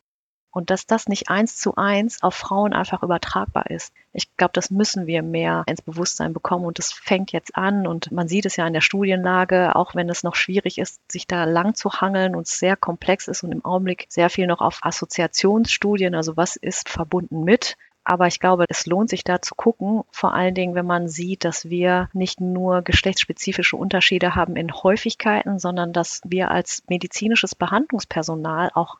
Und 0.57 0.71
dass 0.71 0.87
das 0.87 1.07
nicht 1.07 1.29
eins 1.29 1.57
zu 1.57 1.75
eins 1.75 2.23
auf 2.23 2.33
Frauen 2.33 2.73
einfach 2.73 3.03
übertragbar 3.03 3.69
ist. 3.69 3.93
Ich 4.11 4.35
glaube, 4.37 4.53
das 4.53 4.71
müssen 4.71 5.05
wir 5.05 5.21
mehr 5.21 5.63
ins 5.67 5.83
Bewusstsein 5.83 6.33
bekommen 6.33 6.65
und 6.65 6.79
das 6.79 6.91
fängt 6.91 7.31
jetzt 7.31 7.55
an 7.55 7.85
und 7.85 8.11
man 8.11 8.27
sieht 8.27 8.47
es 8.47 8.55
ja 8.55 8.65
in 8.65 8.73
der 8.73 8.81
Studienlage, 8.81 9.75
auch 9.75 9.93
wenn 9.93 10.09
es 10.09 10.23
noch 10.23 10.33
schwierig 10.33 10.79
ist, 10.79 10.99
sich 11.11 11.27
da 11.27 11.43
lang 11.43 11.75
zu 11.75 11.91
hangeln 12.01 12.33
und 12.33 12.47
sehr 12.47 12.75
komplex 12.75 13.27
ist 13.27 13.43
und 13.43 13.51
im 13.51 13.63
Augenblick 13.63 14.07
sehr 14.09 14.31
viel 14.31 14.47
noch 14.47 14.61
auf 14.61 14.79
Assoziationsstudien, 14.81 16.15
also 16.15 16.37
was 16.37 16.55
ist 16.55 16.89
verbunden 16.89 17.43
mit, 17.43 17.77
aber 18.03 18.25
ich 18.25 18.39
glaube, 18.39 18.65
es 18.69 18.85
lohnt 18.85 19.09
sich 19.09 19.25
da 19.25 19.41
zu 19.41 19.53
gucken, 19.53 20.05
vor 20.11 20.33
allen 20.33 20.55
Dingen, 20.55 20.75
wenn 20.75 20.85
man 20.87 21.09
sieht, 21.09 21.43
dass 21.43 21.69
wir 21.69 22.09
nicht 22.13 22.39
nur 22.39 22.81
geschlechtsspezifische 22.81 23.75
Unterschiede 23.75 24.33
haben 24.33 24.55
in 24.55 24.73
Häufigkeiten, 24.73 25.59
sondern 25.59 25.91
dass 25.93 26.21
wir 26.23 26.49
als 26.49 26.83
medizinisches 26.87 27.53
Behandlungspersonal 27.53 28.71
auch 28.73 28.97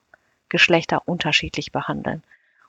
Geschlechter 0.49 1.07
unterschiedlich 1.07 1.71
behandeln. 1.71 2.23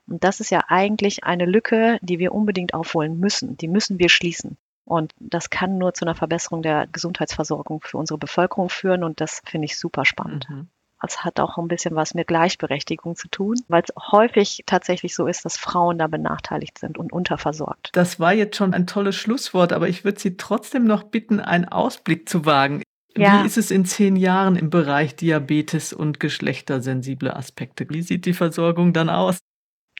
Und 0.07 0.25
das 0.25 0.41
ist 0.41 0.51
ja 0.51 0.65
eigentlich 0.69 1.25
eine 1.25 1.45
Lücke, 1.45 1.99
die 2.01 2.19
wir 2.19 2.33
unbedingt 2.33 2.75
aufholen 2.75 3.21
müssen. 3.21 3.57
Die 3.59 3.69
müssen 3.69 3.99
wir 3.99 4.09
schließen. 4.09 4.57
Und 4.85 5.13
das 5.19 5.51
kann 5.51 5.77
nur 5.77 5.93
zu 5.93 6.07
einer 6.07 6.15
Verbesserung 6.15 6.63
der 6.63 6.87
Gesundheitsversorgung 6.87 7.83
für 7.83 7.99
unsere 7.99 8.19
Bevölkerung 8.19 8.71
führen. 8.71 9.05
Und 9.05 9.21
das 9.21 9.43
finde 9.45 9.67
ich 9.67 9.79
super 9.79 10.07
spannend. 10.07 10.49
Mhm. 10.49 10.69
Es 11.07 11.25
hat 11.25 11.39
auch 11.39 11.59
ein 11.59 11.69
bisschen 11.69 11.95
was 11.95 12.15
mit 12.15 12.27
Gleichberechtigung 12.27 13.15
zu 13.15 13.29
tun, 13.29 13.55
weil 13.69 13.83
es 13.83 13.95
häufig 14.11 14.65
tatsächlich 14.67 15.15
so 15.15 15.27
ist, 15.27 15.45
dass 15.45 15.57
Frauen 15.57 15.99
da 15.99 16.09
benachteiligt 16.09 16.79
sind 16.79 16.99
und 16.99 17.13
unterversorgt. 17.13 17.91
Das 17.93 18.19
war 18.19 18.33
jetzt 18.33 18.57
schon 18.57 18.75
ein 18.75 18.87
tolles 18.87 19.15
Schlusswort, 19.15 19.73
aber 19.73 19.89
ich 19.89 20.05
würde 20.05 20.19
Sie 20.19 20.37
trotzdem 20.37 20.85
noch 20.85 21.05
bitten, 21.05 21.39
einen 21.39 21.67
Ausblick 21.67 22.29
zu 22.29 22.47
wagen. 22.47 22.83
Ja. 23.19 23.43
Wie 23.43 23.47
ist 23.47 23.59
es 23.59 23.71
in 23.71 23.85
zehn 23.85 24.17
Jahren 24.17 24.57
im 24.57 24.71
Bereich 24.71 25.17
Diabetes 25.17 25.93
und 25.93 26.21
geschlechtersensible 26.21 27.35
Aspekte? 27.35 27.87
Wie 27.89 28.03
sieht 28.03 28.27
die 28.27 28.35
Versorgung 28.35 28.93
dann 28.93 29.09
aus? 29.09 29.39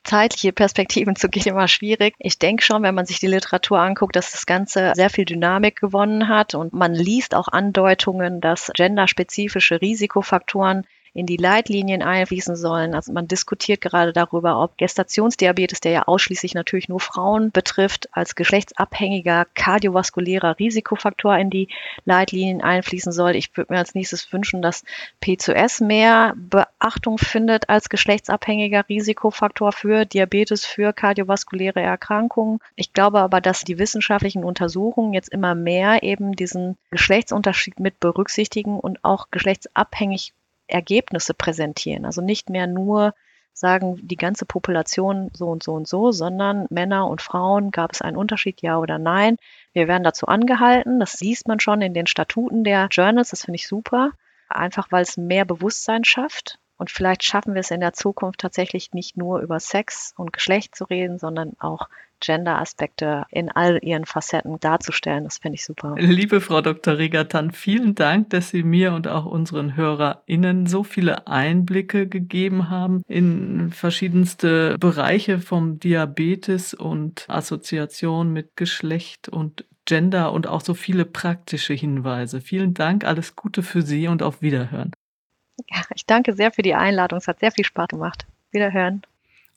zeitliche 0.05 0.53
Perspektiven 0.53 1.17
zu 1.17 1.29
gehen 1.29 1.43
immer 1.47 1.69
schwierig. 1.69 2.15
Ich 2.19 2.39
denke 2.39 2.65
schon, 2.65 2.83
wenn 2.83 2.95
man 2.95 3.07
sich 3.07 3.21
die 3.21 3.27
Literatur 3.27 3.79
anguckt, 3.79 4.17
dass 4.17 4.33
das 4.33 4.47
Ganze 4.47 4.93
sehr 4.95 5.11
viel 5.11 5.25
Dynamik 5.25 5.77
gewonnen 5.77 6.29
hat 6.29 6.55
und 6.55 6.73
man 6.73 6.95
liest 6.95 7.35
auch 7.35 7.49
Andeutungen, 7.49 8.41
dass 8.41 8.71
genderspezifische 8.75 9.81
Risikofaktoren 9.81 10.87
in 11.19 11.27
die 11.27 11.37
Leitlinien 11.37 12.01
einfließen 12.01 12.55
sollen. 12.55 12.95
Also 12.95 13.13
man 13.13 13.27
diskutiert 13.27 13.81
gerade 13.81 14.13
darüber, 14.13 14.63
ob 14.63 14.79
Gestationsdiabetes, 14.79 15.81
der 15.81 15.93
ja 15.93 16.03
ausschließlich 16.05 16.55
natürlich 16.55 16.89
nur 16.89 17.01
Frauen 17.01 17.51
betrifft, 17.51 18.09
als 18.13 18.37
geschlechtsabhängiger 18.37 19.47
kardiovaskulärer 19.55 20.59
Risikofaktor 20.59 21.37
in 21.37 21.51
die 21.51 21.69
Leitlinien 22.05 22.63
einfließen 22.63 23.11
soll. 23.11 23.35
Ich 23.35 23.57
würde 23.57 23.73
mir 23.73 23.79
als 23.81 23.95
nächstes 23.95 24.33
wünschen, 24.33 24.63
dass 24.63 24.85
P2S 25.23 25.85
mehr 25.85 26.35
Beachtung 26.37 27.19
findet 27.19 27.69
als 27.69 27.89
geschlechtsabhängiger 27.89 28.89
Risikofaktor 28.89 29.73
für 29.73 30.05
Diabetes, 30.05 30.65
für 30.65 30.93
kardiovaskuläre 30.93 31.81
Erkrankungen. 31.81 32.61
Ich 32.77 32.93
glaube 32.93 33.19
aber, 33.19 33.41
dass 33.41 33.63
die 33.63 33.79
wissenschaftlichen 33.79 34.45
Untersuchungen 34.45 35.15
jetzt 35.15 35.31
immer 35.31 35.57
mehr 35.57 36.05
eben 36.05 36.37
diesen 36.37 36.77
Geschlechtsunterschied 36.91 37.81
mit 37.81 37.99
berücksichtigen 37.99 38.79
und 38.79 39.05
auch 39.05 39.33
geschlechtsabhängig 39.33 40.33
Ergebnisse 40.69 41.35
präsentieren. 41.35 42.05
Also 42.05 42.21
nicht 42.21 42.51
mehr 42.51 42.67
nur 42.67 43.15
sagen, 43.53 43.99
die 44.03 44.17
ganze 44.17 44.47
Population 44.47 45.31
so 45.35 45.49
und 45.49 45.63
so 45.63 45.75
und 45.75 45.89
so, 45.89 46.13
sondern 46.13 46.67
Männer 46.71 47.09
und 47.09 47.23
Frauen, 47.23 47.71
gab 47.71 47.93
es 47.93 48.03
einen 48.03 48.17
Unterschied, 48.17 48.63
ja 48.63 48.79
oder 48.79 48.99
nein. 48.99 49.37
Wir 49.73 49.89
werden 49.89 50.05
dazu 50.05 50.27
angehalten, 50.27 51.01
das 51.01 51.21
liest 51.21 51.49
man 51.49 51.59
schon 51.59 51.83
in 51.83 51.95
den 51.95 52.07
Statuten 52.07 52.63
der 52.65 52.89
Journals, 52.91 53.31
das 53.31 53.45
finde 53.45 53.57
ich 53.57 53.67
super, 53.67 54.13
einfach 54.49 54.93
weil 54.93 55.03
es 55.03 55.17
mehr 55.17 55.45
Bewusstsein 55.45 56.05
schafft. 56.05 56.59
Und 56.77 56.93
vielleicht 56.93 57.25
schaffen 57.25 57.55
wir 57.55 57.61
es 57.61 57.73
in 57.73 57.81
der 57.81 57.93
Zukunft 57.93 58.39
tatsächlich 58.39 58.93
nicht 58.93 59.17
nur 59.17 59.41
über 59.41 59.59
Sex 59.59 60.15
und 60.17 60.33
Geschlecht 60.33 60.77
zu 60.77 60.85
reden, 60.85 61.19
sondern 61.19 61.55
auch 61.59 61.89
Gender-Aspekte 62.21 63.25
in 63.31 63.51
all 63.51 63.79
ihren 63.83 64.05
Facetten 64.05 64.59
darzustellen. 64.61 65.25
Das 65.25 65.39
finde 65.39 65.57
ich 65.57 65.65
super. 65.65 65.95
Liebe 65.99 66.41
Frau 66.41 66.61
Dr. 66.61 66.99
Regatan, 66.99 67.51
vielen 67.51 67.95
Dank, 67.95 68.31
dass 68.31 68.51
Sie 68.51 68.63
mir 68.63 68.93
und 68.93 69.09
auch 69.09 69.27
unseren 69.27 69.77
HörerInnen 69.77 70.67
so 70.67 70.85
viele 70.85 71.27
Einblicke 71.27 72.09
gegeben 72.09 72.71
haben 72.71 73.03
in 73.07 73.71
verschiedenste 73.71 74.77
Bereiche 74.79 75.39
vom 75.39 75.79
Diabetes 75.79 76.75
und 76.75 77.25
Assoziation 77.29 78.33
mit 78.33 78.57
Geschlecht 78.57 79.29
und 79.29 79.65
Gender 79.85 80.33
und 80.33 80.47
auch 80.47 80.61
so 80.61 80.75
viele 80.75 81.07
praktische 81.07 81.73
Hinweise. 81.73 82.41
Vielen 82.43 82.75
Dank, 82.75 83.05
alles 83.05 83.37
Gute 83.37 83.63
für 83.63 83.83
Sie 83.83 84.07
und 84.07 84.23
auf 84.23 84.43
Wiederhören. 84.43 84.93
Ja, 85.71 85.83
ich 85.95 86.07
danke 86.07 86.35
sehr 86.35 86.53
für 86.53 86.63
die 86.63 86.75
Einladung. 86.75 87.19
Es 87.19 87.27
hat 87.27 87.41
sehr 87.41 87.53
viel 87.53 87.65
Spaß 87.65 87.89
gemacht. 87.89 88.27
Wiederhören. 88.53 89.03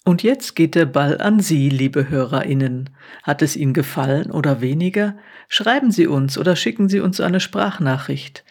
Und 0.04 0.24
jetzt 0.24 0.56
geht 0.56 0.74
der 0.74 0.88
Ball 0.88 1.22
an 1.22 1.39
Sie, 1.39 1.70
liebe 1.70 2.10
Hörerinnen. 2.10 2.89
Hat 3.22 3.41
es 3.41 3.56
Ihnen 3.56 3.74
gefallen 3.74 4.32
oder 4.32 4.60
weniger? 4.60 5.16
Schreiben 5.47 5.91
Sie 5.91 6.08
uns 6.08 6.38
oder 6.38 6.56
schicken 6.56 6.89
Sie 6.89 6.99
uns 6.99 7.22
eine 7.22 7.39
Sprachnachricht. 7.39 8.43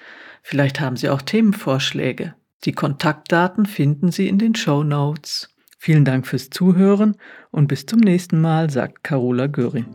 Vielleicht 0.43 0.81
haben 0.81 0.97
Sie 0.97 1.09
auch 1.09 1.23
Themenvorschläge. 1.23 2.35
Die 2.65 2.73
Kontaktdaten 2.73 3.67
finden 3.67 4.13
Sie 4.13 4.29
in 4.29 4.39
den 4.39 4.55
Show 4.55 4.85
Notes. 4.85 5.49
Vielen 5.77 6.05
Dank 6.05 6.27
fürs 6.27 6.51
Zuhören 6.51 7.17
und 7.51 7.67
bis 7.67 7.87
zum 7.87 8.01
nächsten 8.01 8.41
Mal, 8.41 8.71
sagt 8.71 9.03
Carola 9.03 9.47
Göring. 9.47 9.87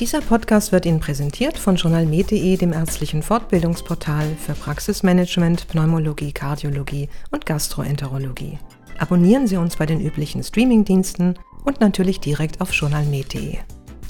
Dieser 0.00 0.20
Podcast 0.20 0.72
wird 0.72 0.86
Ihnen 0.86 0.98
präsentiert 0.98 1.56
von 1.56 1.76
journalmed.de, 1.76 2.56
dem 2.56 2.72
ärztlichen 2.72 3.22
Fortbildungsportal 3.22 4.26
für 4.44 4.54
Praxismanagement, 4.54 5.68
Pneumologie, 5.68 6.32
Kardiologie 6.32 7.08
und 7.30 7.46
Gastroenterologie. 7.46 8.58
Abonnieren 8.98 9.46
Sie 9.46 9.56
uns 9.56 9.76
bei 9.76 9.86
den 9.86 10.00
üblichen 10.00 10.42
Streamingdiensten 10.42 11.38
und 11.64 11.80
natürlich 11.80 12.18
direkt 12.18 12.60
auf 12.60 12.72
journalmed.de. 12.72 13.58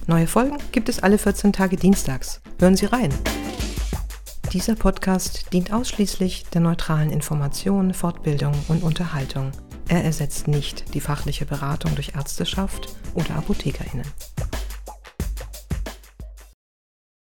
Neue 0.06 0.26
Folgen 0.26 0.56
gibt 0.72 0.88
es 0.88 1.02
alle 1.02 1.18
14 1.18 1.52
Tage 1.52 1.76
dienstags. 1.76 2.40
Hören 2.58 2.76
Sie 2.76 2.86
rein. 2.86 3.12
Dieser 4.54 4.76
Podcast 4.76 5.52
dient 5.52 5.70
ausschließlich 5.70 6.46
der 6.54 6.62
neutralen 6.62 7.10
Information, 7.10 7.92
Fortbildung 7.92 8.54
und 8.68 8.82
Unterhaltung. 8.82 9.52
Er 9.88 10.02
ersetzt 10.02 10.48
nicht 10.48 10.94
die 10.94 11.00
fachliche 11.00 11.44
Beratung 11.44 11.94
durch 11.94 12.12
Ärzteschaft 12.14 12.96
oder 13.14 13.34
ApothekerInnen. 13.36 14.06